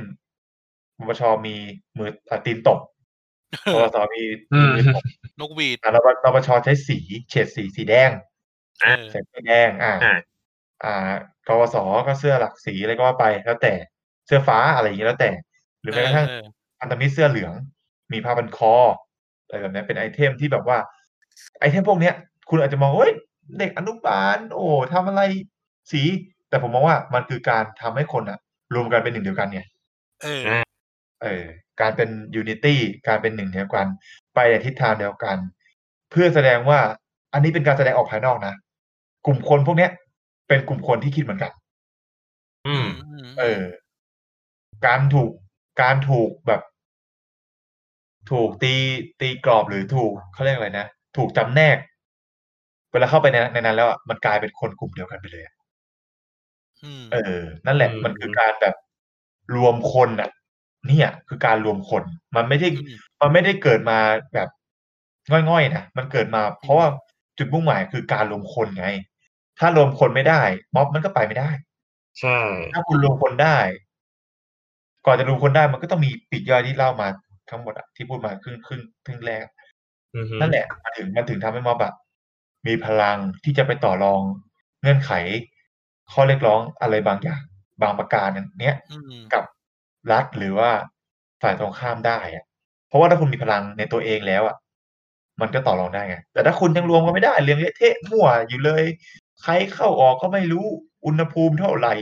[0.97, 1.55] ปปชมี
[1.97, 2.79] มืออะตีนตบ
[3.73, 4.23] ปปสมี
[4.53, 5.03] อืมมือตบ
[5.39, 6.97] นกหวีดอะแล้วปปชใช้สี
[7.29, 8.11] เฉดสีสีแดง
[8.81, 9.93] เออใส่สีแดงอ่า
[10.85, 11.17] อ่าอ่า
[11.47, 11.75] กปส
[12.07, 13.73] ก็เสื้อหลักสีอะไรก็ว่าไปแล้วแต่
[14.27, 15.31] เสื้อฟ้าอะไรอย่างนี้แล้วแต่
[15.81, 16.45] หรือแม้กระทั่งเออ
[16.79, 17.53] พันธมิตรเสื้อเหลือง
[18.13, 18.73] มีผ้าพันคอ
[19.45, 20.77] อะไรแบบนี้เป็นไอเทมที่แบบว่า
[21.59, 22.15] ไอเทมพวกเนี้ย
[22.49, 23.13] คุณอาจจะมองว่าเฮ้ย
[23.59, 25.21] เด็กอนุบาล โอ้ทำอะไร
[25.91, 26.01] สี
[26.49, 28.39] แต่ผมมองว่ามันคือการทำให้คนอะ
[28.73, 29.67] รวมกันเป็นหนึ่งเดียวกันเนี่ย
[30.23, 30.43] เออ
[31.23, 31.43] เออ
[31.81, 33.87] การเป็นยูนิตี้การเป็นหนึ่งเดียวกัน
[34.35, 35.37] ไปในทิศทางเดียวกัน
[36.11, 36.79] เพื่อแสดงว่า
[37.33, 38.53] อันนี้เป็นการแสดงออกภายนอกนะ
[39.25, 39.91] กลุ่มคนพวกเนี้ย
[40.47, 41.51] เป็นกลุ่มคนที่คิดเหมือนกัน
[42.67, 42.87] อืม
[43.23, 43.63] มเออ
[44.85, 45.31] การถูก
[45.81, 46.61] การถูกแบบ
[48.31, 48.73] ถูกตี
[49.19, 50.87] ตีกรอบหรือถูกเขาเรียกอะไรนะ
[51.17, 51.77] ถูกจำแนก
[52.91, 55.53] เวลาเข้าไปในในนั้นแล้วอะมันกลายเป็นคนกลุ่มเดียวกันไปเลยอะ
[56.83, 58.75] อืมเออ นั่นแหละอืมมันคือการแบบ
[59.55, 60.29] รวมคนอะ
[60.87, 62.03] เนี่ยคือการรวมคน
[62.35, 63.97] มันไม่ได้อืมมันไม่ได้เกิดมา
[64.33, 64.49] แบบ
[65.49, 66.87] ง่อยๆนะมันเกิดมา เพราะว่า
[67.37, 68.87] จุดมุ่งหมายคือการรวมคนไง
[69.59, 70.41] ถ้ารวมคนไม่ได้
[70.75, 71.49] ม็อบมันก็ไปไม่ได้
[72.19, 72.39] ใช่
[72.73, 73.57] ถ้าคุณรวมคนได้
[75.05, 77.07] ก่อนจะรวมคนได้มันก็ต้องมีปลีกย่อยที่เล่ามา
[77.49, 79.45] ทั้งหมดอะที่พูดมาครึ่งครึ่งครึ่งแรก
[80.15, 81.93] อือฮึนั่นแหละมันถึงมันถึงทำให้ม็อบอะ
[82.67, 84.21] มีพลังที่จะไปต่อรอง
[84.81, 85.11] เงื่อนไข
[86.11, 87.41] ข้อเรียกร้องอะไรบางอย่าง
[87.81, 88.27] บางประการ
[88.61, 89.43] เนี้ยอืมกับ
[90.11, 90.71] รัฐหรือว่า
[91.41, 92.43] ฝ่ายตรงข้ามได้อะ
[92.87, 94.55] เพราะว่าถ้าคุณมีพลังในตัวเองแล้วอะ
[95.41, 98.83] มันก็ต่อรองได้ไงแต่ถ้าคุณยังรวมกันไม่ได้เรื่องเละเทะมั่วอยู่เลย
[99.41, 100.65] ใครเข้าออกก็ไม่รู้
[101.05, 101.95] อุณหภูมิเท่าไหร่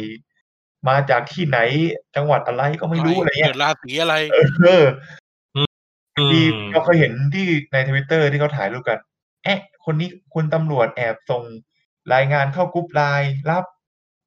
[0.90, 1.60] มาจากที่ไหน
[2.16, 4.16] จังหวัดอะไรก็ไม่รู้อะไรเงี้เกิยดราศีอะไร
[4.64, 4.86] เออ
[5.56, 5.62] อื
[6.30, 9.00] ที่เราเคยเห็นที่ในทวิตเตอร์ที่เขาถ่ายรูปกัน
[9.44, 11.44] แอะคนนี้คุณตำรวจแอบส่ง
[12.14, 13.64] รายงานเข้ากรุ๊ปไลน์ลับ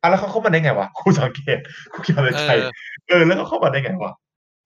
[0.00, 1.58] อะแล้วเขาเข้ามาได้ไงวะครูสังเกต
[1.92, 2.70] ครูเขียนอะไรใจเออ
[3.08, 4.12] เออ แล้วเขาเข้ามาได้ไงวะ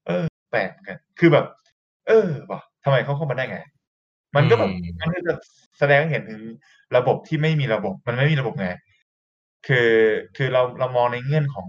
[0.06, 1.44] เออ แปลกเหมือนกันคือแบบ
[2.08, 3.58] เออวะทำไมเขาเข้ามาได้ไง
[4.36, 5.32] มันก็แบบอืมมันก็จะ
[5.78, 6.42] แสดงให้เห็นถึง
[6.96, 8.68] ระบบที่ไม่มีระบบ มันไม่มีระบบไง
[9.66, 9.90] คือ
[10.36, 11.66] คือเราเรามองในเงื่อนของ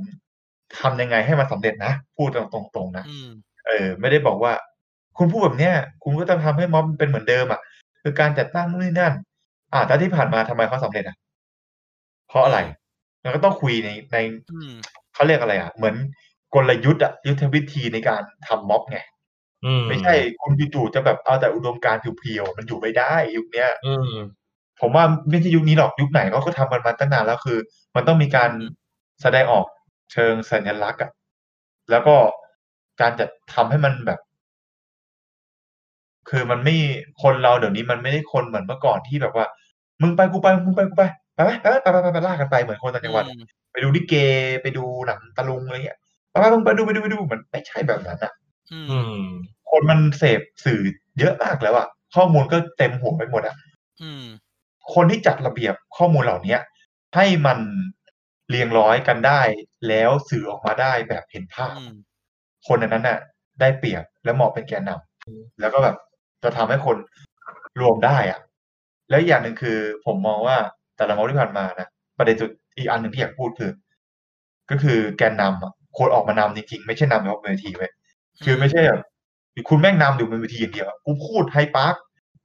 [0.80, 3.30] ทำยังไงให้มันสำเร็จนะ พูดตรงๆนะอืม
[3.68, 4.54] เออ ไม่ได้บอกว่า
[5.18, 7.62] คุณพูดแบบเนี้ย คุณก็จะทำให้ม็อบมันเป็นเหมือนเดิมอะ
[8.02, 9.14] คือการจัดตั้งนู่นนี่นั่น
[9.74, 11.18] อ่าแต่ที่ผ่านมาทำไมเขาสำเร็จอะ
[12.28, 12.60] เพราะอะไร
[13.24, 14.18] มันก็ต้องคุยในใน
[14.54, 14.74] อืม
[15.14, 15.96] เขาเรียกอะไรอะ เหมือน
[16.54, 19.19] กลยุทธ์อะยุทธวิธีในการทำม็อบไงอืม
[19.88, 24.14] ไม่ใช่คุณจู่ๆจะแบบเอาแต่อุดมการณ์เพียวๆมันอยู่ไม่ได้ยุคเนี้ยอืม
[24.82, 27.58] ผมว่าไม่ใช่ยุคนี้หรอกยุคไหนเขาก็ทำกันมาตั้งนานแล้วคือ
[27.96, 28.52] มันต้องมีการ
[29.22, 29.66] แสดงออก
[30.12, 31.12] เชิงสัญลักษณ์อะ
[31.90, 32.16] แล้วก็
[33.02, 34.20] การจะทำให้มันแบบ
[36.30, 36.76] คือมันไม่
[37.22, 39.46] คนเราเดี๋ยวนี้มันไม่ได้คนเหมือนเมื่อก่อนที่แบบว่า
[40.02, 41.04] มึงไปกูไปมึงไปกูไป
[41.36, 44.16] ไปไปไปไปไปไปลากกันไปเหมือนคนต่างจังหวัดอืมไปดูลิเก
[44.62, 46.00] ไปดูหนังตะลุงอะไรเงี้ย
[46.30, 48.39] ไปไปมึงไปดูไปดูไปดูมันไม่ใช่แบบนั้นอะอือืมม
[49.70, 50.82] คนมันเสพสื่อ
[51.20, 53.56] เยอะมากแล้วอะข้อมูลก็เต็มหัวไปหมดอะ
[54.04, 54.26] อืม
[54.94, 56.60] คนที่จัดระเบียบข้อมูลเหล่าเนี้ย
[57.16, 57.60] ให้มัน
[58.50, 59.42] เรียงร้อยกันได้
[59.88, 61.96] แล้วสื่อออกมาได้แบบเห็นภาพอืม
[62.68, 63.20] คนอันนั้นน่ะ
[63.60, 65.96] ได้เปรียบและเหมาะเป็นแกนนำแล้วก็แบบ
[66.44, 66.98] จะทำให้คน
[67.82, 68.40] รวมได้อะ
[69.10, 70.58] แล้วอย่างหนึ่งคือ ผมมองว่า
[70.98, 73.72] แต่ละม็อบที่ผ่านมานะประเด็นจุดอีกอันหนึ่งที่อยากพูดคือ
[74.72, 77.92] ก็คือแกนนำอะควรออกมานำจริงๆ ไม่ใช่นำแบบบนเวทีเว้ย
[78.44, 79.02] คือไม่ใช่แบบ
[79.70, 81.96] คุณแม่งนำอยู่บนเวทีอย่างเดียวอะกูพูดไฮปาร์ค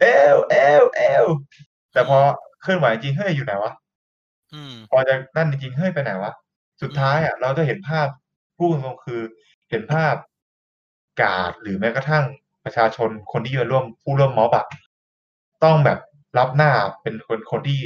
[0.01, 0.05] เอ
[0.37, 1.27] ลเอลเอล
[1.93, 2.19] แต่พอ
[2.63, 3.73] เคลื่อนไหวจริงเฮ้ยอยู่ไหนวะ
[4.55, 6.33] อืมพอจะนั่นจริงๆเฮ้ยไปไหนวะ
[6.83, 8.09] สุดท้ายอะ เราจะเห็นภาพ
[8.57, 9.21] พูดตรงๆคือ
[9.71, 10.15] เห็นภาพ
[11.21, 12.25] การ์ดหรือแม้กระทั่ง
[12.65, 14.67] ประชาชนคนที่มาร่วมผู้ร่วมม็อบอะ
[15.65, 15.99] ต้องแบบ
[16.39, 16.73] รับหน้า
[17.03, 17.79] เป็นคนคนที่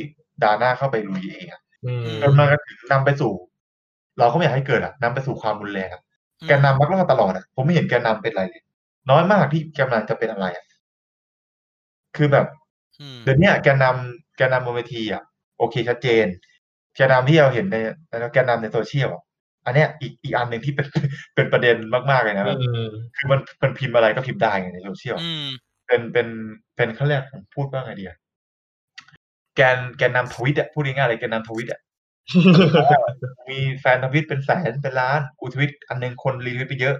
[0.42, 3.32] ดาหน้าเข้าไปลุยเองอะอืมจนมากระถึงนำไปสู่
[4.18, 6.02] เราก็ไม่อยากให้เกิดอะนำไปสู่ความรุนแรงอะ
[6.46, 8.62] แกนนำมักรอดตลอดอะผมไม่เห็นแกนนำเป็นอะไรเลย
[9.10, 10.64] น้อยมากที่แกนนำจะเป็นอะไรอะ
[12.16, 12.46] คือแบบ
[13.00, 15.22] อืมเดี๋ยวเนี้ยแกนนำแกนนำบนเวทีอะ
[15.58, 16.26] โอเคชัดเจน
[16.96, 17.76] แกนนำที่เราเห็นใน
[18.32, 19.22] แกนนำในโซเชียลอะ
[19.66, 20.86] อันเนี้ยอีกอีกอันหนึ่งที่เป็น
[21.34, 21.76] เป็นประเด็น
[22.10, 25.48] มากๆเลยนะแบบอืมคือมันมันพิมพ์อะไรก็พิมพ์ได้ไงในโซเชียลอืม
[25.86, 26.28] เป็นเป็น
[26.76, 28.16] เป็นเขาเรียกผมพูดว่าไงดีอะ
[29.56, 31.80] แกนแกนนำทวิตอะพูดง่ายๆเลยแกนนำทวิตอะ
[33.50, 36.96] มีแฟนทวิตเป็นแสนเป็นล้านกูทวิตอันหนึ่งคนรีทวิตไปเยอะ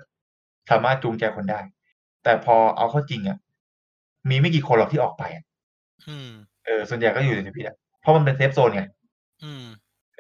[0.70, 1.61] สามารถจูงใจคนได้
[2.24, 3.39] แต่พอเอาเข้าจริงอะ
[4.31, 5.45] มีไม่กี่คนหรอกที่ออกไปอะ
[6.09, 6.31] อืม
[6.64, 8.83] เออ ส่วนใหญ่ก็อยู่ในทวิตอะเพราะมันเป็น safe zone ไง
[9.45, 9.64] อืม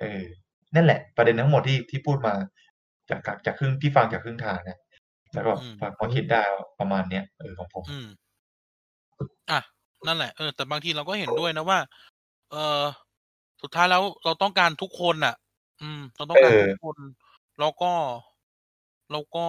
[0.00, 0.22] เออ
[0.74, 2.34] นั่นแหละ ประเด็นทั้งหมดที่ที่พูดมา
[3.10, 4.78] จากจากจากครึ่งที่ฟังจากครึ่งทางนะ
[5.34, 8.08] แล้วก็อืมฟังพอคิดได้ว่าประมาณเนี้ยเออของผมอืม
[9.50, 9.60] อะ
[10.06, 11.78] นั่นแหละเออแต่บางทีเราก็เห็นด้วยนะว่า
[12.52, 12.82] เออ
[13.62, 15.34] สุดท้ายแล้วเราต้องการทุกคนน่ะ
[15.80, 16.98] อืม เราต้องการเออทุกคน
[17.58, 17.92] แล้วก็
[19.12, 19.44] แล้วก็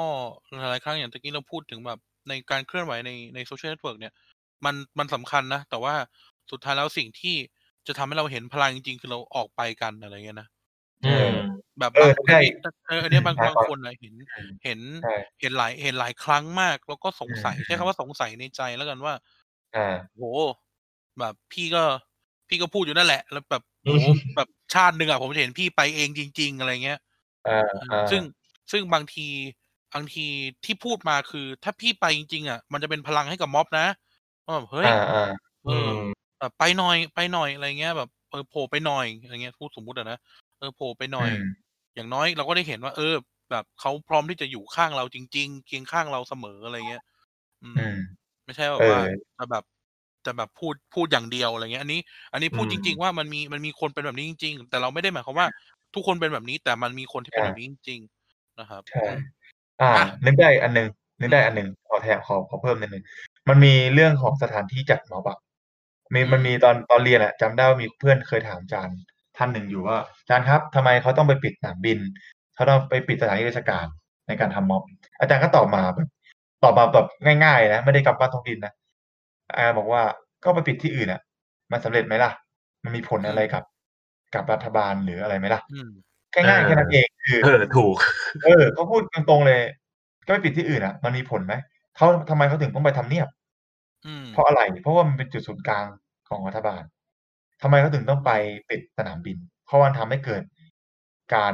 [0.59, 1.99] หลายๆครั้งอย่างตะกี้เราพูดถึงแบบ
[2.29, 4.13] ในการเคลื่อนไหวในในโซเชียลเน็ตเวิร์กเนี่ย
[4.65, 5.95] มันมันสำคัญนะ แต่ว่า
[6.51, 7.35] สุดท้ายแล้วสิ่งที่
[7.87, 10.47] จะทำให้เราเห็นพลังจริงๆ คือเราออกไปกันอะไรเงี้ยนะ
[11.05, 11.29] อืม
[11.79, 12.39] แบบเออบางใช่
[12.87, 14.13] เอออันเนี้ยบางใช่บางคนนะเห็น
[14.63, 19.13] เห็นใช่เห็นหลายเห็นหลายครั้งมาก แล้วก็สงสัยอืมใช้คำว่าสงสัยในใจแล้วกันว่า
[19.75, 20.21] อ่าโห
[21.19, 21.83] แบบพี่ก็
[22.47, 26.99] พี่ก็พูดอยู่นั่นแหละ แล้วแบบอื โหมแบบชาติหนึ่งอะผมจะเห็นพี่ไปเองจริง ๆ อะไรเงี้ย
[27.45, 28.21] อ่าเอออ่าซึ่ง
[28.71, 29.27] ซึ่งบางที
[29.93, 30.25] บางที
[30.65, 33.87] ที่พูดมาคือ ถ้าพี่ไปจริง ๆ อะ มันจะเป็นพลังให้กับม็อบนะ
[34.45, 35.23] ว่าแบบเฮ้ยอ่าอ่า
[35.65, 35.89] เออ
[36.39, 40.17] แบบไปหน่อยไปหน่อยอะไรเงี้ยแบบเออโผล่ไปหน่อยอะไรเงี้ยพูดสมมุติอะนะ
[40.59, 41.45] เออโผล่ไปหน่อยอืม
[41.95, 43.13] อย่างน้อยเราก็ได้เห็นว่า เออ
[43.51, 47.03] แบบเขาพร้อมที่จะอยู่ข้างเราจริง ๆ เคียงข้างเราเสมออะไรเงี้ย
[47.63, 47.95] อืมอืม
[48.45, 48.99] ไม่ใช่แบเอบอว่า
[49.37, 49.63] จะแบบ
[50.25, 51.99] จะแบบพูดพูดอย่างเดียวอะไรเงี้ยอันนี้
[52.33, 55.47] อันนี้พูดอืจมริง ๆ ว่ามันมีมันมีคนเป็นแบบนี้จริง ๆ แต่เราไม่ได้หมายความว่า
[55.95, 57.99] ทุกคนเป็นแบบนี้ แต่มันมีคนที่เป็นใช่แบบนี้จริง
[58.29, 59.21] ๆ นะครับใช่อืม
[59.81, 60.87] อ่าอะนึกได้อันหนึง
[61.19, 63.03] นึกได้อันหนึงขอแถมขอขอเพิ่มนิดนึง
[63.49, 65.37] มันมีเรื่องของสถานที่จัดม็อบอะ
[66.13, 68.97] มีอืมมันมีตอนตอนเรียนอะจำได้ว่ามีเพื่อนเคยถามอาจารย์
[69.37, 71.99] ท่านหนึ่งอยู่ว่าอาจารย์ครับทำไมเขาต้องไปปิดสนามบิน
[72.55, 73.85] เขาต้องไปปิดสถานที่ราชการ
[74.27, 74.83] ในการทำม็อบ
[75.19, 76.09] อาจารย์ก็ตอบมาแบบ
[76.63, 77.07] ตอบมาแบบ
[77.43, 78.73] ง่ายๆนะไม่ได้กำปั้นทุกดินนะ
[79.53, 80.03] อาจารย์บอกว่า
[80.43, 81.21] ก็ไปปิดที่อื่นอะ
[81.71, 82.31] มันสำเร็จไหมล่ะ
[82.83, 83.63] มันมีผลอะไรกับ
[84.33, 85.91] กับรัฐบาลหรืออะไรไหมล่ะอืม
[86.33, 87.95] ง่ายๆแค่นั้นเองคือเออถูก
[88.43, 89.61] เออเขาพูดตรงๆเลย
[90.25, 91.53] ก็ไปปิดที่อื่นอะ มันมีผลไหม
[91.97, 93.27] เขาทำไมเขาถึงต้องไปทำเนียบ
[94.07, 95.85] อืมเพราะอะไร เพราะว่ามันเป็นจุดศูนย์กลาง
[96.29, 96.83] ของรัฐบาล
[97.61, 98.31] ทำไมเขาถึงต้องไป
[98.69, 100.43] ปิดสนามบิน เพราะมันทำให้เกิด
[101.35, 101.53] การ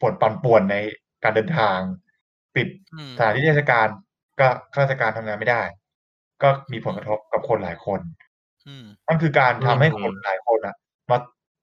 [0.00, 0.76] ปวดปั่นป่วนใน
[1.24, 1.78] การเดินทาง
[2.56, 3.88] ปิดอืมสถานที่ราชการ
[4.40, 5.62] ก็ข้าราชการทำงานไม่ได้
[6.42, 8.00] ก็มีผลกระทบกับคนหลายคน
[8.68, 10.74] อืมนั่นคือการทำให้อืมคนหลายคนอะ
[11.10, 11.18] มา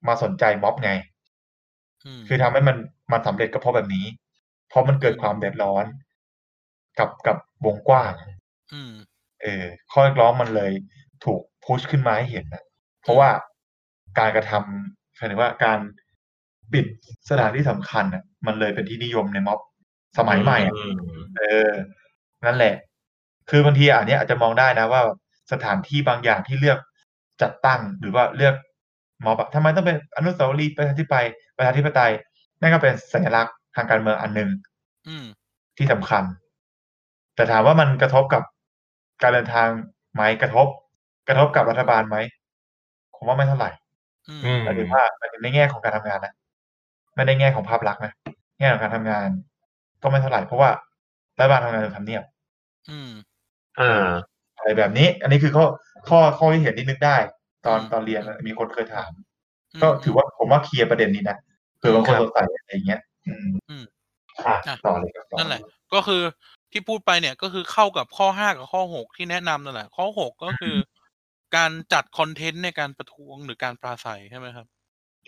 [0.08, 0.90] มาสนใจม็อบไง
[2.06, 2.76] อืมคือทำให้มัน
[3.12, 4.06] มันสำเร็จก็เพราะแบบนี้
[4.68, 5.84] เพราะมันเกิดความเดือดร้อน
[6.98, 8.12] กับกับวงกว้าง
[8.74, 8.92] อืม
[9.42, 10.72] เออ ข้อเรียกร้องมันเลย
[11.24, 12.62] ถูกพุชขึ้นมาให้เห็นนะ
[13.02, 13.30] เพราะว่า
[14.18, 15.78] การกระทำหมายถึงว่าการ
[16.72, 16.86] ปิด
[17.30, 19.58] สถานที่สำคัญอะ มันเลยเป็นที่นิยมในม็อบ
[20.18, 20.94] สมัยใหม่อะอืม
[21.38, 21.70] เออ
[22.44, 22.74] นั่นแหละ
[23.50, 25.02] คือบางทีอันเนี้ยอาจจะมองได้นะว่า
[25.52, 26.78] สถานที่บางอย่างที่เลือก
[27.42, 28.54] จัดตั้งหรือว่าเลือก
[29.24, 31.26] ม็อบอะทำไมต้องเป็นอนุสาวรีย์ประชาธิปไตย
[31.56, 32.12] ประชาธิปไตย
[32.60, 34.50] นั่นก็เป็นสัญลักษณ์ทางการเมืองอันหนึ่ง
[35.08, 35.24] อืม
[35.78, 36.24] ที่สำคัญ
[37.34, 38.42] แต่ถามว่ามันกระทบกับ
[39.22, 39.68] การเดินทาง
[40.14, 40.66] ไหมกระทบ
[41.28, 42.16] กระทบกับรัฐบาลไหม
[43.14, 43.70] ผมว่าไม่เท่าไหร่
[44.28, 46.34] อืมอืมหมายถึงว่าหมายถึงในแง่ของการทำงานนะ
[47.14, 48.12] ไม่ได้แง่ของภาพลักษณ์นะ
[48.58, 49.28] แง่ของการทำงาน
[50.02, 50.70] ก็ไม่เท่าไหร่เพราะว่า
[51.38, 52.24] รัฐบาลทำงานอยู่ทำเนียบ
[53.80, 54.08] อืมเออ
[54.58, 55.64] อะไรแบบนี้ อันนี้คือข้อ
[56.08, 57.16] ข้อข้อที่เห็นที่นึกได้
[57.66, 59.10] ตอนอืมตอนเรียนมีคนเคยถาม
[59.72, 61.38] อืมก็ถือว่าผมว่าเคลียร์ประเด็นนี้นะ
[61.78, 63.84] เผื่อบางคนครับสงสัยอะไรอย่างเงี้ย อืมอืม
[64.46, 65.60] อะอะต่อเลยครับต่อนั่นแหละ
[65.94, 66.22] ก็คือ
[66.72, 70.76] ที่พูดไปเนี่ยก็คือเข้ากับข้อห้ากับข้อหกที่แนะนำนั่นแหละ ข้อหกก็คือ
[71.56, 74.66] การจัดคอนเทนต์ในการประท้วงหรือการปราศัยใช่ไหมครับ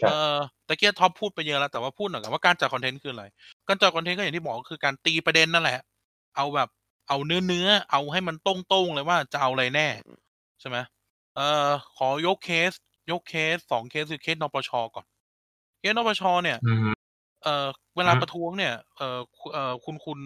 [0.01, 0.37] ครับเออ
[0.69, 3.25] ตะเกียท็อปพูดไปเยอะแล้วแต่ว่าพูดหน่อยกันว่าการจัดคอนเทนต์คืออะไร
[3.69, 5.79] การจัดคอนเทนต์ก็อย่างที่บอกก็คือการตีประเด็นนั่นแหละ
[6.37, 6.69] เอาแบบ
[7.09, 9.89] เอาเนื้อเนื้อเอาให้มันตรงๆเลยว่าจะเอาอะไรแน่
[10.61, 10.77] ใช่ไหม
[11.37, 12.73] เอ่อขอยกเคส
[13.11, 15.07] ยกเคสสองเคสคือเคสนปชก่อน
[15.81, 16.95] เคสนปชเนี่ยอืม
[17.43, 20.21] เอ่อเวลาอืมประท้วงเนี่ยเอ่อคุเอ่อคุณคุณ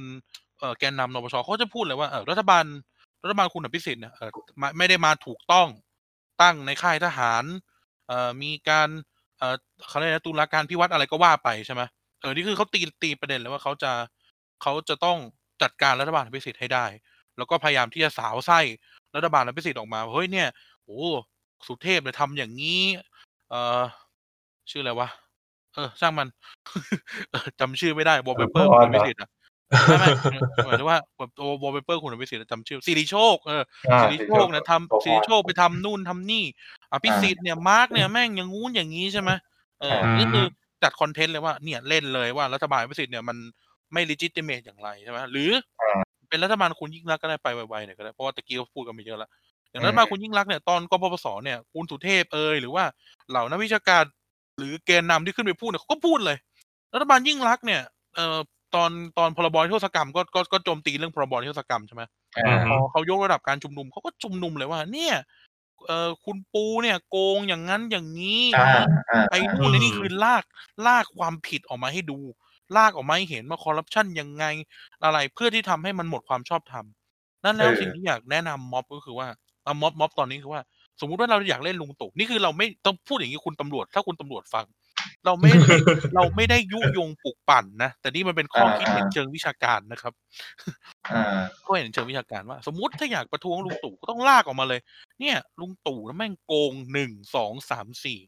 [0.58, 2.64] เอ่อแกนนำนปชเขาจะพูดเลยว่าเออรัฐบาล
[3.22, 5.68] รัฐบาลคุณอภิสิทธิ์เนี่ยเออมาไม่ได้มาถูกต้อง
[6.42, 7.44] ตั้งในค่ายทหาร
[8.08, 8.88] เอ่อมีการ
[9.38, 9.56] เอ่อ
[9.88, 11.82] เขาเรียกนะตุลาการพิวัตรอะไรก็ว่าไปใช่ไหม
[12.20, 13.92] เออนี่คือเขาตีตีประเด็นเลยว่าเขาจะ
[14.62, 15.18] เขาจะต้อง
[15.62, 16.86] จัดการรัฐบาลอภิสิทธิ์ให้ได้
[17.36, 18.60] แล้วก็พยายามที่จะสาวไส้
[19.16, 20.48] รัฐบาลอภิสิทธิ์ออกมาว่าเฮ้ยเนี่ย
[20.84, 21.00] โอ้
[21.66, 22.82] สุเทพเนี่ยทำอย่างนี้
[23.50, 23.82] เอ่อ
[24.70, 25.08] ชื่ออะไรวะ
[25.74, 26.28] เออ ช่างมัน
[27.30, 29.30] เออจำชื่อไม่ได้วอลเปเปอร์เออคุณเหรออภิสิทธิ์อะ
[29.98, 36.44] ไม่ไม่หมายถึงว่าแบบตัววอลเปเปอร์คุณอภิสิทธิ์อะจำชื่อสิริโชคเอออ่าสิริโชคเนี่ยทำสิริโชคไปทำนู่นทำนี่
[36.92, 39.30] อภิสิทธิ์เนี่ยมาร์กเนี่ยแม่งอย่างงู้นอย่างนี้ใช่ไหม
[39.80, 40.44] เอออ่านี่คือ
[40.82, 43.36] จัดคอนเทนต์เลยว่าเนี่ยเล่นเลยว่ารัฐบาลอภิสิทธิ์เนี่ยมัน
[43.92, 45.50] ไม่ legitimate อย่างไรใช่ไหมหรือ
[46.28, 49.30] เป็นรัฐบาลคุณยิ่งรักษณ์ก็ได้ไปไวๆหน่อยก็ได้เพราะว่าตะกี้ก็พูดกันไปเยอะแล้ว
[49.70, 52.84] อย่างรัฐบาลคุณยิ่งรักษณ์เนี่ยตอนกปปสเนี่ยคุณสุเทพเอยหรือว่า
[53.30, 54.04] เหล่านักวิชาการ
[54.58, 56.36] หรือแกนนำที่ขึ้นไปพูดเนี่ยเขาก็พูดเลย
[56.94, 57.82] รัฐบาลยิ่งรักษณ์เนี่ย
[58.16, 58.38] เอ่อ
[58.74, 62.02] ตอนตอนพรบนิรโทษกรรมก็ก็ก็โจมตีเรื่องพรบนิรโทษกรรมใช่ไหม
[62.36, 65.14] อ่าพอเขายกระดับการชุมนุมเขาก็ชุมนุมเลยว่า เนี่ย
[65.86, 70.44] เอ่อคุณปูเนี่ยโกงอย่างนั้นอย่างนี้อ่าอ่าไอ้นู่นไอ้นี่คือลาก
[70.86, 72.18] ลากความผิดออกมาให้ดู
[72.76, 74.44] ลากออกมาให้เห็นว่าคอร์รัปชันยังไง
[75.04, 76.84] อะไรเพื่อที่ทำให้มันหมดความชอบธรรม
[77.44, 79.28] นั่นแล้วสิ่งที่อยากแนะนำม็อบก็คือว่า
[79.64, 80.62] เอาม็อบม็อบตอนนี้คือว่า
[81.00, 84.66] สมมุติว่าเราอยากเล่นลุงตู่นี่คือเราไม่ต้องพูดอย่างนี้คุณตำรวจ ถ้าคุณตำรวจฟัง
[85.26, 85.76] เราไม่ได้
[86.16, 90.12] เราไม่ได้ยุยงปลุกปั่นนะแต่นี่มันเป็นข้อคิดเห็นเชิงวิชาการนะครับ
[91.12, 94.80] อ่าก็เห็นเชิงวิชาการว่า สมมติถ้าอยากประท้วงลุงตู่ก็ต้องลากออกมาเลย
[95.20, 98.18] เนี่ย ลุงตู่นะแม่งโกงหนึ่งสองสามสี่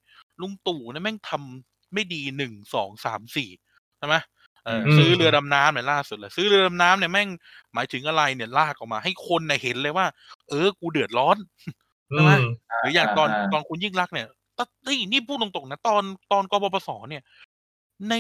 [0.40, 3.50] ลุงตู่นะแม่งทำไม่ดีหนึ่งสองสามสี่
[3.98, 4.16] ใช่ไหม
[4.64, 7.28] เอออืมซื้อเรือดำน้ำเนี่ยล่าสุดเลยซื้อเรือดำน้ำเนี่ยแม่ง
[7.74, 10.06] หมายถึงอะไรเนี่ยลากออกมาให้คนเนี่ยเห็นเลยว่า
[10.48, 11.36] เออ กูเดือดร้อน
[12.12, 12.40] อืใช่ไหมม
[12.80, 14.26] หรืออย่างตอนอ่าตอนคุณยิ่งรักษณ์เนี่ย
[14.58, 17.22] ตนี่นี่พูดตรงๆนะตอนตอนกบปสเนี่ย
[18.08, 18.14] ใน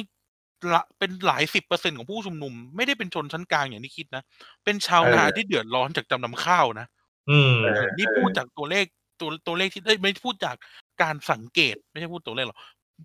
[0.74, 4.22] ละเป็นหลายสิบเปอร์เซ็นของผู้ชุมนุม ไม่ได้เป็นชนชั้นกลางอย่างที่คิดนะ
[4.64, 6.86] เป็นชาวนาเออที่เดือดร้อนจากจำนำข้าวนะ
[7.30, 8.84] อืมเออนี่พูดจากตัวเลข
[9.20, 10.56] ตัวตัวเลขที่เอ้ยไม่พูดจาก
[11.02, 12.58] การสังเกต ไม่ใช่พูดตัวเลขหรอก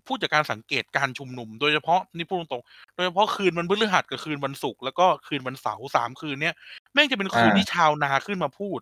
[0.06, 6.54] พูดจากการสังเกตการชุมนุม โดยเฉพาะนี่พูดตรงๆโดยเฉพาะคืนวันพฤหัสกับคืนวันศุกร์แล้วก็คืนวันเสาร์สามคืนเนี้ย
[6.92, 8.80] แม่งจะเป็นคืนอ่าที่ชาวนาขึ้นมาพูด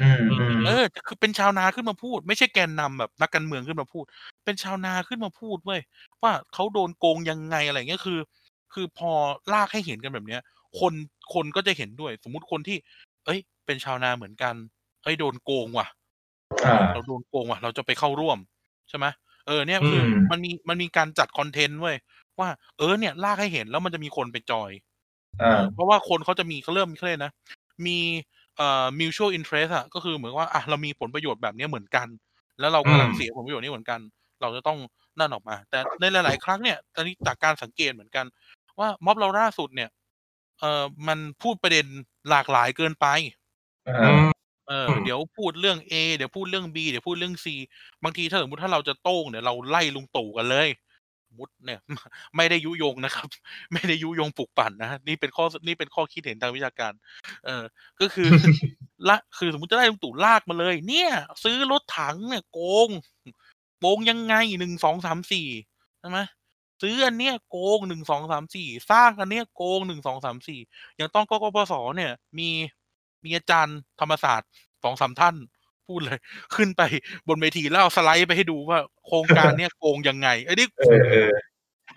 [0.00, 4.04] อืมอืมเออคือเป็นชาวนาขึ้นมาพูด ไม่ใช่แกนนำแบบนักการเมืองขึ้นมาพูด
[4.44, 5.80] เป็นชาวนาขึ้นมาพูดเว้ย
[6.22, 8.18] ว่าเขาโดนโกงยังไงอะไรเงี้ยคือ
[8.74, 9.10] คือพอ
[9.52, 10.42] ลากให้เห็นกันแบบเนี้ย
[10.80, 10.92] คน
[11.34, 12.76] คนก็จะเห็นด้วย สมมุติคนที่
[13.24, 14.54] เอ้ย เป็นชาวนาเหมือนกัน
[15.02, 15.86] เอ้ยโดนโกงว่ะ
[16.66, 18.38] อ่าเราโดนโกงว่ะ เราจะไปเข้าร่วม
[18.88, 19.06] ใช่ไหม
[19.46, 21.96] เออเนี่ยคืออมมันมีมันมีการจัดคอนเทนต์เว้ย
[22.40, 24.70] ว่าเออเนี่ยลากให้เห็นแล้วมันจะมีคนไปจอย
[25.42, 27.32] อ่าเพราะว่าคนเขาจะมีเขาเริ่มเขาเรียกนะ
[27.86, 27.98] มี
[28.56, 32.08] เอ่อ mutual interest อะก็คือเหมือนว่าอะเรามีผลประโยชน์แบบนี้เหมือนกัน
[32.60, 34.00] แล้วเรากำลังอืมเสียผลประโยชน์นี้เหมือนกัน
[34.40, 34.78] เราจะต้อง
[35.18, 38.26] นั่นออกมา แต่ในหลาย ๆ ครั้งเนี่ยตอนนี้จากการสังเกตเหมือนกัน
[38.78, 39.88] ว่าม็อบเราล่าสุดเนี่ย
[40.60, 41.86] เอ่อมันพูดประเด็น
[42.30, 43.06] หลากหลายเกินไป
[43.86, 44.35] อ่าอืม
[44.68, 47.46] เอออืมเดี๋ยวพูดเรื่อง A เดี๋ยวพูดเรื่อง B เดี๋ยวพูดเรื่อง C
[48.04, 50.68] บางทีถ้าสมมติถ้าเราจะโต้งเนี่ยเราไล่ลุงตู่กันเลย
[51.28, 51.80] สมมุติเนี่ย
[52.36, 53.28] ไม่ได้ยุยงนะครับ
[53.72, 56.92] ไม่ได้ยุยงปลุกปั่นนะนี่เป็นข้อนี่เป็นข้อคิดเห็นทางวิชาการ
[57.44, 57.62] เออ
[58.00, 58.28] ก็คือ
[59.08, 61.10] ละคือสมมติจะได้ลุงตู่ลากมาเลย เนี่ย
[61.44, 62.88] ซื้อรถถังเนี่ยโกง
[63.80, 65.48] โกงยังไงหนึ่งสองสามสี่
[66.00, 66.18] ใช่ไหม
[66.82, 70.60] ซื้ออันเนี้ยโกงหนึ่งสองสามสี่สร้างอันเนี้ยโกงหนึ่งสองสามสี่
[70.96, 72.50] อย่างตอนกกปสเนี่ย มี
[73.26, 74.48] มีอาจารย์ธรรมศาสตร์
[74.84, 75.36] สองสามท่าน
[75.88, 76.18] พูดเลย
[76.56, 76.82] ขึ้นไป
[77.28, 81.30] บนเวทีแล้วเอาสไลด์ไปให้ดูว่าโครงการเนี้ยโกงยังไงไอ้ยนี่เออเออ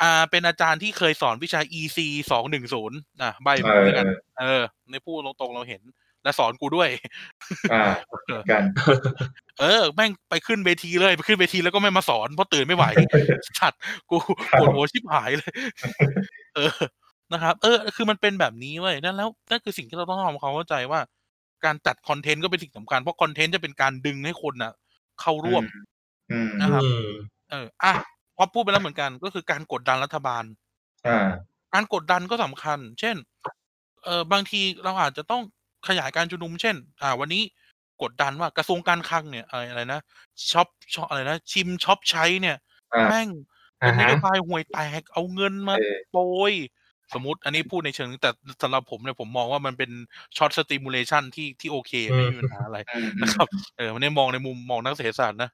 [0.02, 1.98] อ่า เป็นอาจารย์ที่เคยสอนวิชา EC
[2.32, 4.08] สองหนึ่งศูนย์อะใบเอมาอด้วยกัน
[4.40, 5.82] เออ ในพูดตรงๆเราเห็น
[6.24, 6.90] และสอนกูด้วย
[7.74, 7.84] อ่า
[8.52, 8.64] กัน
[9.60, 12.86] เออ แม่งไปขึ้นเวทีเลย ไปขึ้นเวทีแล้วก็ไม่มาสอนเพราะตื่นไม่ไหว
[13.60, 13.80] สัตว์
[14.10, 14.18] กู
[14.60, 15.54] ปวดหัวชิบหายเลย
[16.56, 16.74] เออ
[17.34, 21.00] นะครับ เออ คือมันเป็นแบบนี้เว้ยนั่นแล้วนั่นคือสิ่งที่เราต้องทำความเข้าใจว่า
[21.66, 24.74] การจัดคอนเทนต์ก็เป็นสิ่งสำคัญ เพราะคอนเทนต์จะเป็นการดึงให้คนน่ะ
[25.22, 25.64] เข้าร่วม
[26.32, 27.10] อืมนะครับอืม
[27.50, 27.94] เอออะ
[28.38, 30.44] พอพูดไปแล้วเหมือนกันก็คือการกดดันรัฐบาล
[31.08, 31.28] อ่า
[31.74, 33.16] การกดดันก็สำคัญ เช่น
[34.04, 35.42] เออบางทีเราอาจจะต้อง
[35.88, 37.44] ขยายการชุมนุม เช่น อ่า วันนี้
[38.02, 40.00] กดดันว่ากระทรวงการคลังเนี่ยอะไรอะไรนะ
[40.52, 42.58] ช็อปช็อปอะไรนะชิมช็อปใช้เนี่ย
[42.94, 43.30] อ่าแม่ง
[43.80, 46.22] เป็นอ่านฮะโยบายห่วยแตกเอาเงินมาเออโปร
[46.52, 46.54] ย
[47.14, 48.32] สมมติอันนี้พูดในเชิงแต่
[48.62, 49.92] สำหรับผมเนี่ยผมมองว่ามันเป็น
[50.38, 55.50] short stimulation ที่ที่โอเคไม่มีปัญหาอะไรอืมนะครับเออมันได้มองในมุมมองนักเศรษฐศาสตร์นะ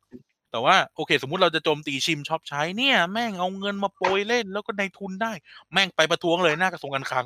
[0.51, 5.31] แต่ว่าโอเค สมมุติเราจะโจมตีชิมช็อปใช้เนี่ย แม่งเอาเงินมาโปรยเล่น แล้วก็นายทุนได้
[5.73, 7.25] แม่งไปประท้วงเลยหน้ากระทรวงการคลัง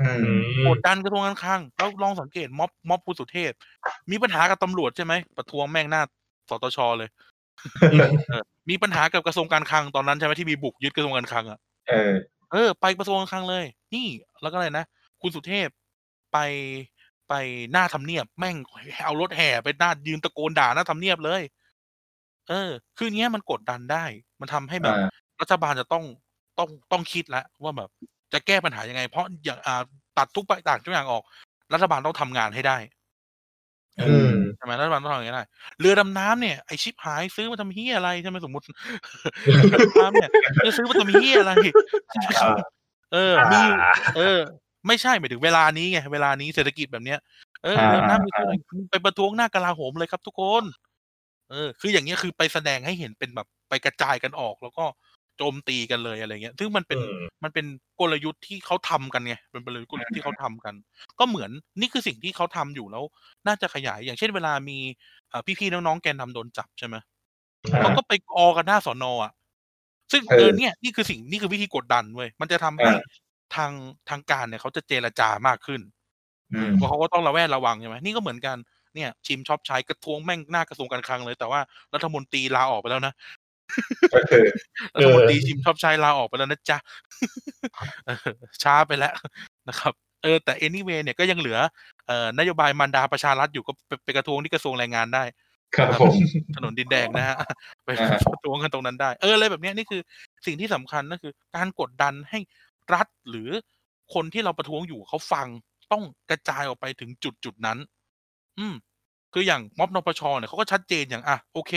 [0.00, 0.24] อือืม
[0.64, 3.52] มกดดันกระทรวงการคลังแล้วลองสังเกตม็อบม็อบคุณสุเทพ
[4.10, 6.02] มีปัญหากับตำรวจใช่ไหมประท้วงแม่งหน้า
[6.50, 7.08] สตชเลย
[7.80, 7.84] เอ
[8.38, 11.58] อมีปัญหากับกระทรวงการคลังตอนนั้นใช่ไหมที่มีบุกยึดกระทรวงการคลังอะ
[12.52, 13.64] เออเออ ไปกระทรวงการคลังเลย
[13.94, 14.06] นี่
[14.42, 14.84] แล้วก็อะไรนะ
[15.20, 15.68] คุณสุเทพ
[16.32, 16.38] ไป
[17.28, 17.34] ไป
[17.72, 18.56] หน้าทำเนียบแม่ง
[19.04, 21.42] เอารถแห่ไปหน้ายืนตะโกนด่าหน้าทำเนียบเลย
[22.48, 24.04] เออ คืออย่างเงี้ยมันกดดันได้
[24.40, 25.08] มันทำให้แบบอ่า
[25.40, 26.04] รัฐบาลจะต้อง
[26.58, 27.88] ต้องต้องคิดแล้วว่าแบบ
[28.32, 29.82] จะแก้ปัญหายังไง เพราะอย่างอ่า
[30.18, 31.22] ตัดทุกไปต่างทุกอย่างออก
[31.72, 32.97] รัฐบาลต้องทำงานให้ได้เออือม
[34.56, 35.44] ใช่ไหมรัฐบาลต้องทำอย่างนี้ได้
[35.80, 38.64] เรือดำน้ำเนี่ยไอชิปหายซื้อมาทำเฮียอะไรใช่ไหมสมมติ
[39.44, 40.30] เรือดำน้ำเนี่ย
[40.66, 41.52] จะซื้อมาทำเฮียอะไร
[42.40, 42.56] อ่า
[43.12, 43.62] เออมี
[44.16, 44.38] เออ
[44.86, 47.18] ไม่ใช่หมายถึงเวลานี้ไงเวลานี้เศรษฐกิจแบบเนี้ย
[47.64, 50.64] เอออ่าเรือดำน้ำอ่ามีซื้ออะไรไปประท้วงหน้ากลาโหมเลยครับทุกคน
[51.50, 54.84] เออ คืออย่างเงี้ยคือไปแสดงให้เห็นเป็นแบบไปกระจายกันออกแล้วก็
[55.38, 57.66] โจมตีกันเลยอะไรเงี้ย ซึ่งมันเป็นอืมมันเป็น
[58.00, 60.74] กลยุทธ์ที่เขาทำกันไงเป็นกลยุทธ์ที่เขาทำกัน
[61.18, 61.50] ก็เหมือน
[61.80, 63.04] นี่คือสิ่งที่เขาทำอยู่แล้ว
[63.46, 64.78] น่าจะขยาย อย่างเช่นเวลามี
[65.28, 66.96] เอ่อพี่ๆน้องๆแกนนำโดนจับใช่ไหม
[67.72, 69.32] อ่าเขาก็ไปออกันหน้าสอนอะ
[70.12, 72.98] ซึ่งเออเออเนี่ยนี่คือสิ่งนี่คือวิธีกดดันเว้ยมันจะทำให้อ่า
[73.56, 73.72] ทาง
[74.08, 75.80] ทางการเนี่ยเขาจะเจรจามากขึ้น
[76.54, 78.56] อืมเพราะเขาก็ต้องระแวดระวังใช่ไหมนี่ก็เหมือนกัน
[78.94, 81.60] เนี่ยชิมชอบใช้กระทรวงแม่งหน้ากระทรวงการคลังเลย แต่ว่า
[81.94, 83.12] รัฐมนตรีลาออกไปแล้วนะ
[84.14, 84.44] ก็คือ
[84.94, 86.78] รัฐมนตรีชิมชอบใช้ลาออกไปแล้วนะจ๊ะ
[88.06, 88.28] เออ
[88.62, 89.14] ช้าไปแล้ว
[89.68, 89.92] นะครับ
[90.22, 91.58] เออ แต่ anyway เนี่ยก็ยังเหลือ
[92.06, 95.24] เอ่อนโยบายมันดาประชารัฐอยู่ก็ไปไปกระทรวงที่กระทรวงแรงงานได้
[95.76, 96.14] ครับผม
[96.56, 97.36] ถนนดินแดงนะฮะ
[97.84, 100.00] ไปอ่าประท้วงกันตรงนั้นได้ เอออะไรแบบเนี้ยนี่คือ
[100.46, 102.38] สิ่งที่สำคัญก็คือ การกดดันให้
[102.94, 103.50] รัฐหรือ
[104.14, 105.46] คนที่เราประท้วงอยู่เขาฟัง
[105.92, 107.78] ต้องกระจายออกไปถึงจุดจุดนั้น
[108.58, 108.74] อืม
[109.34, 111.72] คืออย่างม็อบนปชเนี่ยเขาก็ชัดเจนอย่างอะโอเค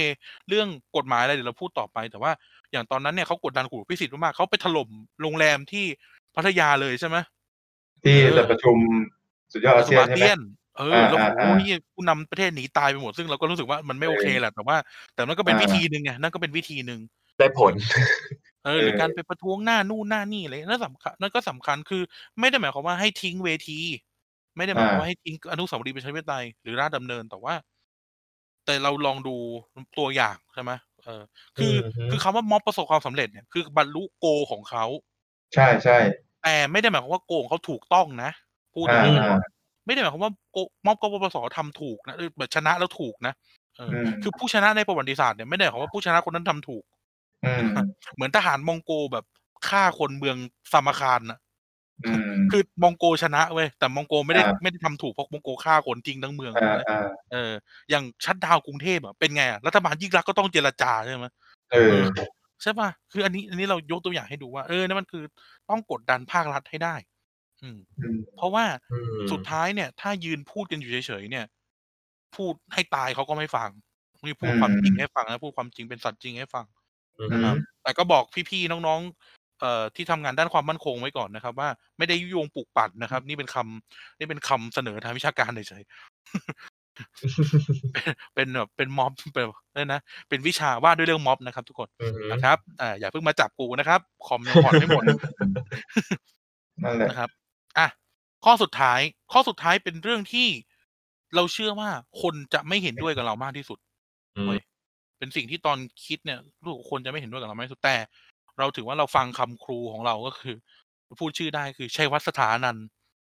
[0.48, 2.32] เรื่องกฎหมายอะไรเดี๋ยวเราพูดต่อไป แต่ว่า
[2.72, 4.90] อย่างตอนนั้นเนี่ยเขากดดันคุณพิสิทธิ์มากๆเขาไปถล่ม
[5.22, 5.86] โรงแรมที่
[6.36, 7.18] พัทยาเลยใช่ไหม
[8.04, 8.78] ที่เออจะประชุม
[9.54, 10.40] สุดยอดอาเซียนใช่ไหมน
[10.78, 14.78] เออแล้วอ่าโอ้อ่าโหนี่ผู้นำประเทศหนีตายไปหมดซึ่งเราก็รู้สึกว่ามันไม่โอเคแหละแต่ว่า
[15.14, 17.00] แต่นั่นก็เป็นอ่าวิธีหนึ่งไงนั่นก็เป็นวิธีหนึ่ง
[17.40, 17.74] ได้ผล
[18.66, 22.02] เออหรือเออการไปประท้วงหน้านู่นหน้านี่อะไรนั่นสำคัญนั่นก็สำคัญคือ
[22.40, 23.80] ไม่ได้หมายความว่าให้ทิ้งเวที
[24.62, 27.54] ไม่ได้หมายความว่าให้ทิ้งอนุสาวรีย์ประชาธิปไตยหรือราชดำเนินแต่ว่า
[28.66, 29.36] แต่เราลองดู
[29.98, 30.72] ตัวอย่างใช่ไหม
[31.06, 31.24] เออ
[31.58, 34.86] คือออฮึคือคำว่าม็อบประสบความสำเร็จเนี่ยคือบรรลุโกของเขา
[35.54, 35.98] ใช่ใช่
[36.44, 38.32] แต่ไม่ได้หมายความว่าโกของเขาถูกต้องนะ
[38.74, 39.40] พูดออ่าย่างนี้เลยอ่า
[39.86, 43.34] ไม่ได้หมายความว่าโกม็อบกปปสทำถูกนะเออแบบชนะแล้วถูกนะ
[43.78, 46.84] เอออมคือผู้ชนะในประวัติศาสตร์เนี่ยไม่ได้หมายความว่าผู้ชนะคนนั้นทำถูก
[47.46, 47.66] อืม
[48.16, 49.26] เหมือนทหารมองโกแบบ
[49.70, 50.38] ฆ่าคนเมือง
[50.72, 51.51] ซามาคารน่ะอืม
[52.52, 56.98] คือมองโกชนะเว้ยแต่มองโกไม่ได้อ่าไม่ได้ทำถูกเพราะมองโกฆ่าคนจริงทั้งเมืองอ่านะอ่า
[57.32, 57.52] เออ
[57.90, 61.26] อย่างชัดดาวน์กรุงเทพอะเป็นไงอะรัฐบาลยิ่งรักษณ์ก็ต้องเจรจาใช่ไหม
[61.72, 61.98] เออ
[62.62, 65.24] ใช่ป่ะคืออันนี้อันนี้เรายกตัวอย่างให้ดูว่าเออนี่นมันคือ
[65.70, 66.96] ต้องกดดันภาครัฐให้ได้
[67.62, 68.98] อืมอืมเพราะว่าอื
[69.28, 71.46] มสุดท้ายเนี่ย ถ้ายืนพูดกันอยู่เฉยๆเนี่ย
[72.36, 73.70] พูดให้ตายเขาก็ไม่ฟัง
[74.24, 76.66] นี่พูดอืมความจริงให้ฟังนะพูดความจริงเป็นสัตว์จริงให้ฟัง
[77.20, 85.92] อืมนะครับแต่ก็บอกพี่ๆน้องๆ เอ่อที่ทำงานด้านความมั่นคงไว้ก่อนนะครับ ว่าไม่ได้ยุยงปลุกปั่นนะครับ นี่เป็นคำนี่เป็นคำเสนอทางวิชาการเฉยๆ
[88.36, 95.04] เป็นแบบเป็นม็อบเป็นอะไรนะ เป็นวิชาว่าด้วยเรื่องม็อบนะครับ ทุกคนอืมนะครับอ่าอย่าเพิ่งมาจับกูนะครับ คอมยังผ่อนไม่หมด
[96.84, 97.30] นั่นแหละนะครับ
[97.78, 97.88] อะ
[98.46, 99.00] ข้อสุดท้าย
[99.32, 100.48] ข้อสุดท้ายเป็นเรื่องที่
[101.36, 101.90] เราเชื่อว่า
[102.22, 103.80] คนจะไม่เห็นด้วยกับเรามากที่สุด
[104.38, 104.60] อืมเว้ย
[105.20, 107.96] เป็นสิ่งที่ตอนคิดเนี่ยรู้สึกว่าคนจะไม่เห็นด้วยกับเรามากที่สุดแต่
[108.62, 110.56] เราถือว่าเราฟังคำครูของเราก็คือ
[111.20, 112.86] พูดชื่อได้คือชัยวัฒน์สถานันท์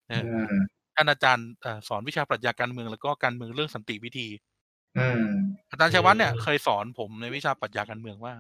[0.09, 0.55] เอออืม
[0.95, 4.29] ท่านอาจารย์เอ่อสอนวิชาปรัชญาการเมืองแล้วก็การเมืองเรื่องสันติวิธี
[4.97, 5.23] อืม
[5.71, 8.35] อาจารย์ชัยวัฒน์เนี่ยอืมเคยสอนผมในวิชาปรัชญาการเมืองว่า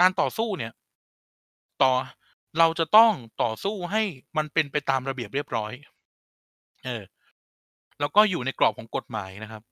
[0.00, 0.72] การต่อสู้เนี่ย
[1.82, 1.92] ต่อ
[2.58, 3.12] เราจะต้อง
[3.42, 4.02] ต่อสู้ให้
[4.36, 5.72] มันเป็นไปตามระเบียบเรียบร้อย
[6.84, 7.02] เออ
[8.00, 9.62] แล้วก็อยู่ในกรอบของกฎหมายนะครับ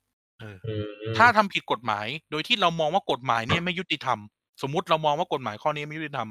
[0.41, 0.75] เอออื
[1.13, 4.19] มถ้าทำผิดกฎหมาย โดยที่เรามองว่ากฎหมายเนี่ยไม่ยุติธรรม
[4.63, 6.29] สมมุติเรามองว่ากฎหมายข้อนี้ไม่ยุติธรรม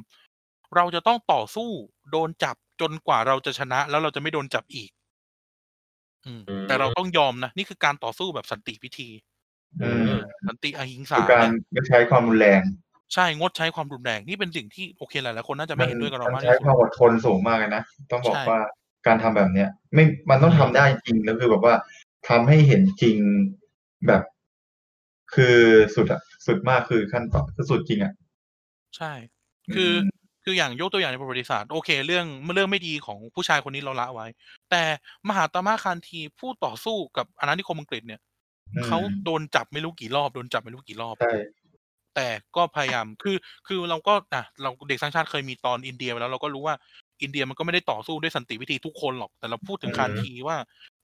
[0.75, 1.69] เราจะต้องต่อสู้
[2.11, 4.89] โดนจับจนกว่าเราจะชนะ แล้วเราจะไม่โดนจับอีก
[6.25, 9.09] อืม แต่เราต้องยอมนะ นี่คือการต่อสู้แบบสันติวิธี
[9.81, 12.61] อืเอมอสันติอหิงคืสาอการนะไม่ใช้ความรุนแรง
[13.13, 18.59] ใช่งดใช้ความรุนแรงนี่เป็นสิ่งที่โอเคหลายๆคนน่าจะไม่เห็นด้วยกับเรามัมากใช้ที่สุความดอดทนสูงมากเลยนะต้องบอกใช่ว่า
[19.07, 21.75] การทำแบบเนี้ย ไม่มันต้องทำได้จริงแล้วคือแบบว่า
[22.29, 23.17] ทำให้เห็นจริง
[24.07, 24.21] แบบ
[25.35, 25.57] คือ
[25.95, 28.13] สุดอะสุดมากคือขั้นตอนคือสุดจริงอะ
[28.97, 29.13] ใช่
[29.73, 29.91] คือ
[30.43, 32.25] คืออย่างยกตัวอย่างในประวัติศาสตร์โอเค เรื่อง
[32.55, 34.27] เรื่องไม่ดีของผู้ชายคนนี้เราละไว้
[34.71, 34.83] แต่
[35.27, 38.19] มหาตมะคานทีผู้ต่อสู้กับอาณานิคมอังกฤษเนี่ย
[38.75, 41.31] อืมเขาโดนจับไม่รู้กี่รอบโดนจับไม่รู้กี่รอบใช่
[42.15, 43.37] แต่ก็พยายามคือ
[43.67, 46.75] คือเราก็อะเราเด็กสร้างชาติเคยมีตอนอินเดียไปแล้วเราก็รู้ว่า
[47.21, 50.57] อินเดียมันก็ไม่ได้ต่อสู้ด้วยสันติวิธีทุกคนหรอก แต่เราพูดถึงอืมคานทีว่า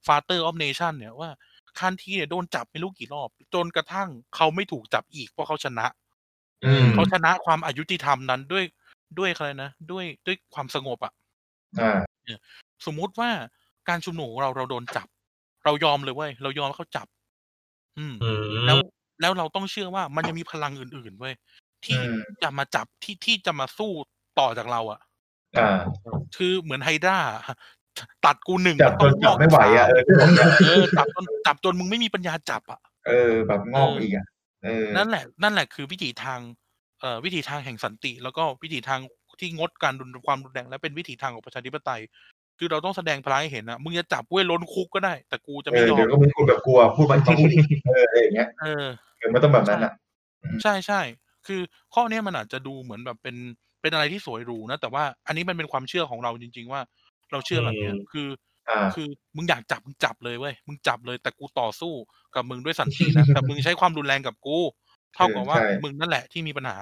[0.06, 1.30] father of nation เนี่ยว่า
[1.78, 5.86] คานทีเนี่ยโดนจับไม่รู้กี่รอบ จนกระทั่งเขาไม่ถูกจับอีกเพราะเขาชนะ
[6.64, 8.64] อืมเขาชนะความอายุติธรรมนั้นด้วย
[9.18, 11.12] ด้วยอะไรนะด้วยด้วยความสงบอะ
[11.80, 11.92] อ่า
[12.86, 13.30] สมมุติว่า
[13.88, 15.08] การชุมนุมของเราเราโดนจับ
[15.64, 17.06] เรายอมเลยเว้ยเรายอมให้เขาจับ
[17.98, 18.78] อืมอืมแล้ว
[19.20, 21.34] แล้วเราต้องเชื่อว่ามันยังมีพลังอื่นๆเว้ย
[21.84, 23.92] ที่อืมจะมาจับที่ที่จะมาสู้
[24.38, 25.00] ต่อจากเรา อะ
[25.56, 25.68] อ่า
[26.36, 27.18] คือเหมือนไฮด้า
[28.26, 30.02] ตัดกูหนึ่งจับจนจับไม่ไหวอะเออ
[30.68, 34.26] เออจับจนจับจนมึงไม่มีปัญญาจับอะเออ แบบงอกอีกอะ
[34.64, 36.40] เออนั่นแหละ นั่นแหละคือวิถีทาง
[37.00, 39.00] เอ่อวิถีทางแห่งสันติ แล้วก็วิถีทาง
[39.40, 42.02] ที่งดการรุนความรุนแรงและเป็นวิถีทางของประชาธิปไตย
[42.58, 48.86] คือเราต้องแสดงพลังให้เห็นนะมึงจะจับเว้ยล้นคุกก็ได้ แต่กูจะเอไม่อยอมเดี๋ยวก็มีคนแบบกลัวพูดมันต้องพูดอีกเอออะไรอย่างเงี้ยเออ
[49.18, 49.92] เออมันต้องแบบนั้นอะ
[50.62, 51.00] ใช่ใช่
[51.46, 51.60] คือ
[51.94, 53.36] ข้อเนี้ยมันอาจจะดูเหมือนแบบเป็น
[53.82, 56.80] เป็นอะไรที่สวยหรูนะแต่ว่าอันนี้มันเป็นความเชื่อของเราจริง ๆ ว่า
[57.32, 58.28] เราเชื่อแบบเนี้ยอืมคือ
[58.70, 61.92] อ่าคือมึงอยากจับมึงจับเลยเว้ยมึงจับเลยแต่กูต่อสู้
[62.34, 64.58] กับมึงด้วยสันตินะแต่มึงใช้ความรุนแรงกับกู
[65.14, 66.78] เท่ากับว่าใช่มึงนั่นแหละที่มีปัญหา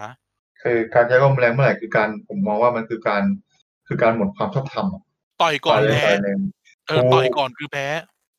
[0.63, 3.23] คือการใช้ความรุนแรงเมื่อไหร่คือการผมมองว่ามันคือการ
[3.89, 5.03] คือการหมดความชอบธรรมอะ
[5.43, 6.41] ต่อยก่อนฝ่ายใดแพ้ฝ่ายหนึ่ง
[6.87, 7.87] เออถูกต่อยก่อนคือแพ้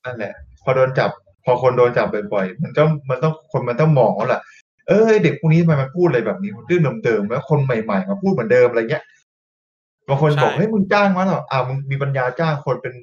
[0.06, 1.12] นั่นแหละ พอโดนจับ
[1.46, 4.42] พอคนโดนจับบ่อยๆมันต้องมันต้องคนมันต้องมองว่าแหละ
[4.88, 9.04] เออเด็กพวกนี้ทำไมมันพูดอะไรแบบนี้เรื่องเดิมๆแล้วคนใหม่ๆมาพูดเหมือนเดิมอะไรเงี้ย
[10.10, 12.94] บางคนใช่บอกเฮ้ยมึงจ้างมาเหรออ่ามึงมีปัญญาจ้างคนเป็น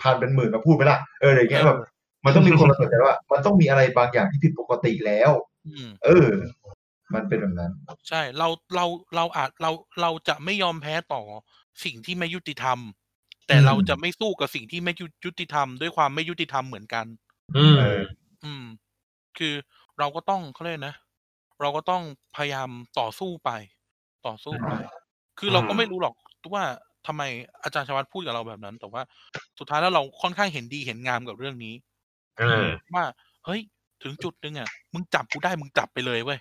[0.00, 1.78] พันเป็นหมื่นมาพูดไปละเอออะไรเงี้ยแบบ
[2.24, 5.30] มันต้องมีคนมาสนใจว่า มันต้องมีอะไรบางอย่างที่ผิดปกติแล้ว
[5.66, 6.28] อืมเออ
[7.14, 7.72] มันเป็นแบบนั้น
[8.08, 9.70] ใช่เราเราเราอาจเรา
[10.00, 11.22] เราจะไม่ยอมแพ้ต่อ
[11.84, 12.78] สิ่งที่ไม่ยุติธรรม
[13.46, 17.06] แต่อืมเราจะไม่สู้กับสิ่งที่ไม่ยุยุติธรรม ด้วยความไม่ยุติธรรมเหมือนกัน
[17.56, 18.02] อืมเออ
[18.44, 18.64] อืม
[19.38, 19.54] คือ
[19.98, 20.94] เราก็ต้องเขาเรียกนะ
[21.60, 22.02] เราก็ต้อง
[22.36, 22.68] พยายาม
[22.98, 23.50] ต่อสู้ไป
[24.26, 24.72] ต่อสู้ไป
[25.38, 26.14] คือเราก็ไม่รู้หรอก
[26.54, 26.64] ว่า
[27.06, 27.22] ทำไม
[27.62, 29.02] อาจารย์ชวัตพูดกับเราแบบนั้น แต่ว่า
[29.58, 31.74] สุดท้ายแล้วเราค่อนข้างเห็นดีเห็นงามกับเรื่องนี้
[32.38, 33.04] เออว่า
[33.44, 33.60] เฮ้ย
[34.02, 36.38] ถึงจุดหนึ่งอะมึงจับกูได้มึงจับไปเลยเว้ย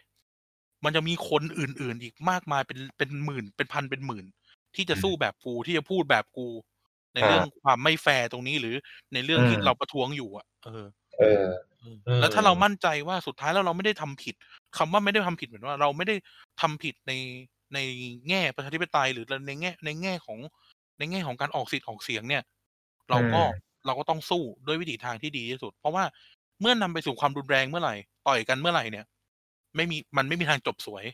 [0.84, 4.26] มันจะมีคนอื่น ๆ อีกมากมายเป็นเป็นหมื่น เป็นพันเป็นหมื่น
[4.76, 6.48] ที่จะสู้แบบกูที่จะพูดแบบกู
[7.16, 8.76] ในเรื่องความไม่แฟร์ตรงนี้หรือ
[9.14, 10.86] ในเรื่องที่อืมเราประท้วงอยู่อะ เออ
[11.20, 11.44] เออ
[11.82, 14.36] อืมแล้วถ้าเรามั่นใจว่าสุดท้ายแล้วเราไม่ได้ทำผิด
[14.78, 16.16] คำว่าไม่ได้ทำผิดเหมือนว่า เราไม่ได้
[16.62, 17.12] ทำผิดใน
[17.76, 17.80] ใน
[18.30, 20.40] แง่ประชาธิปไตยหรือในแง่ในแง่ของ
[21.00, 22.44] ในแง่ของการออกสิทธิ์ออกเสียงเนี่ย
[23.10, 26.04] เราก็อืมเราก็ต้องสู้ด้วยวิถีทางที่ดีที่สุด เพราะว่า
[26.62, 27.96] เมื่อนำไปสู่ความรุนแรงเมื่อไหร่
[28.28, 29.06] ต่อยกันเมื่อไหร่เนี่ย
[29.76, 31.06] ไม่มีมันไม่มีทางจบสวย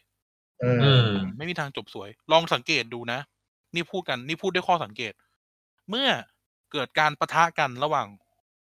[0.63, 1.07] อืมอืม
[1.37, 3.19] ไม่มีทางจบสวย ลองสังเกตดูนะ
[3.75, 5.13] นี่พูดกันนี่พูดด้วยข้อสังเกต
[5.89, 6.07] เมื่อ
[6.71, 8.07] เกิดการประทะกันระหว่าง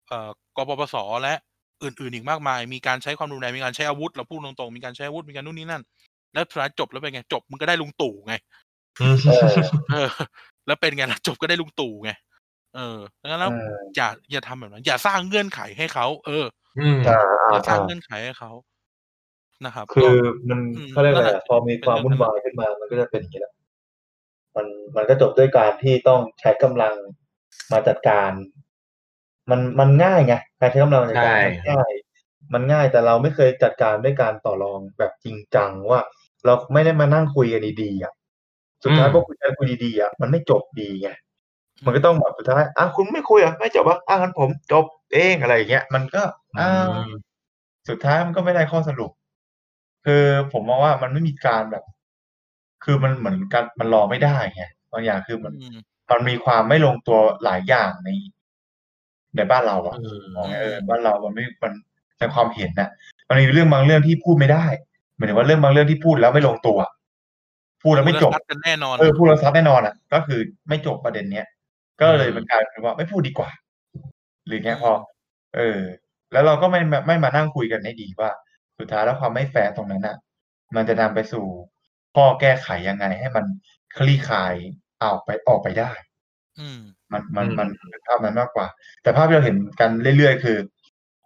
[0.08, 1.34] เอ่อกปปสและ
[1.84, 5.84] อื่นๆอีกมากมาย มีการใช้ความรุนแรงมีการใช้อาวุธเราพูดตรงๆมีการใช้อาวุธมีการนู่นนี่นั่น
[6.34, 8.34] แล้วสุดท้ายจบแล้วเป็นไงจบมึงก็ได้ลุงตู่ไง
[9.02, 9.50] อืมเออ
[9.94, 10.10] เออ
[10.68, 12.12] แล้วเป็นไงล่ะจบก็ได้ลุงตู่ไง
[12.76, 16.46] เออดังนั้นแล้วเอออย่าอย่าทำแบบนั้น อย่าสร้างเงื่อนไขให้เขาเออ
[16.80, 18.52] อืมอ่าออ่าย่าสร้างอ่าเงื่อนไขให้เขา
[19.66, 20.10] นะครับ คือก็
[20.50, 23.54] มันอืมเขาเรียกอะไรนั่นแหอะละพอมีเป็นความเรื่องวุ่นวายขึ้นมา มันก็จะเป็นอย่างนี้แหละ
[24.56, 26.94] มันมันก็จบด้วยการที่ต้องใช้กำลัง
[27.72, 28.32] มาจัดการ
[29.50, 31.92] มันมันง่ายไงการใช้กำลังในการใช่มันง่าย
[32.54, 36.00] มันง่ายแต่เราไม่เคยจัดการด้วยการต่อรองแบบจริงจังว่า
[36.46, 38.14] เราไม่ได้มานั่งคุยกันดีๆอะ
[38.84, 41.10] สุดท้ายพอคุยกันคุยดีๆอะมันไม่จบดีไง
[41.86, 46.22] มันก็ต้องแบบสุดท้ายอะคุณไม่คุยอะไม่จบอะอะงั้นผมจบเองอะไรอย่างเงี้ยมันก็
[46.60, 46.92] อ้าว
[47.90, 49.12] สุดท้ายมันก็ไม่ได้ข้อสรุป
[50.06, 51.84] คือผมมองว่ามันไม่มีการแบบ
[52.84, 55.80] คือมันเหมือนกันมันรอไม่ได้ไงบางอย่างคือมันอืม
[56.10, 58.10] มันมีความไม่ลงตัวหลายอย่างใน
[59.36, 61.74] ในบ้านเราอะอืมมองไงเอออืมบ้านเรามันไม่มัน
[62.20, 62.90] ในความเห็นน่ะ
[63.30, 64.66] มันมีเรื่องบางเรื่องที่พูดไม่ได้
[65.20, 66.80] หมายถึงว่าเรื่องบางเรื่องที่พูดแล้วไม่ลงตัว
[67.84, 70.40] พูดแล้วไม่จบพูดซัดกันแน่นอนเออพูดแล้วซัดแน่นอนอะ ก็คือ
[70.70, 71.48] ไม่จบประเด็นเนี้ย
[72.02, 73.50] ก็เลยมันกลายเป็นว่าไม่พูดดีกว่า
[74.48, 74.92] หรือเงี้ยพอ
[75.56, 75.82] เออ
[76.32, 78.30] แล้วเราก็ไม่ไม่ไม่มานั่งคุยกันให้ดีว่า
[78.80, 80.18] สุดท้ายแล้วความไม่แฟร์ตรงนั้นอะ
[80.76, 81.46] มันจะนำไปสู่
[82.16, 83.46] ข้อแก้ไขยังไงให้มัน
[83.98, 84.54] คลี่คลาย
[85.00, 85.92] เอาไปออกไปได้
[86.60, 86.80] อืม
[87.12, 88.68] มันมันอืมมันเป็นภาพนั้นมากกว่า
[89.02, 90.58] แต่ภาพที่เราเห็นกันเรื่อยๆคือ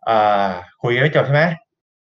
[0.09, 0.49] อ่า
[0.81, 1.43] คุยกันไม่จบใช่ไหม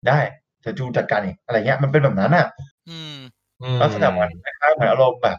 [0.07, 0.19] ได้
[0.67, 2.47] จะจูจัดการเองอะไรเงี้ยมันเป็นแบบนั้นอะ
[2.89, 3.17] อืม
[3.61, 5.37] อืมลักษณะเหมือนคล้ายๆเหมือนอารมณ์แบบ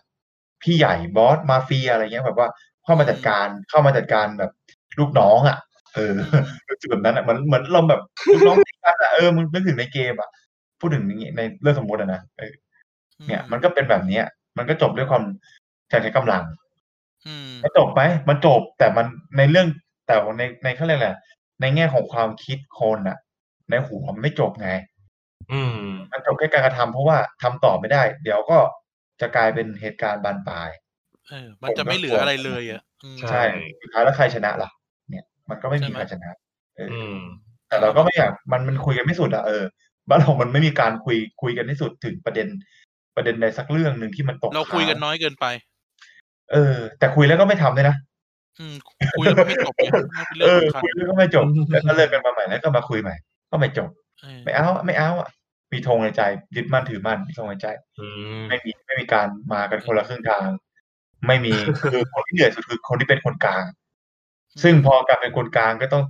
[0.63, 2.49] พี่ใหญ่บอสมาเฟียอะไรเงี้ย แบบว่า
[2.85, 4.51] เข้ามาจัดการเข้ามาจัดการแบบ
[4.99, 5.59] ลูกน้องอะ
[5.95, 8.01] เอออืมรู้สึกแบบนั้นอะเหมือนเหมือนเราแบบ
[8.33, 10.31] ลูกน้องตีกันอะเออมึงนึกถึงในเกมอะ
[10.81, 12.53] พูดถึงอย่างงี้ในเรื่องสมมติอะนะเออ
[13.29, 14.25] เนี่ย มันก็เป็นแบบเนี้ย
[14.59, 15.23] มันก็จบด้วยความ
[15.89, 16.45] ใช้กำลัง
[17.27, 19.07] อืมมันจบไหมมันจบแต่มัน
[19.39, 19.67] ในเรื่อง
[20.07, 21.11] แต่ว่าในในเขาเรียกอะไร
[21.61, 23.19] ในแง่ของความคิดคนอะ
[23.71, 24.71] ในหัวมันไม่จบไง
[25.53, 25.79] อืม
[26.13, 28.59] มันจบแค่การกระทำเพราะว่าทำต่อไม่ได้ เดี๋ยวก็
[29.21, 30.69] จะกลายเป็นเหตุการณ์บานปลาย
[31.31, 33.43] เออมันจะไม่เหลืออะไรเลยอะอืมใช่
[33.81, 34.71] สุดท้ายแล้วใครชนะล่ะ
[35.11, 36.31] เนี่ย มันก็ไม่มีใช่ไหมใครชนะ
[36.77, 37.19] เอออืม
[37.69, 39.65] แต่เราก็ไม่อยากมันมันคุยกันไม่สุดอะเออ
[40.09, 42.49] บ้านเรามันไม่มีการคุยคุยกันที่สุดถึงประเด็น
[43.17, 45.47] ประเด็นใดสักเรื่องหนึ่งที่มันตกเราคุยกันค้างน้อยเกินไป
[46.53, 47.97] เออ แต่คุยแล้วก็ไม่ทำด้วยนะ
[48.61, 48.75] อืม
[49.19, 53.15] คุยแล้วก็ไม่จบเนี่ยไม่เป็นเอเรื่องอสำคัญคุยแล้วก็ไม่จบแล้วก็เลิกกันมาใหม่แล้วก็มาคุยใหม่
[53.51, 53.91] ก็ไม่จบ
[54.23, 55.29] เออไม่เอาไม่เอาอะ
[55.73, 56.23] มีธงในใจ
[56.57, 57.67] ยึดมั่นถือมั่นมีธงในใจ
[57.99, 58.07] อื
[58.39, 60.49] มไม่มีไม่มีการมากันคนละครึ่งทาง
[61.27, 61.53] ไม่มี
[61.93, 63.65] คือคนที่เหนื่อยสุดคือคนที่เป็นคนกลาง
[64.63, 66.05] ซึ่งพอการเป็นคนกลางก็ต้อง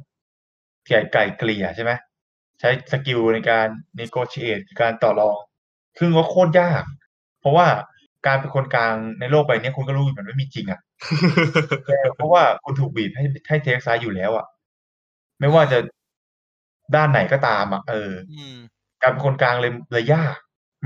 [0.86, 1.93] ไก่ไก่เกลี่ยใช่ไหม
[2.60, 3.66] ใช้สกิลในการ
[4.01, 5.39] negotiate การต่อรอง
[5.98, 6.82] ซึ่งว่าโคตรยาก
[7.40, 7.66] เพราะว่า
[8.26, 10.80] การเป็นคนกลางในโลกใบนี้คุณก็รู้อยู่มันไม่มีจริงอะ
[11.86, 14.47] เออเพราะว่าคุณถูกบีบให้ให้เทคซ้ายอยู่แล้วอะ
[15.40, 15.78] ไม่ว่าจะ
[16.94, 18.56] ด้านไหนก็ตามอะเอออืม
[19.03, 20.37] การเป็นคนกลางเลยเลยยาก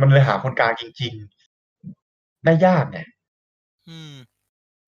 [0.00, 1.12] มันเลยหาคนกลางจริง
[1.78, 3.06] ๆ ได้ยากเนี่ย
[3.88, 4.14] อืม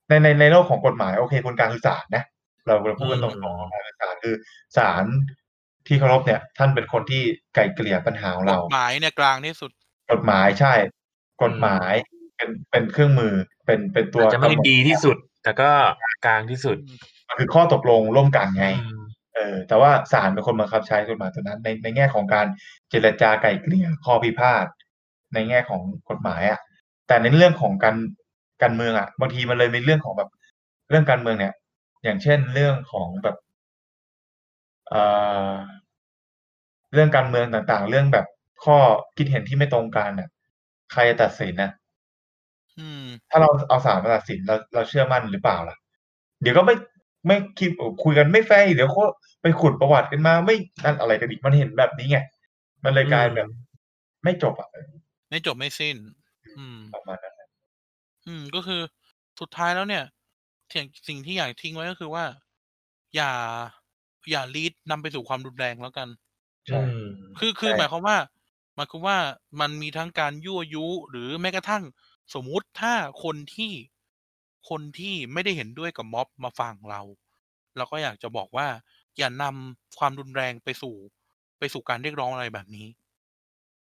[0.08, 2.24] ในในในโลกของกฎหมายโอเคคนกลางคือศาลนะ
[2.66, 4.34] เราเราพูดกันตอืรงมๆว่าศาลคือ
[4.76, 5.04] ศาล
[5.86, 7.22] ที่เคารพเนี่ย ท่านเป็นคนที่
[7.54, 9.70] ไกล่เกลี่ยปัญหาของกเราฎหมายเนี่ยกลางที่สุด
[10.10, 10.74] กฎหมายใช่
[11.42, 11.92] กฎหมาย
[12.36, 13.34] เป็นเป็นเครื่องมือ
[13.66, 15.70] เป็นเป็นตัวอาจจะไม่ได้กำหนดีที่สุด แต่ก็
[16.26, 16.76] กลางที่สุด
[17.28, 19.03] มันคือข้อตกลงร่วมกันไงอืม
[19.34, 22.46] เออแต่ว่าศาลเป็นคนบังคับใช้กฎหมายตัวนั้นในในแง่ของการ
[22.90, 24.66] เจรจาไกล่เกลี่ยข้อพิพาท
[25.34, 25.80] ในแง่ของ
[26.10, 26.60] กฎหมายอะ
[27.06, 27.96] แต่ในเรื่องของการ
[28.62, 30.30] การเมืองอะบางทีมันเลยมีเรื่องของแบบ
[30.90, 31.54] เรื่องการเมืองเนี่ย
[32.04, 33.36] อย่างเช่นเรื่องของแบบ
[34.88, 35.54] เอ่อ
[36.92, 38.26] เรื่องการเมืองต่างๆ เรื่องแบบ
[38.64, 38.76] ข้อ
[39.16, 40.28] คิดเห็นที่ไม่ตรงกันอะ
[40.92, 41.70] ใครจะตัดสินนะ
[42.78, 45.76] อืมถ้าเราเอาศาลมาตัดสินเราเราเชื่อมั่นหรือเปล่าล่ะ
[46.42, 46.74] เดี๋ยวก็ไม่
[47.26, 47.70] ไม่คิด
[48.02, 49.04] คุยกันไม่แฟร์อีกเดี๋ยวเขา
[49.42, 52.18] ไปขุดประวัติกันมาไม่นั่นอะไรกันอีกมันเห็นแบบนี้ไง
[52.84, 53.48] มันเลยกลายแบบ
[54.24, 54.68] ไม่จบอะ
[55.30, 55.96] ไม่จบไม่สิ้น
[56.58, 57.34] อืมประมาณนั้น
[58.26, 58.80] อืม ก็คือ
[59.40, 60.04] สุดท้ายแล้วเนี่ย
[60.72, 62.24] สิ่งสิ่งที่อยากทิ้งไว้ก็คือว่า
[63.16, 63.30] อย่า
[64.30, 66.08] อย่าลีดนำไปสู่ความรุนแรงแล้วกัน
[66.66, 67.04] ใช่อืม
[67.38, 68.18] คือคือใช่หมายความว่า
[68.74, 69.18] หมายความว่า
[69.60, 71.82] มันมีทั้งการยั่วยุ หรือแม้กระทั่ง
[72.34, 73.72] สมมุติถ้าคนที่
[74.68, 77.00] คนที่ไม่ได้เห็นด้วยกับม็อบมาฟังเรา
[77.76, 78.66] เราก็อยากจะบอกว่า
[79.18, 80.96] อย่านำความรุนแรงไปสู่
[81.58, 82.86] ไปสู่การเรียกร้องอะไรแบบนี้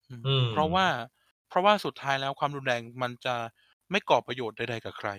[0.09, 0.87] อืมอืมเพราะว่า
[1.49, 3.35] เพราะว่าสุดท้ายแล้วความรุนแรงมันจะ
[3.91, 5.11] ไม่ก่อประโยชน์ใดๆกับใคร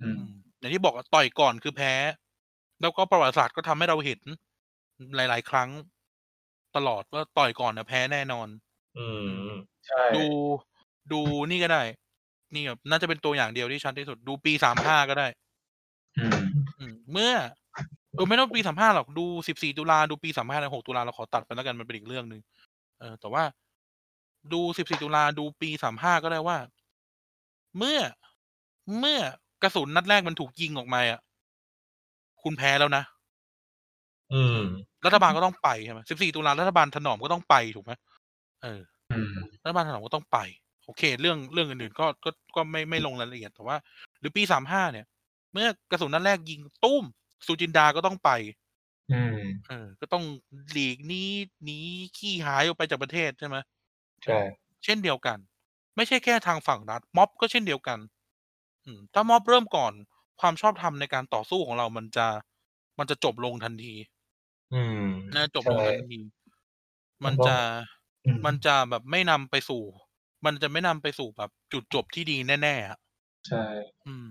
[0.00, 0.22] อืมอืม
[0.58, 1.92] อย่างที่บอกอะต่อยก่อนคือแพ้
[2.80, 4.20] แล้วก็ประวัติศาสตร์ก็ทำให้เราเห็น
[5.16, 5.70] หลาย ๆ ครั้ง
[6.76, 8.48] ตลอดว่าต่อยก่อนนะแพ้แน่นอน
[8.94, 9.30] อืม
[9.86, 10.24] ใช่ดู
[11.12, 11.20] ดู
[11.50, 11.82] นี่ก็ได้
[12.54, 15.26] นี่แบบน่าจะเป็นตัวอย่างเดียวที่ชัดที่สุด ดูปีสามห้าก็ได้
[16.18, 16.40] อืม
[16.78, 17.32] อืมเมื่อ
[18.14, 22.40] เออไม่ต้องปีสามห้าหรอกดูสิบสี่ตุลาดูปีสามห้าและหกตุลาเราขอตัดไปแล้วกันมันเป็นอีกเรื่องหนึ่ง
[23.00, 23.44] เออ แต่ว่า
[24.52, 26.58] ดูสิบสี่ตุลาดูปีสามห้าก็ได้ว่า
[27.78, 28.00] เมื่อ
[28.98, 29.18] เมื่อ
[29.62, 31.20] กระสุนนัดแรกมันถูกยิงออกมาอะ
[32.42, 33.02] คุณแพ้แล้วนะ
[34.34, 34.60] อืม
[35.06, 37.92] รัฐบาลก็ต้องไปใช่ไหมสิบสี่ตุลารัฐบาลถนอมก็ต้องไปถูกไหม
[38.62, 38.80] เออ
[39.12, 40.38] อืมรัฐบาลถนอมก็ต้องไป
[40.86, 43.76] โอเค เรื่องเรื่องอื่นๆก็ก็ก็ไม่ไม่ลงรายละเอียดแต่ว่า
[44.20, 45.06] หรือปีสามห้าเนี่ย
[45.52, 47.04] เมื่อกระสุนนัดแรกยิงตุ้ม
[47.46, 48.30] สุจินดาก็ต้องไป
[49.10, 49.36] อืม
[49.68, 50.24] เออ ก็ต้อง
[50.70, 51.30] หลีกหนี้
[51.64, 51.78] หนี
[52.16, 53.56] ขี้หายออกไปจากประเทศใช่ไหม
[54.24, 54.38] ใช่
[54.84, 55.38] เช่นเดียวกัน
[55.96, 57.98] ไม่ใช่แค่ทางฝั่งรัฐม็อบก็เช่นเดียวกัน
[58.84, 59.92] อืม ถ้าม็อบเริ่มก่อน
[60.40, 62.26] ความชอบธรรมในการต่อสู้ของเรามันจะ
[62.98, 63.94] มันจะจบลงทันที
[64.70, 64.96] อืม
[65.34, 66.16] น่าจบลงทันที
[67.24, 67.56] มันจะ
[68.24, 69.82] อืมมันจะแบบไม่นำไปสู่
[70.44, 72.98] มันจะไม่นำไปสู่แบบจุดจบที่ดีแน่ๆอะ
[73.48, 73.64] ใช่
[74.06, 74.26] อืม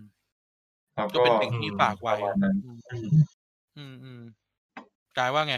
[0.95, 3.09] แล้วก็ก็เป็นสิ่งที่ฝากปไว้ระมาณนั้นอืมอืม
[3.77, 4.21] อืมอืม
[5.17, 5.55] กายว่าไง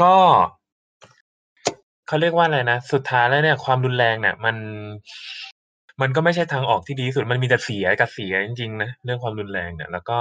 [0.00, 0.14] ก็
[2.06, 4.56] เขาเรียกว่าอะไรนะ สุดท้ายแล้วเนี่ยความรุนแรงเนี่ย มัน
[6.00, 10.20] มันก็ไม่ใช่ทางออกที่ดีที่สุดมันมีแต่เสียกับเสียจริงๆนะเรื่องความรุนแรงเนี่ย แล้วก็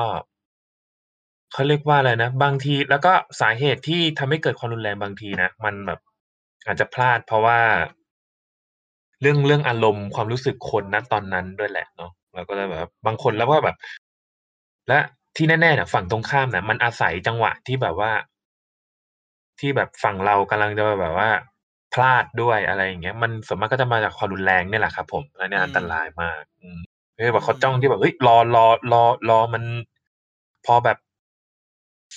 [1.53, 5.99] เขาเรียกว่าอะไรนะบางทีแล้วก็สาเหตุที่ทำให้เกิดความรุนแรงบางทีนะมันแบบ
[6.65, 7.59] อาจจะพลาดเพราะว่า
[9.21, 13.77] เรื่องเรื่องอารมณ์ความรู้สึกคนณตอนนั้นด้วยแหละเนาะแล้วก็เลยแบบบางคนแล้วก็แบบ
[14.87, 14.99] และ
[15.35, 18.11] ที่แน่ๆเนี่ยฝั่งตรงข้ามเนี่ยมันอาศัยจังหวะที่แบบว่า
[19.59, 21.29] ที่แบบฝั่งเรากำลังจะแบบว่า
[21.93, 26.79] พลาดด้วยอะไรอย่างเงี้ย มันส่วนมากก็จะมาจากความรุนแรงเนี่ยแหละครับผมและเนี่ยอืมอันตรายมากอืม
[27.17, 29.63] คือแบบเขาอืมจ้องที่แบบเฮ้ยรอรอรอรอมัน
[30.65, 30.97] พอแบบ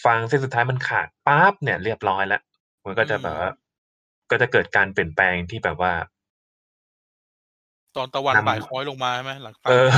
[0.05, 2.43] ฟังเส้นสุดท้ายมันขาดปั๊บเนี่ย เรียบร้อยแล้ว
[2.85, 3.51] มันก็จะแบบว่า
[4.31, 5.93] ก็จะเกิดการเปลี่ยนแปลงที่แบบว่า
[7.97, 9.89] ตอนตะวันนำบ่ายคล้อยลงมาใช่ไหมหลังฟังเออ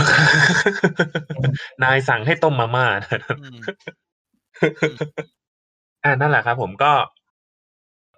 [1.83, 2.87] นายสั่งให้ต้มมาม่า
[3.41, 3.59] อืม
[6.05, 6.93] อ่านั่นแหละครับ ผมก็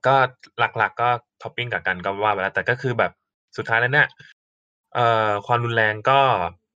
[0.06, 0.14] ก็
[0.58, 1.08] หลักๆ ก็
[1.42, 3.12] ท็อปปิ้งกับกันก็ว่าไปแล้วแต่ก็คือแบบ
[3.56, 4.08] สุดท้ายแล้วเนี่ย
[4.94, 6.20] เอ่อความรุนแรงก็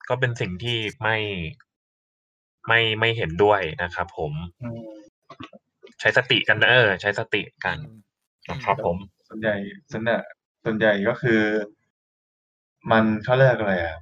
[0.08, 1.16] ก็เป็นสิ่งที่ไม่
[2.68, 4.80] ไม่ไม่เห็นด้วยนะครับผมอืม
[6.00, 7.98] ใช้สติกันนะเออ ใช้สติกันอืม
[8.50, 8.96] นะครับผม
[9.28, 9.56] สส่วนใหญ่
[9.92, 10.16] ส่วนใหญ่
[10.64, 11.40] ส่วนใหญ่ก็คือ
[12.90, 13.97] มันเขาเรียกอะไรอะ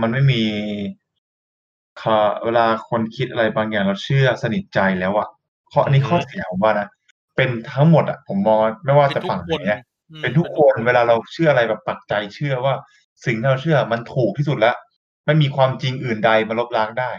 [0.00, 0.42] มันไม่มี
[2.00, 5.28] คา เวลาคนคิดอะไรบางอย่างเราเชื่อสนิทใจแล้วอะ
[5.72, 6.88] ข้อ อันนี้อือฮึข้อเสียผมว่านะ
[7.36, 9.80] เป็นทั้งหมดอะ ผมมองไม่ว่าเป็นจะทุกฝั่งคไหนน อะ
[10.10, 12.74] อืมเป็นทุกคน เวลาเราเชื่ออะไรแบบปักใจเชื่อว่า
[13.24, 14.76] สิ่งที่เราเชื่อมันถูกที่สุดแล้ว
[15.26, 17.10] ไม่มีความจริงอื่นใดมาลบล้างได้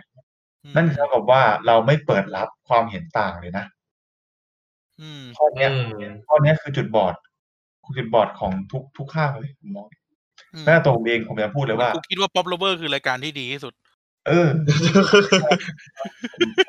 [0.63, 3.65] อืมนั่นเท่ากับว่า เราไม่เปิดรับความเห็นต่างเลยนะ
[5.01, 7.15] อืม ข้อเนี้ยอืมข้อเนี้ยคือจุดบอด
[7.97, 9.87] จุดบอดของทุก ทุกข้างเลย ผมมอง
[10.55, 13.73] อืมแม้แต่ตัวผมเองผมยังพูดเลยว่ากูคิดว่า Pop Lover คือรายการที่ดีที่สุด
[14.27, 14.47] เออ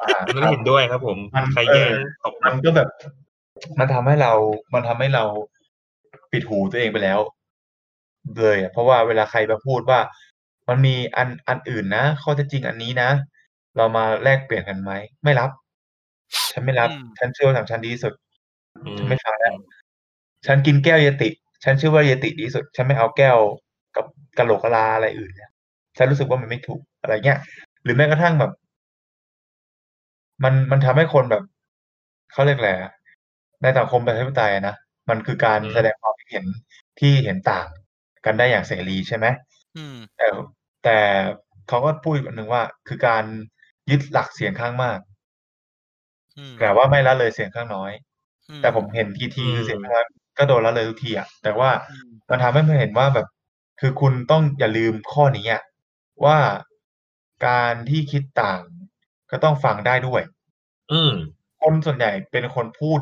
[0.03, 2.89] อ่าอันนั้นเห็นด้วยครับ ผมมันใครแย่งเออตกมันก็แบบ
[3.79, 4.33] มันทำให้เรา
[4.75, 5.25] มันทำให้เรา
[6.33, 7.21] ปิดหูตัวเองไปแล้ว
[8.37, 10.01] เลยอะเพราะว่าเวลาใครมาพูดว่า
[10.69, 13.11] มันมีอันอันอื่นนะข้อเท็จจริงอันนี้นะ
[13.77, 14.93] เรามาแลกเปลี่ยนกันไหม
[15.25, 15.51] ไม่รับ
[16.53, 18.15] ฉันไม่รับอืมฉันเชื่อว่าของฉันดีที่สุด
[18.85, 19.55] อืมฉันไม่ฟังแล้ว
[20.47, 21.29] ฉันกินแก้วเยติ
[21.65, 23.39] ฉันเชื่อว่าเยติดีที่สุด ฉันไม่เอาแก้ว
[23.97, 24.05] กับ
[24.39, 25.51] กะโหลกกะลาอะไรอื่นเนี่ย
[25.97, 27.39] ฉันรู้สึกว่ามันไม่ถูกอะไรเงี้ย
[27.85, 28.53] หรือแม้กระทั่งแบบ
[30.45, 31.43] มันมันทำให้คนแบบ
[32.33, 32.93] เขาเรียกอะไรอะ
[33.63, 34.75] ในสังคมประชาธิปไตยอะนะ
[35.11, 36.47] มันคือการอืมแสดงความคิดเห็น
[37.01, 37.67] ที่เห็นต่าง
[38.25, 39.27] กันได้อย่างเสรีใช่ไหม
[39.77, 40.27] อืมแต่
[40.85, 40.99] แต่
[41.69, 43.25] เขาก็พูดอีกอันหนึ่งว่า คือการ
[43.91, 44.99] ยึดหลักเสียงข้างมาก
[46.37, 47.93] อืมแต่ว่าไม่ละเลยเสียงข้างน้อย
[48.49, 50.07] อืแต่ผมเห็นทีทีอืมคือเสียงข้างน้อย
[50.39, 53.27] ก็โดนละเลยทุกทีอะแต่ว่าอืมมันทำให้ผมเห็นว่าแบบ
[53.87, 55.63] คือคุณต้องอย่าลืมข้อนี้อะ
[56.25, 56.39] ว่า
[57.47, 58.63] การที่คิดต่าง
[59.31, 60.23] ก็ต้องฟังได้ด้วย
[60.93, 61.13] อืม
[61.63, 63.01] คนส่วนใหญ่เป็นคนพูด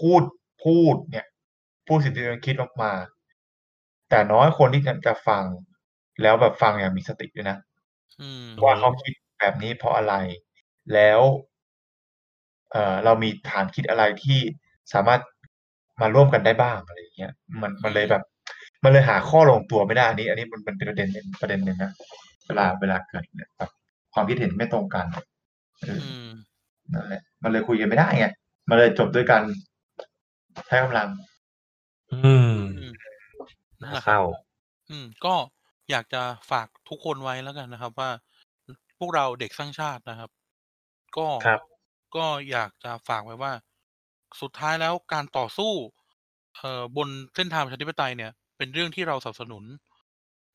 [0.00, 0.22] พูด
[0.64, 1.26] พูดเนี่ย
[1.86, 2.92] พูดสิ่งที่ตัวเองคิดออกมา
[4.10, 5.44] แต่น้อยคนที่จะฟัง
[6.22, 7.58] แล้วแบบฟังอย่างมีสติด้วยนะ
[8.20, 10.14] อืมว่าเขาคิดแบบนี้เพราะอะไร
[10.94, 11.20] แล้ว
[12.70, 14.38] เอ่อเรามีฐานคิดอะไรที่
[14.92, 15.20] สามารถ
[16.00, 18.24] มาร่วมกันได้บ้างอะไรอย่างเงี้ยมันมันเลยแบบ
[18.84, 21.92] มันเลยหาข้อลงตัวไม่ได้อันนี้ อันนี้มันเป็นประเด็นหนึ่งประเด็นหนึ่งนะ
[22.46, 23.70] เวลาเวลาเกิดเนี่ยแบบ
[24.14, 25.06] ความคิดเห็นไม่ตรงกัน
[25.82, 26.28] เอออืม
[26.92, 28.26] นั่นแหละมันเลยคุยกันไม่ได้ไง
[28.68, 29.42] มันเลยจบด้วยการ
[30.66, 31.08] ใช้กำลัง
[32.12, 32.94] อืมอืม
[33.82, 34.20] นั่น่านแหละเศร้า
[34.90, 35.34] อืม ก็
[35.90, 38.10] อยากจะฝากทุกคนไว้แล้วกันนะครับ ว่า
[38.98, 40.30] พวกเราเด็กสร้างชาตินะครับ
[41.16, 41.60] ก็ครับ
[42.16, 43.52] ก็อยากจะฝากไว้ว่า
[44.40, 45.72] สุดท้ายแล้วการต่อสู้
[46.56, 49.64] เอ่อบนเส้นทางประชาธิปไตยเนี่ย เป็นเรื่องที่เราสนับสนุน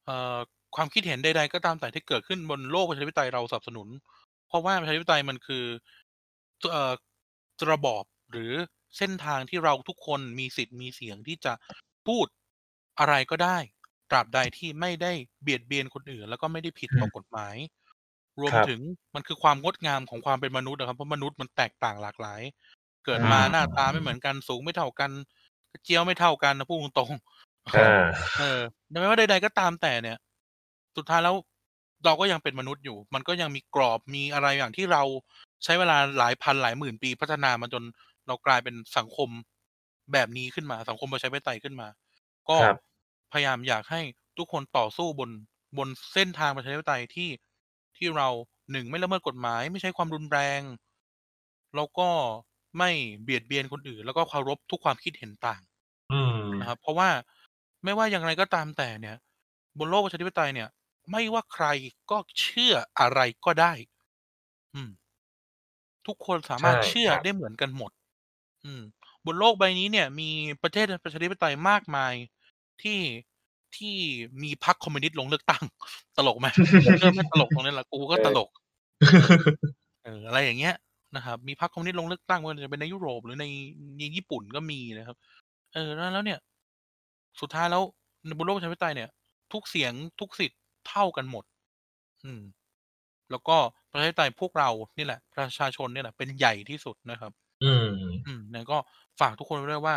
[0.05, 0.37] เอ่อ
[0.75, 3.87] ความคิดเห็นใดๆก็ตามแต่ที่เกิดขึ้นบนโลกประชาธิปไตยเราสนับสนุน
[4.47, 5.65] เพราะว่าประชาธิปไตยมันคือ
[6.71, 6.93] เอ่อ
[7.71, 8.51] ระบอบหรือ
[8.97, 11.53] เส้นทางที่เราทุกคนมีสิทธิ์มีเสียงที่จะ
[12.07, 12.27] พูด
[12.99, 13.57] อะไรก็ได้
[14.11, 15.11] ตราบใดที่ไม่ได้
[15.41, 17.55] เบียดเบียนคนอื่น แล้วก็ไม่ได้ผิดต่อกฎหมาย
[18.41, 18.79] รวมครับถึง
[19.15, 22.41] มันคือความงดงามของความเป็นมนุษย์นะครับเพราะมนุษย์มันแตกต่างหลากหลาย
[23.05, 25.11] เกิดมาอืมหน้าตาไม่เหมือนกันสูงไม่เท่ากัน
[25.83, 27.38] เจียวไม่เท่ากันนะพูดตรงๆอ่า
[28.37, 28.59] เออ
[28.99, 30.17] ไม่ว่าใด ๆ ก็ตามแต่เนี่ย
[30.97, 31.35] สุดท้ายแล้ว
[32.05, 35.03] เราก็ยังเป็นมนุษย์อยู่ มันก็ยังมีกรอบมีอะไรอย่างที่เรา
[35.63, 37.83] ใช้เวลาหลายพันหลายหมื่นปีพัฒนามาจน
[38.27, 39.29] เรากลายเป็นสังคม
[40.13, 41.87] แบบนี้ขึ้นมา สังคมประชาธิปไตยขึ้นมา
[42.49, 42.75] ก็ครับ
[43.31, 44.01] พยายามอยากให้
[44.37, 45.29] ทุกคนต่อสู้บน
[45.77, 47.29] บนเส้นทางประชาธิปไตยที่
[47.97, 48.27] ที่เรา
[48.71, 50.61] หนึ่งไม่ละเมิดกฎหมาย ไม่ใช้ความรุนแรง
[51.75, 52.09] แล้วก็
[52.77, 52.89] ไม่
[53.23, 55.61] เบียดเบียนคนอื่น แล้วก็เคารพทุกความคิดเห็นต่าง
[56.11, 57.09] อืมนะครับ เพราะว่า
[57.83, 59.15] ไม่ว่าอย่างไรก็ตามแต่เนี่ย
[59.79, 60.69] บนโลกประชาธิปไตยเนี่ย
[61.11, 61.65] ไม่ว่าใคร
[62.11, 63.73] ก็เชื่ออะไรก็ได้
[64.75, 64.89] อืม
[66.07, 67.91] ทุกคนสามารถใช่เชื่อครับได้เหมือนกันหมด
[68.65, 68.81] อืม
[69.25, 70.29] บนโลกใบนี้เนี่ย มี
[70.63, 72.13] ประเทศประชาธิปไตยมากมาย
[72.81, 72.99] ที่
[73.77, 73.95] ที่
[74.43, 75.63] มีพรรคคอมมิวนิสต์ลงเลือกตั้ง
[76.17, 76.47] ตลกไหม
[77.01, 78.49] เริ่มไม่ตลกตรงนี้แหละกูก็ตลก
[80.03, 80.75] เอออะไรอย่างเงี้ย
[81.15, 83.45] นะครับ มีพรรคคอมมิวนิสต์ลงเลือกตั้งไม่ว่าจะเป็นในยุโรปหรือใน
[83.97, 85.17] ในญี่ปุ่นก็มีนะครับ
[85.73, 86.39] เออแล้วแล้วเนี่ย
[87.41, 87.83] สุดท้ายแล้ว
[88.37, 89.09] บนโลกประชาธิปไตยเนี่ย
[89.53, 91.43] ทุกเสียงทุกสิทธิ์เท่ากันหมด
[92.25, 92.41] อืม
[93.31, 93.57] แล้วก็
[93.91, 97.31] ประชาธิปไตยพวกเรานี่แหละ ประชาชนเนี่ยแหละเป็นใหญ่ที่สุดนะครับ
[97.61, 97.85] อืม
[98.25, 98.77] อืมแล้วก็
[99.19, 99.95] ฝากทุกคนไว้ด้วยว่า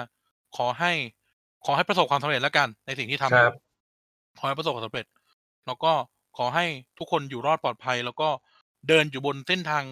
[0.56, 0.92] ขอให้
[1.64, 3.52] ขอให้ประสบความสำเร็จแล้วกัน ในสิ่งที่ทำอครัยู่บ
[4.38, 5.06] ขอให้ประสบความสำเร็จ
[5.66, 5.92] แล้วก็
[6.36, 6.66] ขอให้
[6.98, 8.28] ทุกคนอยู่รอดปลอดภัย แล้วก็
[8.88, 9.84] เดินอยู่บนเส้นทาง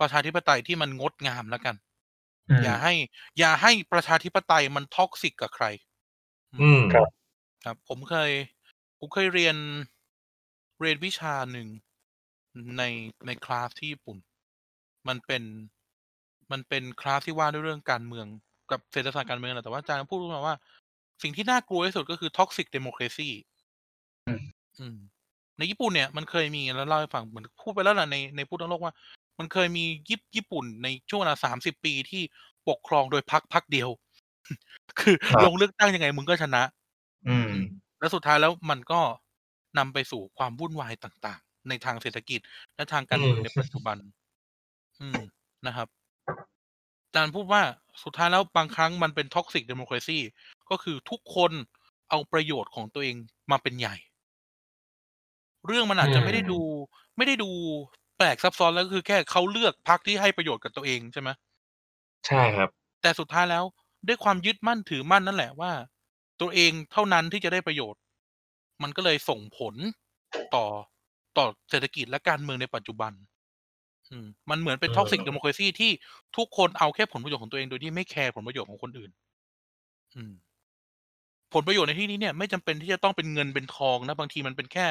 [0.00, 1.74] ประชาธิปไตยที่มันงดงามแล้วกัน
[2.50, 2.94] อืมอย่าให้
[3.38, 5.66] อย่าให้ประชาธิปไตยมัน toxic กับใคร
[6.60, 7.08] อืมครับ
[7.64, 8.30] ครับ ผมเคย
[8.98, 9.56] ผมเคยเรียน
[10.80, 11.68] เรียนวิชาหนึ่ง
[12.78, 12.82] ใน
[13.26, 14.18] ในคลาสที่ญี่ปุ่น
[15.08, 15.42] มันเป็น
[16.52, 18.26] มันเป็นคลาสที่ว่าด้วยเรื่องการเมือง
[18.70, 20.56] กับเศรษฐศาสตร์การเมืองแหละแต่ว่าอาจารย์พูดมาว่า
[21.22, 23.28] สิ่งที่น่ากลัวที่สุดก็คือท็อกซิกเดโม c r a ซี
[24.26, 24.44] อืม
[24.78, 24.96] อืม
[25.58, 28.94] ในญี่ปุ่นเนี่ยมันเคยมีแล้วเล่าให้ฟังเหมือนพูดไปแล้วแหละในในพูดทั้งโลกว่า
[29.38, 32.22] มันเคยมีญี่ญี่ปุ่นในช่วงเวลาสามสิบปีที่
[32.68, 33.88] ปกครองโดยพรรคพรรคเดียว
[35.00, 36.62] คือครับลงเลือกตั้งยังไงมึงก็ชนะ
[37.28, 37.50] อืม
[37.98, 39.00] แล้วสุดท้ายแล้วมันก็
[39.78, 42.40] นำไปสู่ความวุ่นวายต่างๆ ในทางเศรษฐกิจ
[42.76, 43.96] และทางการเมืองอืมในปัจจุบัน
[45.00, 45.20] อืม
[45.66, 45.88] นะครับ
[47.04, 47.62] อาจารย์พูดว่า
[48.04, 50.18] สุดท้ายแล้วบางครั้งมันเป็นท็อกซิกเดโม c r a ซี
[50.70, 51.52] ก็คือทุกคน
[52.10, 53.16] เอาประโยชน์ของตัวเอง
[53.50, 53.96] มาเป็นใหญ่
[55.66, 56.60] เรื่องมันอาจจะไม่ได้ดู
[57.16, 57.50] ไม่ได้ดู
[58.18, 61.30] แปลกซับซ้อนแล้วก็คือแค่เขาเลือกพรรคที่ให้ประโยชน์กับตัวเองใช่ไหม
[62.26, 62.68] ใช่ครับ
[63.02, 63.64] แต่สุดท้ายแล้ว
[64.06, 65.72] ด้วยความยึดมั่นถือมั่นนั่นแหละว่า
[66.40, 68.00] ตัวเองเท่านั้นที่จะได้ประโยชน์
[68.82, 69.74] มันก็เลยส่งผล
[70.54, 70.64] ต่อ
[71.36, 73.12] ต่อเศรษฐกิจและการเมืองในปัจจุบัน
[74.10, 75.90] อืม มันเหมือนเป็นอืมท็อกซิกเดโม c r a ซีที่
[76.36, 79.10] ทุกคนเอาแค่ผลประโยชน์ของตัวเองโดยที่ไม่แคร์ผลประโยชน์ของคนอื่น
[80.14, 80.32] อืม
[81.52, 84.86] ผลประโยชน์ในที่นี้เนี่ย ไม่จำเป็นที่จะต้องเป็นเงินเป็นทองนะบางทีมันเป็นแค่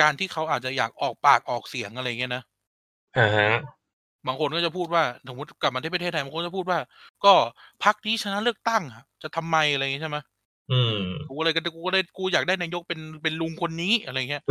[0.00, 2.42] การที่เขาอาจจะอยากออกปากออกเสียงอะไรเงี้ยนะ
[3.16, 3.75] อ่าฮะ
[4.26, 6.78] บางคนก็จะพูดว่าสมมติกลับมาที่ประเทศไทยบางคนจะพูดว่า
[7.24, 7.34] ก็
[7.84, 10.16] พรรคนี้ชนะเลือกตั้งอะจะทำไมอะไรอย่างงี้ใช่ไหม
[10.72, 10.96] อืม
[11.28, 14.42] กูก็เลยก็กูก็เลยกูอยากได้นายกเป็นเป็นลุงคนนี้อะไรเงี้ย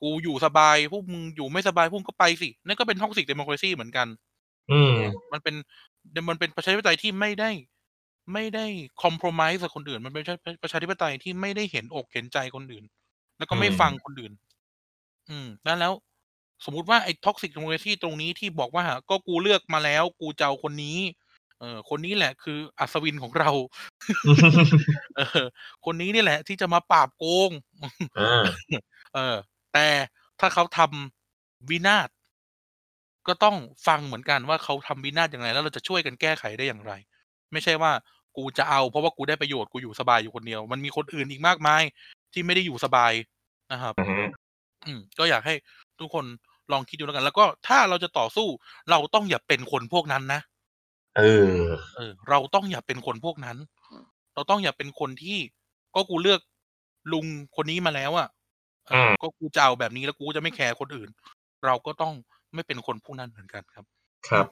[0.00, 4.06] กูอยู่สบายพวกมึงอยู่ไม่สบายพวกมึงก็ไปสินั่นก็เป็นท็อกซิกเดโม c r a ซีเหมือนกัน
[4.72, 4.94] อืม
[5.32, 5.54] มันเป็น
[6.28, 7.50] มันเป็นประชาธิปไตยที่ไม่ได้
[8.32, 8.66] ไม่ได้
[9.02, 12.84] compromise กับคนอื่น มันเป็นประชาประชาธิปไตยที่ไม่ได้เห็นอกเห็นใจคนอื่น
[13.38, 14.32] แล้วก็ไม่อืมฟังคนอื่น
[15.30, 15.92] อืมแล้วแล้ว
[16.64, 20.98] สมมุติว่าไอ้ท็อกซิก d e โม c r a ซีตรงนี้ที่บอกว่าก็กูเลือกมาแล้วกูจะเอาคนนี้
[21.60, 23.50] เออคนนี้แหละคืออัศวินของเรา
[25.16, 25.42] เออ
[25.84, 27.50] คนนี้นี่แหละ ที่จะมาปราบโกง
[28.18, 28.42] อ่า
[29.14, 29.36] เออ
[29.72, 29.86] แต่
[30.40, 32.08] ถ้าเขาทำวินาศ
[33.28, 33.56] ก็ต้อง
[33.86, 36.92] ฟังเหมือนกันว่าเขาทำวินาศอย่างไร แล้วเราจะช่วยกันแก้ไขได้อย่างไร
[37.52, 37.92] ไม่ใช่ว่า
[38.36, 41.82] กูจะเอา เพราะว่ากูได้ประโยชน์กูอยู่สบายอยู่คนเดียว มันมีคนอื่นอีกมากมาย
[42.32, 43.12] ที่ไม่ได้อยู่สบาย
[43.72, 44.30] นะครับอ่าฮะ
[44.86, 45.54] อืมก็อยากให้
[46.00, 46.24] ทุกคน
[46.72, 48.48] ลองคิดดูแล้วกัน แล้วก็ถ้าเราจะต่อสู้
[48.90, 50.40] เราต้องอย่าเป็นคนพวกนั้นนะ
[51.18, 51.22] เอ
[51.52, 51.62] อ
[51.96, 53.56] เออ เราต้องอย่าเป็นคนพวกนั้น
[54.34, 55.38] เราต้องอย่าเป็นคนที่
[55.94, 56.40] ก็กูเลือก
[57.12, 57.26] ลุง
[57.56, 58.28] คนนี้มาแล้วอะ่ะ
[58.88, 61.08] เอออืมก็กูจะเอาแบบนี้แล้วกูจะไม่แคร์คนอื่น
[61.64, 62.12] เราก็ต้อง
[62.54, 63.84] ไม่เป็นคนพวกนั้นเหมือนกันครับ
[64.28, 64.46] ครับ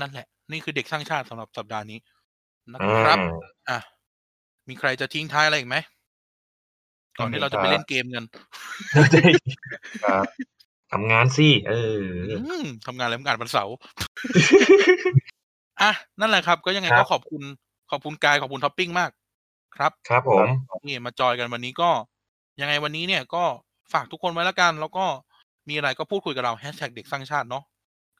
[0.00, 1.98] นั่นแหละ นี่คือเด็กสร้างชาติสำหรับสัปดาห์นี้
[2.72, 3.22] นะอ่ครับา
[3.68, 3.78] อะ
[4.68, 5.76] มีใครจะทิ้งท้ายอะไรอีกไหม
[7.18, 8.24] ก่อนที่เราจะไปเล่นเกมกัน
[10.04, 10.24] ครับ
[10.92, 13.74] ทำงานสิเอออืมทำงานแล้วงานวันเสาร์
[15.80, 15.90] อะ
[16.20, 17.42] นั่นแหละครับ ก็ยังไงก็ครับขอบคุณ
[17.90, 19.10] ขอบคุณกายขอบคุณท็อปปิ้งมาก
[19.76, 20.46] ครับ ครับผม
[20.86, 21.90] นี่มาจอยกันวันนี้ก็
[22.60, 23.44] ยังไงวันนี้เนี่ยก็
[23.92, 25.04] ฝากทุกคนไว้แล้วกัน แล้วก็
[25.68, 27.64] มีอะไรก็พูดคุยกับเราแฮชแท็กเด็กสร้างชาติเนาะ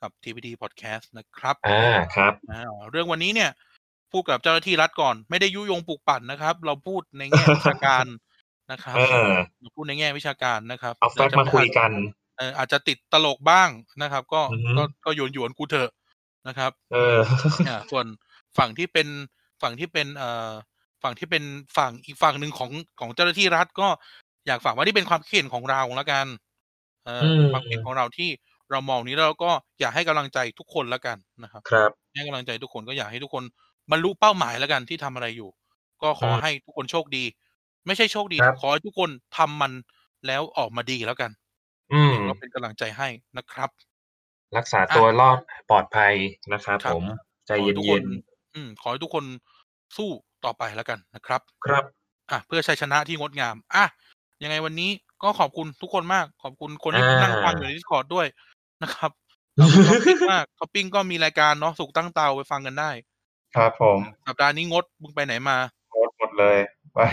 [0.00, 3.50] กับ TPD Podcast นะครับอ่าครับอ่าเรื่องวันนี้เนี่ย
[4.12, 8.04] พูดกับเจ้าหน้าที่รัฐก่อน ไม่ได้ยุยงปลุกปั่นนะครับ เราพูดในแง่วิชาการ
[8.70, 11.90] นะครับเออเราพูดในแง่วิชาการนะครับเอาแฟกต์มาคุยกัน
[12.38, 13.68] เอออาจจะติดตลกบ้าง
[14.02, 15.90] นะครับ ก็อือฮึก็ก็โยนหยวนๆกูเถอะ
[16.48, 17.22] นะครับ เออ
[17.66, 18.06] อ่าส่วน
[18.58, 19.08] ฝั่งที่เป็น
[19.62, 20.52] ฝั่งที่เป็นเอ่อ
[21.02, 21.44] ฝั่งที่เป็น
[21.76, 22.70] ฝั่งอีกฝั่งหนึ่งของ
[23.00, 23.88] ของเจ้าหน้าที่รัฐก็
[24.46, 26.26] อยากฝากว่าที่เป็นความคิดเห็นของเราแล้วกัน
[27.04, 28.28] เอออืมความคิดเห็นของเราที่
[28.70, 29.50] เรามองนี้แล้วเราก็
[29.80, 33.44] อยากให้กำลังใจทุกคนแล้วกันนะครับ ครับให้กำลังใจทุกคนก็อยากให้ทุกคน
[33.90, 35.50] บรรลุเป้าหมายแล้วกันที่ทำอะไรอยู่
[36.02, 37.24] ก็ขออืมให้ทุกคนโชคดี
[37.86, 39.72] ไม่ใช่โชคดีครับขอให้ทุกคนทำมัน
[40.26, 41.30] แล้วออกมาดีแล้วกัน
[41.92, 43.70] อืมก็เป็นกำลังใจให้นะครับ
[44.56, 45.38] รักษาตัวรอด
[45.70, 46.14] ปลอดภัย
[46.52, 47.04] นะครับครับผม
[47.46, 48.06] ขอให้ทุกคนใจเย็น
[48.54, 49.24] อืมขอให้ทุกคน
[49.96, 50.08] สู้
[50.44, 51.84] ต่อไปแล้วกันนะครับๆครับ
[52.30, 53.84] อะเพื่อชัยชนะที่งดงาม อะ
[54.42, 54.90] ยังไงวันนี้
[55.22, 58.26] ก็ขอบคุณทุกคนมาก ขอบคุณคนที่อ่านั่นั่งฟังอยู่ใน Discord ด้วย
[58.82, 59.10] นะครับ
[59.60, 62.90] ขอบคุณท็อปปิ้งมากท็อปปิ้งก็มีรายการเนาะสุกตั้งเตาไปฟังกันได้
[63.56, 65.56] ครับผม สัปดาห์นี้งดมึงไปไหนมา
[65.90, 66.58] โคตรหมดเลย
[66.96, 67.08] ว่า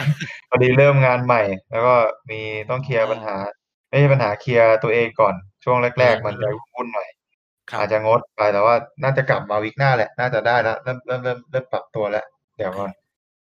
[0.49, 1.41] พอดีเริ่มงานใหม่
[1.71, 1.95] แล้วก็
[2.29, 2.39] มี
[2.69, 3.35] ต้องเคลียร์อ๋อปัญหา
[3.89, 5.33] ไม่ใช่ปัญหาเคลียร์ตัวเองก่อน
[5.63, 7.07] ช่วงแรกอืมๆมันจะวุ่นหน่อย
[7.69, 12.25] ครับอาจจะงดไปแต่ว่าน่าจะกลับมา week หน้าแหละ น่าจะได้แล้วเริ่มเริ่มเริ่มเริ่มปรับตัวแล้ว
[12.57, 12.83] เดี๋ยวก็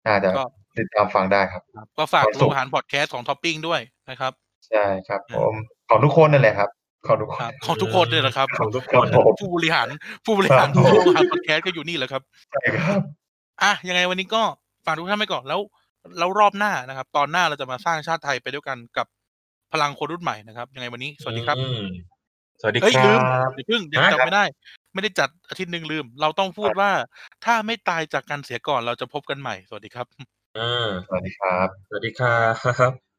[0.08, 0.44] น่าจะก็
[0.78, 3.80] ติดตามฟังได้ครับครับก็ฝากวันศุโรกงอาหารพอดแคสต์ของท็อปปิ้งด้วย
[4.10, 4.34] นะครับ
[4.70, 5.54] ใช่ครับผม
[5.90, 6.70] ของทุกคนนั่นแหละครับ
[7.08, 9.88] ของทุกคนครับของทุกคนเลยนะครับของทุกคครับผมผู้บริหาร
[10.26, 12.22] ผู้บริหารครับโรงอาหารพอดแคสต์ก็อยู่นี่แหละครับ
[12.52, 13.02] ใช่ครับ
[13.64, 14.42] อะยังไงวันนี้ก็
[14.86, 15.60] ฝากทุกท่านไปก่อนแล้ว
[16.20, 19.08] แล้วรอบหน้านะครับ ตอนหน้าเราจะมาสร้างชาติไทยไปด้วยกันกับ
[19.74, 21.86] พลังคนรุ่นใหม่นะครับ ยังไงวันนี้สวัสดีครับอืม
[22.62, 24.46] สวัสดีเอ้ยคลืรัมบเดี๋ยวพึ่งยังฮะจำไม่ได้
[24.94, 26.92] ไม่ได้จัดอาทิตย์หนึ่งลืม เราต้องพูดว่า
[27.46, 30.08] ถ้าไม่ตายจากกันเสียก่อนเราจะพบกันใหม่ สวัสดีครับ
[30.58, 33.13] อ่าสวัสดีครับ สวัสดีครับ